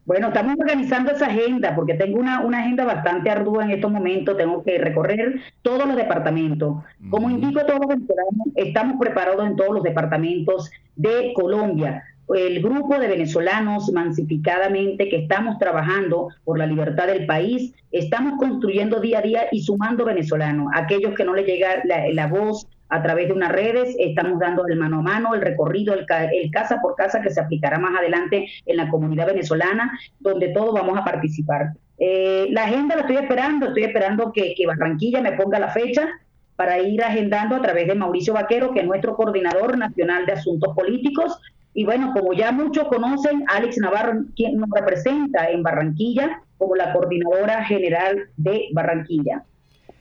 Bueno, 0.04 0.28
estamos 0.28 0.56
organizando 0.58 1.12
esa 1.12 1.26
agenda 1.26 1.76
porque 1.76 1.94
tengo 1.94 2.18
una, 2.18 2.40
una, 2.40 2.58
agenda 2.58 2.84
bastante 2.84 3.30
ardua 3.30 3.64
en 3.64 3.70
estos 3.70 3.92
momentos. 3.92 4.36
Tengo 4.36 4.64
que 4.64 4.76
recorrer 4.78 5.40
todos 5.62 5.86
los 5.86 5.94
departamentos. 5.94 6.82
Como 7.08 7.30
indico 7.30 7.60
todos 7.64 7.78
los 7.78 7.88
venezolanos, 7.88 8.48
estamos 8.56 8.96
preparados 8.98 9.46
en 9.46 9.54
todos 9.54 9.74
los 9.74 9.82
departamentos 9.84 10.72
de 10.96 11.32
Colombia 11.34 12.02
el 12.34 12.62
grupo 12.62 12.98
de 12.98 13.08
venezolanos 13.08 13.90
mansificadamente 13.92 15.08
que 15.08 15.16
estamos 15.16 15.58
trabajando 15.58 16.28
por 16.44 16.58
la 16.58 16.66
libertad 16.66 17.06
del 17.06 17.26
país, 17.26 17.74
estamos 17.90 18.38
construyendo 18.38 19.00
día 19.00 19.18
a 19.18 19.22
día 19.22 19.42
y 19.50 19.62
sumando 19.62 20.04
venezolanos. 20.04 20.68
Aquellos 20.74 21.14
que 21.14 21.24
no 21.24 21.34
les 21.34 21.46
llega 21.46 21.82
la, 21.84 22.26
voz 22.26 22.66
a 22.88 23.02
través 23.02 23.28
de 23.28 23.34
unas 23.34 23.52
redes, 23.52 23.94
estamos 23.98 24.38
dando 24.38 24.66
el 24.66 24.78
mano 24.78 25.00
a 25.00 25.02
mano, 25.02 25.34
el 25.34 25.40
recorrido, 25.40 25.94
el, 25.94 26.06
casa 26.50 26.80
por 26.80 26.94
casa 26.94 27.20
que 27.20 27.30
se 27.30 27.40
aplicará 27.40 27.78
más 27.78 27.98
adelante 27.98 28.46
en 28.66 28.76
la 28.76 28.88
comunidad 28.88 29.26
venezolana, 29.26 29.98
donde 30.20 30.48
todos 30.48 30.74
vamos 30.74 30.98
a 30.98 31.04
participar. 31.04 31.72
Eh, 31.98 32.48
la 32.50 32.64
agenda 32.64 32.96
la 32.96 33.02
estoy 33.02 33.16
esperando, 33.16 33.66
estoy 33.66 33.84
esperando 33.84 34.32
que, 34.32 34.54
que 34.56 34.66
Barranquilla 34.66 35.20
me 35.20 35.32
ponga 35.32 35.58
la 35.58 35.68
fecha 35.68 36.08
para 36.56 36.78
ir 36.80 37.02
agendando 37.02 37.56
a 37.56 37.62
través 37.62 37.86
de 37.86 37.94
Mauricio 37.94 38.34
Vaquero, 38.34 38.72
que 38.72 38.80
es 38.80 38.86
nuestro 38.86 39.16
coordinador 39.16 39.76
nacional 39.78 40.26
de 40.26 40.32
asuntos 40.32 40.74
políticos, 40.74 41.40
y 41.74 41.84
bueno, 41.84 42.12
como 42.12 42.32
ya 42.32 42.52
muchos 42.52 42.88
conocen, 42.88 43.44
Alex 43.48 43.78
Navarro, 43.78 44.24
quien 44.36 44.58
nos 44.58 44.68
representa 44.70 45.48
en 45.48 45.62
Barranquilla 45.62 46.42
como 46.58 46.76
la 46.76 46.92
coordinadora 46.92 47.64
general 47.64 48.28
de 48.36 48.68
Barranquilla. 48.72 49.44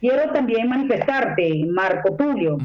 Quiero 0.00 0.32
también 0.32 0.68
manifestarte, 0.68 1.64
Marco 1.68 2.14
Tulio, 2.16 2.58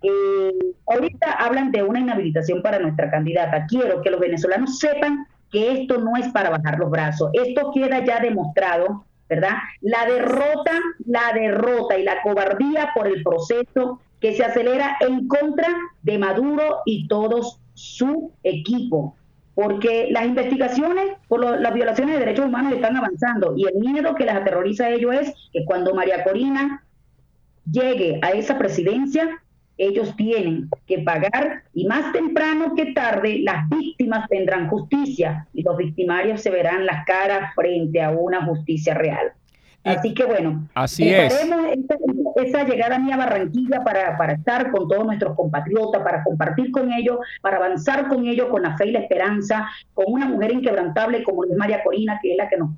que 0.00 0.52
ahorita 0.86 1.32
hablan 1.32 1.70
de 1.70 1.82
una 1.82 2.00
inhabilitación 2.00 2.62
para 2.62 2.78
nuestra 2.78 3.10
candidata. 3.10 3.66
Quiero 3.66 4.00
que 4.00 4.10
los 4.10 4.20
venezolanos 4.20 4.78
sepan 4.78 5.26
que 5.52 5.82
esto 5.82 5.98
no 5.98 6.16
es 6.16 6.28
para 6.28 6.50
bajar 6.50 6.78
los 6.78 6.90
brazos. 6.90 7.30
Esto 7.34 7.72
queda 7.74 8.04
ya 8.04 8.20
demostrado, 8.20 9.04
¿verdad? 9.28 9.56
La 9.82 10.06
derrota, 10.06 10.72
la 11.04 11.32
derrota 11.34 11.98
y 11.98 12.04
la 12.04 12.22
cobardía 12.22 12.90
por 12.94 13.06
el 13.06 13.22
proceso 13.22 14.00
que 14.20 14.34
se 14.34 14.44
acelera 14.44 14.96
en 15.00 15.28
contra 15.28 15.68
de 16.02 16.18
Maduro 16.18 16.78
y 16.86 17.06
todos 17.06 17.60
su 17.78 18.32
equipo, 18.42 19.16
porque 19.54 20.08
las 20.10 20.26
investigaciones 20.26 21.16
por 21.28 21.60
las 21.60 21.74
violaciones 21.74 22.14
de 22.14 22.20
derechos 22.20 22.46
humanos 22.46 22.72
están 22.72 22.96
avanzando 22.96 23.54
y 23.56 23.66
el 23.66 23.74
miedo 23.74 24.14
que 24.14 24.24
las 24.24 24.36
aterroriza 24.36 24.86
a 24.86 24.90
ellos 24.90 25.14
es 25.14 25.34
que 25.52 25.64
cuando 25.64 25.94
María 25.94 26.24
Corina 26.24 26.84
llegue 27.70 28.18
a 28.22 28.30
esa 28.30 28.58
presidencia, 28.58 29.42
ellos 29.76 30.14
tienen 30.16 30.68
que 30.86 30.98
pagar 31.00 31.62
y 31.72 31.86
más 31.86 32.12
temprano 32.12 32.74
que 32.74 32.92
tarde 32.92 33.38
las 33.42 33.68
víctimas 33.68 34.28
tendrán 34.28 34.68
justicia 34.68 35.46
y 35.54 35.62
los 35.62 35.76
victimarios 35.76 36.40
se 36.40 36.50
verán 36.50 36.84
las 36.84 37.04
caras 37.04 37.54
frente 37.54 38.02
a 38.02 38.10
una 38.10 38.44
justicia 38.44 38.94
real. 38.94 39.32
Así 39.84 40.12
que 40.12 40.24
bueno, 40.24 40.68
así 40.74 41.08
es. 41.08 41.34
Esa, 42.36 42.64
llegada 42.64 42.98
mía 42.98 43.14
a 43.14 43.18
Barranquilla 43.18 43.82
para, 43.82 44.16
para, 44.16 44.34
estar 44.34 44.70
con 44.70 44.88
todos 44.88 45.04
nuestros 45.04 45.34
compatriotas, 45.34 46.02
para 46.02 46.22
compartir 46.22 46.70
con 46.70 46.92
ellos, 46.92 47.18
para 47.40 47.56
avanzar 47.56 48.08
con 48.08 48.26
ellos 48.26 48.48
con 48.48 48.62
la 48.62 48.76
fe 48.76 48.88
y 48.88 48.92
la 48.92 49.00
esperanza, 49.00 49.68
con 49.94 50.06
una 50.08 50.26
mujer 50.26 50.52
inquebrantable 50.52 51.22
como 51.22 51.44
es 51.44 51.50
María 51.56 51.82
Corina, 51.82 52.18
que 52.22 52.32
es 52.32 52.36
la 52.36 52.48
que 52.48 52.58
nos, 52.58 52.70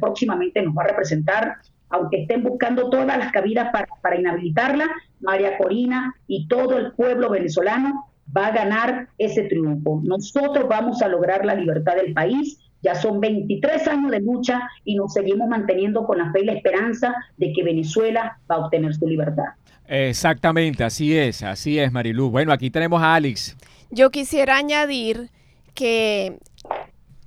próximamente 0.00 0.62
nos 0.62 0.76
va 0.76 0.82
a 0.82 0.88
representar, 0.88 1.56
aunque 1.90 2.22
estén 2.22 2.42
buscando 2.42 2.90
todas 2.90 3.18
las 3.18 3.30
cabidas 3.30 3.70
para, 3.70 3.86
para 4.00 4.18
inhabilitarla, 4.18 4.86
María 5.20 5.56
Corina 5.58 6.14
y 6.26 6.48
todo 6.48 6.78
el 6.78 6.92
pueblo 6.92 7.30
venezolano 7.30 8.08
va 8.34 8.46
a 8.46 8.52
ganar 8.52 9.08
ese 9.18 9.42
triunfo. 9.44 10.00
Nosotros 10.02 10.66
vamos 10.68 11.02
a 11.02 11.08
lograr 11.08 11.44
la 11.44 11.54
libertad 11.54 11.96
del 11.96 12.14
país 12.14 12.58
ya 12.82 12.94
son 12.94 13.20
23 13.20 13.86
años 13.88 14.10
de 14.10 14.20
lucha 14.20 14.68
y 14.84 14.96
nos 14.96 15.12
seguimos 15.12 15.48
manteniendo 15.48 16.04
con 16.04 16.18
la 16.18 16.30
fe 16.32 16.40
y 16.40 16.44
la 16.44 16.52
esperanza 16.52 17.14
de 17.36 17.52
que 17.52 17.62
Venezuela 17.62 18.38
va 18.50 18.56
a 18.56 18.58
obtener 18.66 18.94
su 18.94 19.06
libertad. 19.06 19.44
Exactamente, 19.86 20.84
así 20.84 21.16
es, 21.16 21.42
así 21.42 21.78
es, 21.78 21.92
Marilu. 21.92 22.30
Bueno, 22.30 22.52
aquí 22.52 22.70
tenemos 22.70 23.02
a 23.02 23.14
Alex. 23.14 23.56
Yo 23.90 24.10
quisiera 24.10 24.56
añadir 24.56 25.30
que 25.74 26.38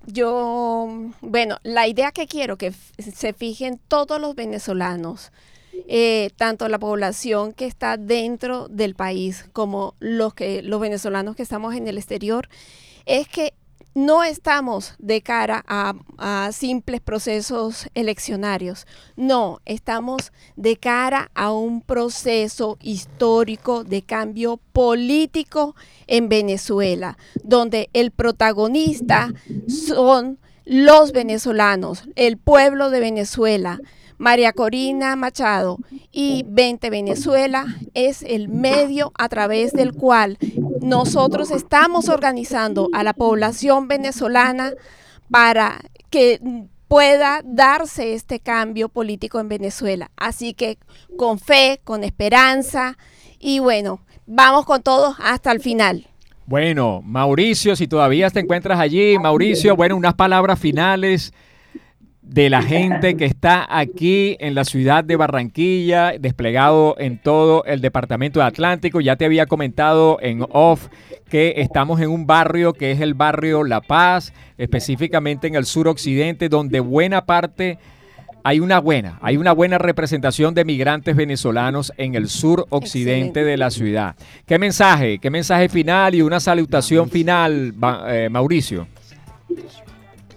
yo, 0.08 1.12
bueno, 1.22 1.58
la 1.64 1.88
idea 1.88 2.12
que 2.12 2.28
quiero 2.28 2.58
que 2.58 2.72
se 2.72 3.34
fijen 3.34 3.80
todos 3.88 4.20
los 4.20 4.36
venezolanos, 4.36 5.32
eh, 5.88 6.30
tanto 6.38 6.68
la 6.70 6.80
población 6.80 7.54
que 7.54 7.66
está 7.66 7.98
dentro 7.98 8.68
del 8.68 8.96
país 8.96 9.48
como 9.52 9.96
los 10.00 10.34
que 10.34 10.62
los 10.62 10.80
venezolanos 10.80 11.36
que 11.36 11.44
estamos 11.44 11.76
en 11.76 11.88
el 11.88 11.98
exterior, 11.98 12.50
es 13.06 13.28
que 13.28 13.54
no 13.96 14.26
estamos 14.26 14.94
de 15.00 15.22
cara 15.22 15.64
a, 15.68 16.52
simples 16.52 17.00
procesos 17.00 17.88
eleccionarios, 17.96 18.86
no, 19.16 19.62
estamos 19.66 20.34
de 20.58 20.76
cara 20.76 21.32
a 21.34 21.52
un 21.52 21.82
proceso 21.82 22.78
histórico 22.82 23.86
de 23.86 24.02
cambio 24.02 24.60
político 24.74 25.76
en 26.08 26.28
Venezuela, 26.30 27.18
donde 27.44 27.90
el 27.94 28.12
protagonista 28.12 29.34
son 29.68 30.40
los 30.66 31.14
venezolanos, 31.14 32.04
el 32.16 32.38
pueblo 32.38 32.90
de 32.90 33.00
Venezuela, 33.00 33.80
María 34.18 34.54
Corina 34.54 35.16
Machado 35.16 35.80
y 36.12 36.46
20 36.48 36.90
Venezuela 36.90 37.66
es 37.94 38.24
el 38.24 38.48
medio 38.48 39.12
a 39.18 39.30
través 39.30 39.74
del 39.74 39.94
cual 39.94 40.38
nosotros 40.82 41.52
estamos 41.52 42.10
organizando 42.10 42.90
a 42.94 43.04
la 43.04 43.14
población 43.14 43.88
venezolana 43.88 44.72
para 45.30 45.82
que 46.10 46.40
pueda 46.88 47.42
darse 47.44 48.14
este 48.14 48.40
cambio 48.40 48.90
político 48.90 49.40
en 49.40 49.50
Venezuela. 49.50 50.12
Así 50.16 50.54
que 50.54 50.78
con 51.18 51.40
fe, 51.40 51.82
con 51.84 52.04
esperanza 52.04 52.98
y 53.40 53.60
bueno, 53.60 54.00
vamos 54.26 54.66
con 54.66 54.82
todos 54.82 55.16
hasta 55.20 55.52
el 55.52 55.60
final. 55.60 56.08
Bueno, 56.46 57.02
Mauricio, 57.04 57.76
si 57.76 57.88
todavía 57.88 58.30
te 58.30 58.40
encuentras 58.40 58.80
allí, 58.80 59.18
Mauricio, 59.18 59.76
bueno, 59.76 59.96
unas 59.96 60.14
palabras 60.14 60.60
finales 60.60 61.34
de 62.26 62.50
la 62.50 62.62
gente 62.62 63.16
que 63.16 63.26
está 63.26 63.66
aquí 63.70 64.36
en 64.40 64.56
la 64.56 64.66
ciudad 64.66 65.04
de 65.04 65.16
Barranquilla, 65.16 66.14
desplegado 66.20 66.96
en 66.98 67.20
todo 67.20 67.64
el 67.66 67.82
departamento 67.82 68.40
de 68.40 68.46
Atlántico. 68.48 69.00
Ya 69.00 69.16
te 69.16 69.26
había 69.26 69.46
comentado 69.46 70.18
en 70.22 70.46
off 70.50 70.88
que 71.30 71.54
estamos 71.58 72.02
en 72.02 72.10
un 72.10 72.26
barrio 72.26 72.74
que 72.74 72.92
es 72.92 73.00
el 73.00 73.14
barrio 73.14 73.64
La 73.64 73.82
Paz, 73.82 74.34
específicamente 74.58 75.48
en 75.48 75.56
el 75.56 75.66
suroccidente, 75.66 76.50
donde 76.50 76.80
buena 76.80 77.26
parte 77.26 77.78
hay 78.44 78.60
una 78.60 78.80
buena, 78.80 79.18
hay 79.22 79.38
una 79.38 79.54
buena 79.54 79.78
representación 79.78 80.54
de 80.54 80.66
migrantes 80.66 81.16
venezolanos 81.16 81.92
en 81.98 82.14
el 82.14 82.28
sur 82.28 82.68
occidente 82.70 83.44
de 83.44 83.58
la 83.58 83.72
ciudad. 83.72 84.16
¿Qué 84.46 84.60
mensaje, 84.60 85.18
qué 85.18 85.32
mensaje 85.32 85.68
final 85.68 86.14
y 86.14 86.22
una 86.22 86.40
salutación 86.40 87.10
final, 87.10 87.74
eh, 88.08 88.30
Mauricio? 88.30 88.88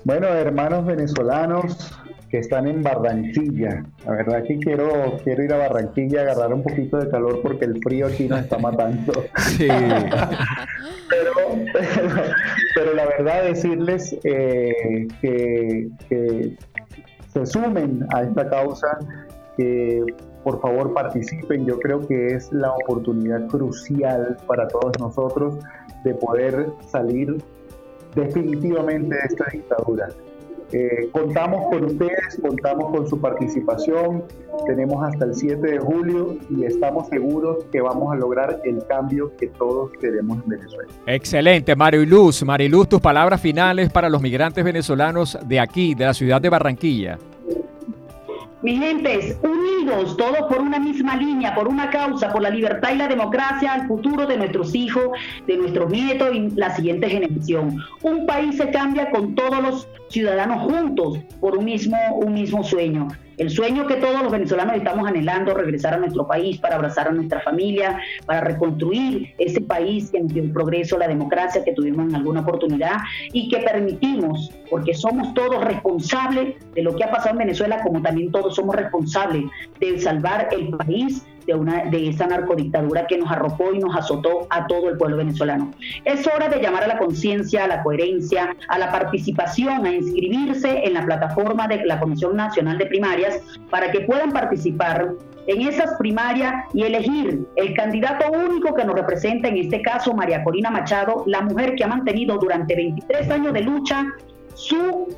Bueno, 0.09 0.29
hermanos 0.29 0.87
venezolanos 0.87 1.93
que 2.31 2.39
están 2.39 2.67
en 2.67 2.83
Barranquilla, 2.83 3.85
la 4.07 4.13
verdad 4.13 4.43
que 4.43 4.59
quiero, 4.59 5.19
quiero 5.23 5.43
ir 5.43 5.53
a 5.53 5.59
Barranquilla 5.59 6.21
a 6.21 6.23
agarrar 6.23 6.55
un 6.55 6.63
poquito 6.63 6.97
de 6.97 7.11
calor 7.11 7.43
porque 7.43 7.67
el 7.67 7.79
frío 7.83 8.07
aquí 8.07 8.27
nos 8.27 8.41
está 8.41 8.57
matando. 8.57 9.13
Sí. 9.37 9.69
pero, 12.75 12.95
la 12.95 13.05
verdad 13.05 13.45
decirles 13.45 14.17
eh, 14.25 15.09
que, 15.21 15.91
que 16.09 16.57
se 17.31 17.45
sumen 17.45 18.07
a 18.15 18.23
esta 18.23 18.49
causa, 18.49 18.99
que 19.59 20.03
por 20.43 20.59
favor 20.63 20.95
participen. 20.95 21.67
Yo 21.67 21.79
creo 21.81 22.01
que 22.09 22.29
es 22.29 22.51
la 22.51 22.73
oportunidad 22.73 23.47
crucial 23.49 24.39
para 24.47 24.69
todos 24.69 24.99
nosotros 24.99 25.59
de 26.03 26.15
poder 26.15 26.71
salir 26.87 27.37
definitivamente 28.15 29.15
de 29.15 29.21
esta 29.29 29.47
dictadura. 29.53 30.09
Eh, 30.71 31.09
contamos 31.13 31.67
con 31.71 31.85
ustedes, 31.85 32.39
contamos 32.43 32.91
con 32.95 33.09
su 33.09 33.19
participación, 33.19 34.25
tenemos 34.67 35.03
hasta 35.03 35.25
el 35.25 35.35
7 35.35 35.67
de 35.67 35.79
julio 35.79 36.37
y 36.51 36.65
estamos 36.65 37.09
seguros 37.09 37.65
que 37.73 37.81
vamos 37.81 38.13
a 38.13 38.17
lograr 38.17 38.61
el 38.65 38.85
cambio 38.87 39.35
que 39.39 39.47
todos 39.47 39.91
queremos 39.99 40.43
en 40.43 40.49
Venezuela. 40.51 40.93
Excelente, 41.07 41.75
Mario 41.75 42.03
y 42.03 42.07
Luz. 42.07 42.45
Mariluz, 42.45 42.87
tus 42.87 43.01
palabras 43.01 43.41
finales 43.41 43.91
para 43.91 44.11
los 44.11 44.21
migrantes 44.21 44.63
venezolanos 44.63 45.39
de 45.47 45.59
aquí, 45.59 45.95
de 45.95 46.05
la 46.05 46.13
ciudad 46.13 46.39
de 46.39 46.51
Barranquilla. 46.51 47.19
Mi 48.69 48.77
gentes, 48.77 49.35
unidos, 49.43 50.15
todos 50.19 50.41
por 50.47 50.61
una 50.61 50.79
misma 50.79 51.17
línea, 51.17 51.55
por 51.55 51.69
una 51.69 51.89
causa, 51.89 52.31
por 52.31 52.43
la 52.43 52.51
libertad 52.51 52.91
y 52.93 52.99
la 52.99 53.09
democracia, 53.09 53.73
al 53.73 53.89
futuro 53.89 54.27
de 54.27 54.37
nuestros 54.37 54.75
hijos, 54.75 55.09
de 55.47 55.57
nuestros 55.57 55.91
nietos 55.91 56.29
y 56.35 56.51
la 56.51 56.77
siguiente 56.77 57.09
generación. 57.09 57.83
Un 58.03 58.27
país 58.27 58.59
se 58.59 58.71
cambia 58.71 59.11
con 59.11 59.35
todos 59.35 59.63
los 59.63 59.89
ciudadanos 60.11 60.71
juntos 60.71 61.19
por 61.41 61.57
un 61.57 61.65
mismo, 61.65 61.97
un 62.17 62.35
mismo 62.35 62.63
sueño. 62.63 63.09
El 63.39 63.51
sueño 63.51 63.87
que 63.87 63.95
todos 63.95 64.21
los 64.21 64.33
venezolanos 64.33 64.77
estamos 64.77 65.07
anhelando, 65.07 65.55
regresar 65.55 65.95
a 65.95 65.99
nuestro 65.99 66.27
país 66.27 66.59
para 66.59 66.75
abrazar 66.75 67.07
a 67.07 67.13
nuestra 67.13 67.41
familia, 67.41 68.01
para 68.27 68.41
reconstruir 68.41 69.33
ese 69.39 69.61
país 69.61 70.11
que 70.11 70.21
nos 70.21 70.35
dio 70.35 70.43
el 70.43 70.51
progreso, 70.51 70.99
la 70.99 71.07
democracia 71.07 71.63
que 71.65 71.73
tuvimos 71.73 72.09
en 72.09 72.17
alguna 72.17 72.41
oportunidad 72.41 72.97
y 73.33 73.49
que 73.49 73.59
permitimos, 73.59 74.51
porque 74.69 74.93
somos 74.93 75.33
todos 75.35 75.65
responsables 75.65 76.57
de 76.75 76.83
lo 76.83 76.97
que 76.97 77.05
ha 77.05 77.13
pasado 77.13 77.31
en 77.31 77.39
Venezuela, 77.39 77.81
como 77.85 78.03
también 78.03 78.33
todos 78.33 78.57
somos 78.57 78.75
responsables 78.75 79.45
de 79.79 80.01
salvar 80.01 80.49
el 80.51 80.71
país 80.71 81.25
de, 81.49 81.55
una, 81.55 81.85
de 81.87 82.11
esa 82.11 82.27
narcodictadura 82.27 83.07
que 83.07 83.17
nos 83.17 83.31
arropó 83.31 83.73
y 83.73 83.79
nos 83.79 83.97
azotó 83.97 84.47
a 84.51 84.67
todo 84.67 84.91
el 84.91 84.99
pueblo 84.99 85.17
venezolano. 85.17 85.73
Es 86.05 86.27
hora 86.27 86.49
de 86.49 86.61
llamar 86.61 86.85
a 86.85 86.89
la 86.89 86.99
conciencia, 86.99 87.65
a 87.65 87.69
la 87.69 87.83
coherencia, 87.83 88.55
a 88.69 88.79
la 88.79 88.93
participación, 88.93 89.87
a 89.87 89.93
inscribirse 89.93 90.85
en 90.85 90.93
la 90.93 91.05
plataforma 91.05 91.67
de 91.67 91.85
la 91.87 91.99
Comisión 91.99 92.37
Nacional 92.37 92.77
de 92.77 92.87
Primarias 92.87 93.41
para 93.71 93.91
que 93.91 94.01
puedan 94.01 94.31
participar 94.31 95.15
en 95.47 95.63
esas 95.63 95.97
primarias 95.99 96.53
y 96.75 96.83
elegir 96.83 97.47
el 97.57 97.75
candidato 97.75 98.31
único 98.31 98.75
que 98.75 98.85
nos 98.85 98.95
representa, 98.95 99.49
en 99.49 99.57
este 99.57 99.81
caso 99.81 100.13
María 100.13 100.45
Corina 100.45 100.71
Machado, 100.71 101.25
la 101.27 101.41
mujer 101.41 101.75
que 101.75 101.85
ha 101.85 101.89
mantenido 101.89 102.37
durante 102.37 102.77
23 102.77 103.31
años 103.31 103.55
de 103.55 103.63
lucha 103.63 104.07
su 104.53 105.09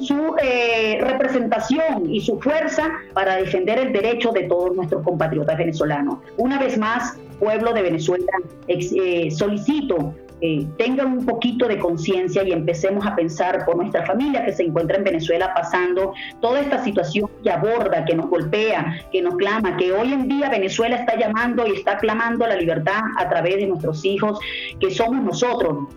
su 0.00 0.36
eh, 0.42 0.98
representación 1.00 2.12
y 2.12 2.20
su 2.20 2.38
fuerza 2.40 2.90
para 3.14 3.36
defender 3.36 3.78
el 3.78 3.92
derecho 3.92 4.30
de 4.30 4.44
todos 4.44 4.76
nuestros 4.76 5.02
compatriotas 5.02 5.56
venezolanos. 5.56 6.18
Una 6.36 6.58
vez 6.58 6.78
más, 6.78 7.18
pueblo 7.38 7.72
de 7.72 7.82
Venezuela, 7.82 8.26
eh, 8.66 9.30
solicito 9.30 10.14
eh, 10.40 10.68
tengan 10.76 11.18
un 11.18 11.26
poquito 11.26 11.66
de 11.66 11.78
conciencia 11.78 12.44
y 12.44 12.52
empecemos 12.52 13.04
a 13.04 13.16
pensar 13.16 13.64
por 13.64 13.76
nuestra 13.76 14.06
familia 14.06 14.44
que 14.44 14.52
se 14.52 14.62
encuentra 14.62 14.96
en 14.96 15.02
Venezuela 15.02 15.52
pasando 15.52 16.14
toda 16.40 16.60
esta 16.60 16.84
situación 16.84 17.28
que 17.42 17.50
aborda, 17.50 18.04
que 18.04 18.14
nos 18.14 18.30
golpea, 18.30 19.04
que 19.10 19.20
nos 19.20 19.34
clama, 19.34 19.76
que 19.76 19.92
hoy 19.92 20.12
en 20.12 20.28
día 20.28 20.48
Venezuela 20.48 20.94
está 20.94 21.18
llamando 21.18 21.66
y 21.66 21.72
está 21.72 21.98
clamando 21.98 22.46
la 22.46 22.54
libertad 22.54 23.00
a 23.18 23.28
través 23.28 23.56
de 23.56 23.66
nuestros 23.66 24.04
hijos, 24.04 24.38
que 24.78 24.92
somos 24.92 25.24
nosotros, 25.24 25.88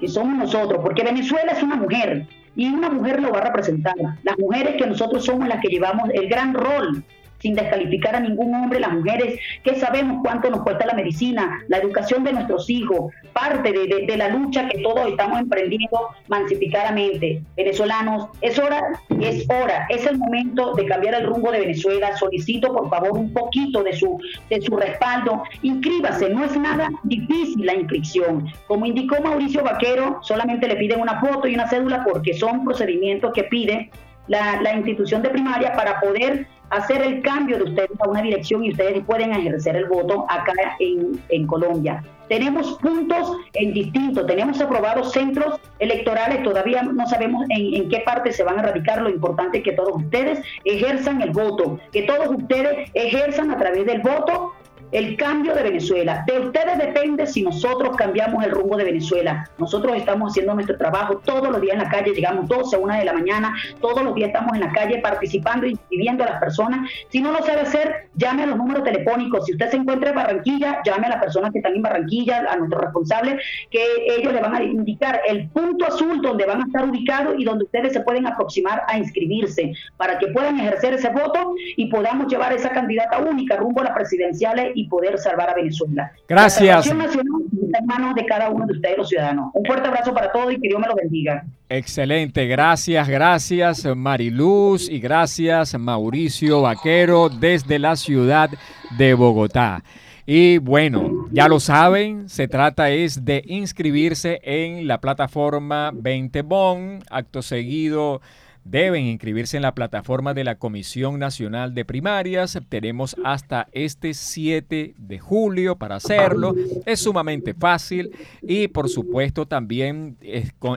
que 0.00 0.08
somos 0.08 0.38
nosotros, 0.38 0.80
porque 0.82 1.04
Venezuela 1.04 1.52
es 1.52 1.62
una 1.62 1.76
mujer, 1.76 2.26
y 2.54 2.66
una 2.66 2.90
mujer 2.90 3.20
lo 3.20 3.30
va 3.30 3.38
a 3.38 3.44
representar. 3.44 3.94
Las 4.22 4.38
mujeres 4.38 4.76
que 4.76 4.86
nosotros 4.86 5.24
somos 5.24 5.48
las 5.48 5.60
que 5.60 5.68
llevamos 5.68 6.10
el 6.12 6.28
gran 6.28 6.54
rol 6.54 7.02
sin 7.42 7.54
descalificar 7.54 8.14
a 8.14 8.20
ningún 8.20 8.54
hombre, 8.54 8.78
las 8.78 8.92
mujeres 8.92 9.40
que 9.64 9.74
sabemos 9.74 10.20
cuánto 10.22 10.48
nos 10.48 10.62
cuesta 10.62 10.86
la 10.86 10.94
medicina, 10.94 11.64
la 11.68 11.78
educación 11.78 12.22
de 12.22 12.32
nuestros 12.32 12.70
hijos, 12.70 13.12
parte 13.32 13.72
de, 13.72 14.16
la 14.16 14.28
lucha 14.28 14.68
que 14.68 14.80
todos 14.82 15.08
estamos 15.08 15.40
emprendiendo 15.40 16.08
mancificadamente. 16.28 17.42
Venezolanos, 17.56 18.28
es 18.42 18.58
hora, 18.58 19.00
es 19.20 19.46
hora, 19.50 19.86
es 19.88 20.06
el 20.06 20.18
momento 20.18 20.74
de 20.74 20.86
cambiar 20.86 21.14
el 21.14 21.26
rumbo 21.26 21.50
de 21.50 21.60
Venezuela. 21.60 22.16
Solicito 22.16 22.72
por 22.72 22.88
favor 22.88 23.12
un 23.12 23.32
poquito 23.32 23.82
de 23.82 23.94
su, 23.94 24.20
de 24.48 24.60
su 24.60 24.76
respaldo. 24.76 25.42
Inscríbase, 25.62 26.28
no 26.28 26.44
es 26.44 26.56
nada 26.56 26.88
difícil 27.02 27.66
la 27.66 27.74
inscripción. 27.74 28.46
Como 28.68 28.86
indicó 28.86 29.20
Mauricio 29.20 29.64
Vaquero, 29.64 30.18
solamente 30.22 30.68
le 30.68 30.76
piden 30.76 31.00
una 31.00 31.20
foto 31.20 31.48
y 31.48 31.54
una 31.54 31.66
cédula 31.66 32.04
porque 32.04 32.34
son 32.34 32.64
procedimientos 32.64 33.32
que 33.32 33.44
pide 33.44 33.90
la, 34.28 34.60
la 34.62 34.74
institución 34.74 35.22
de 35.22 35.30
primaria 35.30 35.72
para 35.72 36.00
poder 36.00 36.46
hacer 36.72 37.02
el 37.02 37.22
cambio 37.22 37.58
de 37.58 37.64
ustedes 37.64 37.90
a 38.00 38.08
una 38.08 38.22
dirección 38.22 38.64
y 38.64 38.70
ustedes 38.70 39.04
pueden 39.04 39.32
ejercer 39.32 39.76
el 39.76 39.86
voto 39.86 40.26
acá 40.28 40.52
en, 40.78 41.46
Colombia. 41.46 42.02
Tenemos 42.28 42.78
puntos 42.78 43.36
en 43.52 43.74
distintos, 43.74 44.26
tenemos 44.26 44.60
aprobados 44.60 45.12
centros 45.12 45.60
electorales, 45.80 46.42
todavía 46.42 46.82
no 46.82 47.06
sabemos 47.06 47.44
en, 47.50 47.74
en, 47.74 47.88
qué 47.90 48.00
parte 48.00 48.32
se 48.32 48.42
van 48.42 48.58
a 48.58 48.62
radicar, 48.62 49.02
lo 49.02 49.10
importante 49.10 49.58
es 49.58 49.64
que 49.64 49.72
todos 49.72 49.96
ustedes 49.96 50.40
ejerzan 50.64 51.20
el 51.20 51.30
voto, 51.30 51.78
que 51.92 52.02
todos 52.02 52.28
ustedes 52.28 52.90
ejerzan 52.94 53.50
a 53.50 53.58
través 53.58 53.84
del 53.84 54.00
voto 54.00 54.54
el 54.92 55.16
cambio 55.16 55.54
de 55.54 55.62
Venezuela. 55.62 56.24
De 56.26 56.38
ustedes 56.38 56.78
depende 56.78 57.26
si 57.26 57.42
nosotros 57.42 57.96
cambiamos 57.96 58.44
el 58.44 58.50
rumbo 58.50 58.76
de 58.76 58.84
Venezuela. 58.84 59.48
Nosotros 59.58 59.96
estamos 59.96 60.32
haciendo 60.32 60.54
nuestro 60.54 60.76
trabajo 60.76 61.18
todos 61.24 61.48
los 61.48 61.60
días 61.60 61.74
en 61.74 61.82
la 61.82 61.88
calle, 61.88 62.12
llegamos 62.12 62.46
12 62.48 62.76
a 62.76 62.78
1 62.78 62.94
de 62.98 63.04
la 63.04 63.12
mañana, 63.12 63.54
todos 63.80 64.02
los 64.02 64.14
días 64.14 64.28
estamos 64.28 64.54
en 64.54 64.60
la 64.60 64.72
calle 64.72 64.98
participando 64.98 65.66
y 65.66 65.78
a 66.08 66.12
las 66.12 66.40
personas. 66.40 66.90
Si 67.08 67.20
no 67.20 67.32
lo 67.32 67.38
sabe 67.38 67.60
hacer, 67.60 68.08
llame 68.16 68.42
a 68.42 68.46
los 68.46 68.56
números 68.56 68.84
telefónicos. 68.84 69.46
Si 69.46 69.52
usted 69.52 69.70
se 69.70 69.76
encuentra 69.76 70.10
en 70.10 70.16
Barranquilla, 70.16 70.82
llame 70.84 71.06
a 71.06 71.10
las 71.10 71.22
personas 71.22 71.52
que 71.52 71.58
están 71.58 71.74
en 71.74 71.82
Barranquilla, 71.82 72.44
a 72.50 72.56
nuestros 72.56 72.82
responsables, 72.82 73.42
que 73.70 73.82
ellos 74.08 74.32
le 74.32 74.40
van 74.40 74.54
a 74.54 74.62
indicar 74.62 75.20
el 75.28 75.48
punto 75.48 75.86
azul 75.86 76.20
donde 76.20 76.44
van 76.44 76.62
a 76.62 76.64
estar 76.64 76.88
ubicados 76.88 77.34
y 77.38 77.44
donde 77.44 77.64
ustedes 77.64 77.92
se 77.92 78.00
pueden 78.00 78.26
aproximar 78.26 78.82
a 78.88 78.98
inscribirse 78.98 79.72
para 79.96 80.18
que 80.18 80.28
puedan 80.28 80.58
ejercer 80.58 80.94
ese 80.94 81.08
voto 81.10 81.54
y 81.76 81.86
podamos 81.86 82.26
llevar 82.26 82.52
esa 82.52 82.70
candidata 82.70 83.18
única 83.18 83.56
rumbo 83.56 83.80
a 83.80 83.84
las 83.84 83.94
presidenciales 83.94 84.72
poder 84.88 85.18
salvar 85.18 85.50
a 85.50 85.54
Venezuela. 85.54 86.12
Gracias. 86.28 86.86
La 86.86 86.94
nacional 86.94 87.42
está 87.62 87.78
en 87.78 87.86
manos 87.86 88.14
de 88.14 88.26
cada 88.26 88.50
uno 88.50 88.66
de 88.66 88.72
ustedes, 88.74 88.98
los 88.98 89.08
ciudadanos. 89.08 89.50
Un 89.54 89.64
fuerte 89.64 89.88
abrazo 89.88 90.12
para 90.12 90.30
todos 90.32 90.52
y 90.52 90.60
que 90.60 90.68
Dios 90.68 90.80
me 90.80 90.88
lo 90.88 90.94
bendiga. 90.94 91.44
Excelente, 91.68 92.46
gracias, 92.46 93.08
gracias 93.08 93.86
Mariluz 93.96 94.90
y 94.90 95.00
gracias 95.00 95.78
Mauricio 95.78 96.60
Vaquero 96.60 97.30
desde 97.30 97.78
la 97.78 97.96
ciudad 97.96 98.50
de 98.98 99.14
Bogotá. 99.14 99.82
Y 100.26 100.58
bueno, 100.58 101.28
ya 101.32 101.48
lo 101.48 101.58
saben, 101.58 102.28
se 102.28 102.46
trata 102.46 102.90
es 102.90 103.24
de 103.24 103.42
inscribirse 103.46 104.40
en 104.44 104.86
la 104.86 105.00
plataforma 105.00 105.90
20 105.94 106.42
Bon, 106.42 107.00
acto 107.10 107.42
seguido 107.42 108.20
deben 108.64 109.04
inscribirse 109.04 109.56
en 109.56 109.62
la 109.62 109.74
plataforma 109.74 110.34
de 110.34 110.44
la 110.44 110.56
Comisión 110.56 111.18
Nacional 111.18 111.74
de 111.74 111.84
Primarias. 111.84 112.58
Tenemos 112.68 113.16
hasta 113.24 113.68
este 113.72 114.14
7 114.14 114.94
de 114.96 115.18
julio 115.18 115.76
para 115.76 115.96
hacerlo. 115.96 116.54
Es 116.86 117.00
sumamente 117.00 117.54
fácil 117.54 118.10
y 118.40 118.68
por 118.68 118.88
supuesto 118.88 119.46
también 119.46 120.16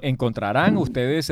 encontrarán 0.02 0.78
ustedes 0.78 1.32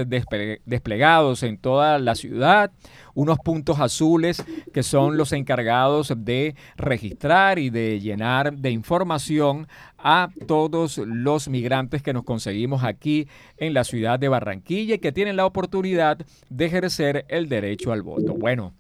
desplegados 0.66 1.44
en 1.44 1.58
toda 1.58 2.00
la 2.00 2.16
ciudad 2.16 2.72
unos 3.16 3.38
puntos 3.40 3.80
azules 3.80 4.44
que 4.74 4.84
son 4.84 5.18
los 5.18 5.34
encargados 5.34 6.14
de 6.18 6.56
registrar 6.78 7.60
y 7.60 7.70
de 7.70 8.00
llenar 8.00 8.58
de 8.58 8.72
información 8.72 9.68
a 10.04 10.30
todos 10.48 10.98
los 10.98 11.48
migrantes 11.48 12.04
que 12.04 12.14
nos 12.14 12.24
conseguimos 12.24 12.84
aquí 12.84 13.28
en 13.58 13.74
la 13.74 13.86
ciudad 13.86 14.20
de 14.20 14.28
Barranquilla 14.28 14.96
y 14.96 15.00
que 15.00 15.14
tienen 15.14 15.38
la 15.38 15.46
oportunidad 15.46 16.20
de 16.50 16.66
ejercer 16.66 17.26
el 17.30 17.48
derecho 17.48 17.94
al 17.94 18.02
voto. 18.02 18.34
Bueno, 18.34 18.74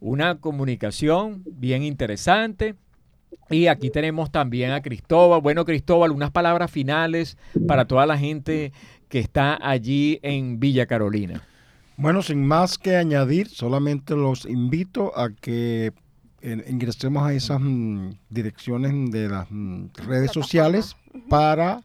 una 0.00 0.36
comunicación 0.36 1.42
bien 1.44 1.82
interesante. 1.82 2.76
Y 3.50 3.66
aquí 3.66 3.90
tenemos 3.90 4.30
también 4.30 4.70
a 4.70 4.80
Cristóbal. 4.80 5.40
Bueno, 5.40 5.64
Cristóbal, 5.64 6.12
unas 6.12 6.30
palabras 6.30 6.70
finales 6.70 7.36
para 7.66 7.84
toda 7.86 8.06
la 8.06 8.16
gente 8.16 8.72
que 9.08 9.18
está 9.18 9.58
allí 9.60 10.20
en 10.22 10.60
Villa 10.60 10.86
Carolina. 10.86 11.42
Bueno, 11.96 12.22
sin 12.22 12.46
más 12.46 12.78
que 12.78 12.96
añadir, 12.96 13.48
solamente 13.48 14.14
los 14.14 14.46
invito 14.46 15.16
a 15.18 15.30
que 15.30 15.92
ingresemos 16.44 17.22
a 17.22 17.32
esas 17.32 17.60
mm, 17.60 18.10
direcciones 18.28 19.10
de 19.10 19.28
las 19.28 19.46
mm, 19.50 19.86
redes 20.06 20.30
sociales 20.32 20.96
para 21.28 21.80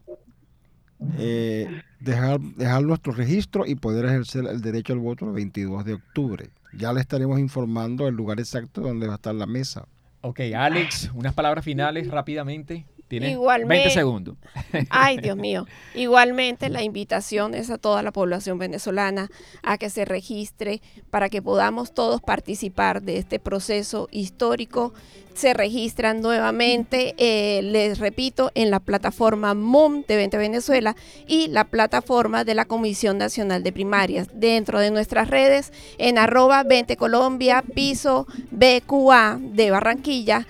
eh, 1.18 1.82
dejar, 1.98 2.40
dejar 2.40 2.82
nuestro 2.82 3.12
registro 3.12 3.64
y 3.66 3.74
poder 3.74 4.04
ejercer 4.04 4.44
el 4.46 4.60
derecho 4.60 4.92
al 4.92 4.98
voto 4.98 5.26
el 5.26 5.32
22 5.32 5.84
de 5.84 5.94
octubre. 5.94 6.50
Ya 6.74 6.92
le 6.92 7.00
estaremos 7.00 7.38
informando 7.40 8.06
el 8.06 8.14
lugar 8.14 8.38
exacto 8.38 8.82
donde 8.82 9.06
va 9.06 9.14
a 9.14 9.16
estar 9.16 9.34
la 9.34 9.46
mesa. 9.46 9.86
Ok, 10.20 10.40
Alex, 10.54 11.10
unas 11.14 11.32
palabras 11.32 11.64
finales 11.64 12.08
rápidamente. 12.08 12.84
Igualmente. 13.16 13.84
20 13.84 13.90
segundos. 13.90 14.36
Ay, 14.90 15.18
Dios 15.18 15.36
mío. 15.36 15.66
Igualmente, 15.94 16.68
la 16.68 16.82
invitación 16.82 17.54
es 17.54 17.70
a 17.70 17.78
toda 17.78 18.02
la 18.02 18.12
población 18.12 18.58
venezolana 18.58 19.30
a 19.62 19.78
que 19.78 19.90
se 19.90 20.04
registre 20.04 20.80
para 21.10 21.28
que 21.28 21.42
podamos 21.42 21.92
todos 21.92 22.20
participar 22.20 23.02
de 23.02 23.18
este 23.18 23.38
proceso 23.38 24.08
histórico. 24.10 24.92
Se 25.34 25.54
registran 25.54 26.20
nuevamente, 26.20 27.14
eh, 27.16 27.62
les 27.62 27.98
repito, 27.98 28.50
en 28.54 28.70
la 28.70 28.80
plataforma 28.80 29.54
MUM 29.54 30.04
de 30.06 30.16
20 30.16 30.36
Venezuela 30.36 30.96
y 31.26 31.48
la 31.48 31.64
plataforma 31.64 32.44
de 32.44 32.54
la 32.54 32.64
Comisión 32.64 33.18
Nacional 33.18 33.62
de 33.62 33.72
Primarias. 33.72 34.28
Dentro 34.34 34.80
de 34.80 34.90
nuestras 34.90 35.28
redes, 35.28 35.72
en 35.98 36.18
arroba 36.18 36.62
20 36.62 36.96
Colombia, 36.96 37.64
piso 37.74 38.26
BQA 38.50 39.38
de 39.40 39.70
Barranquilla, 39.70 40.46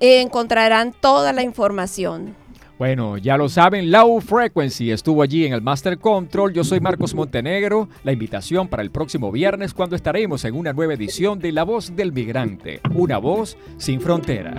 encontrarán 0.00 0.92
toda 0.92 1.32
la 1.32 1.42
información. 1.42 2.34
Bueno, 2.78 3.18
ya 3.18 3.36
lo 3.36 3.48
saben, 3.48 3.90
Low 3.90 4.20
Frequency 4.20 4.92
estuvo 4.92 5.22
allí 5.22 5.44
en 5.44 5.52
el 5.52 5.62
Master 5.62 5.98
Control. 5.98 6.52
Yo 6.52 6.62
soy 6.62 6.78
Marcos 6.78 7.12
Montenegro. 7.12 7.88
La 8.04 8.12
invitación 8.12 8.68
para 8.68 8.84
el 8.84 8.92
próximo 8.92 9.32
viernes 9.32 9.74
cuando 9.74 9.96
estaremos 9.96 10.44
en 10.44 10.54
una 10.54 10.72
nueva 10.72 10.94
edición 10.94 11.40
de 11.40 11.50
La 11.50 11.64
Voz 11.64 11.96
del 11.96 12.12
Migrante, 12.12 12.80
una 12.94 13.18
voz 13.18 13.56
sin 13.78 14.00
frontera. 14.00 14.54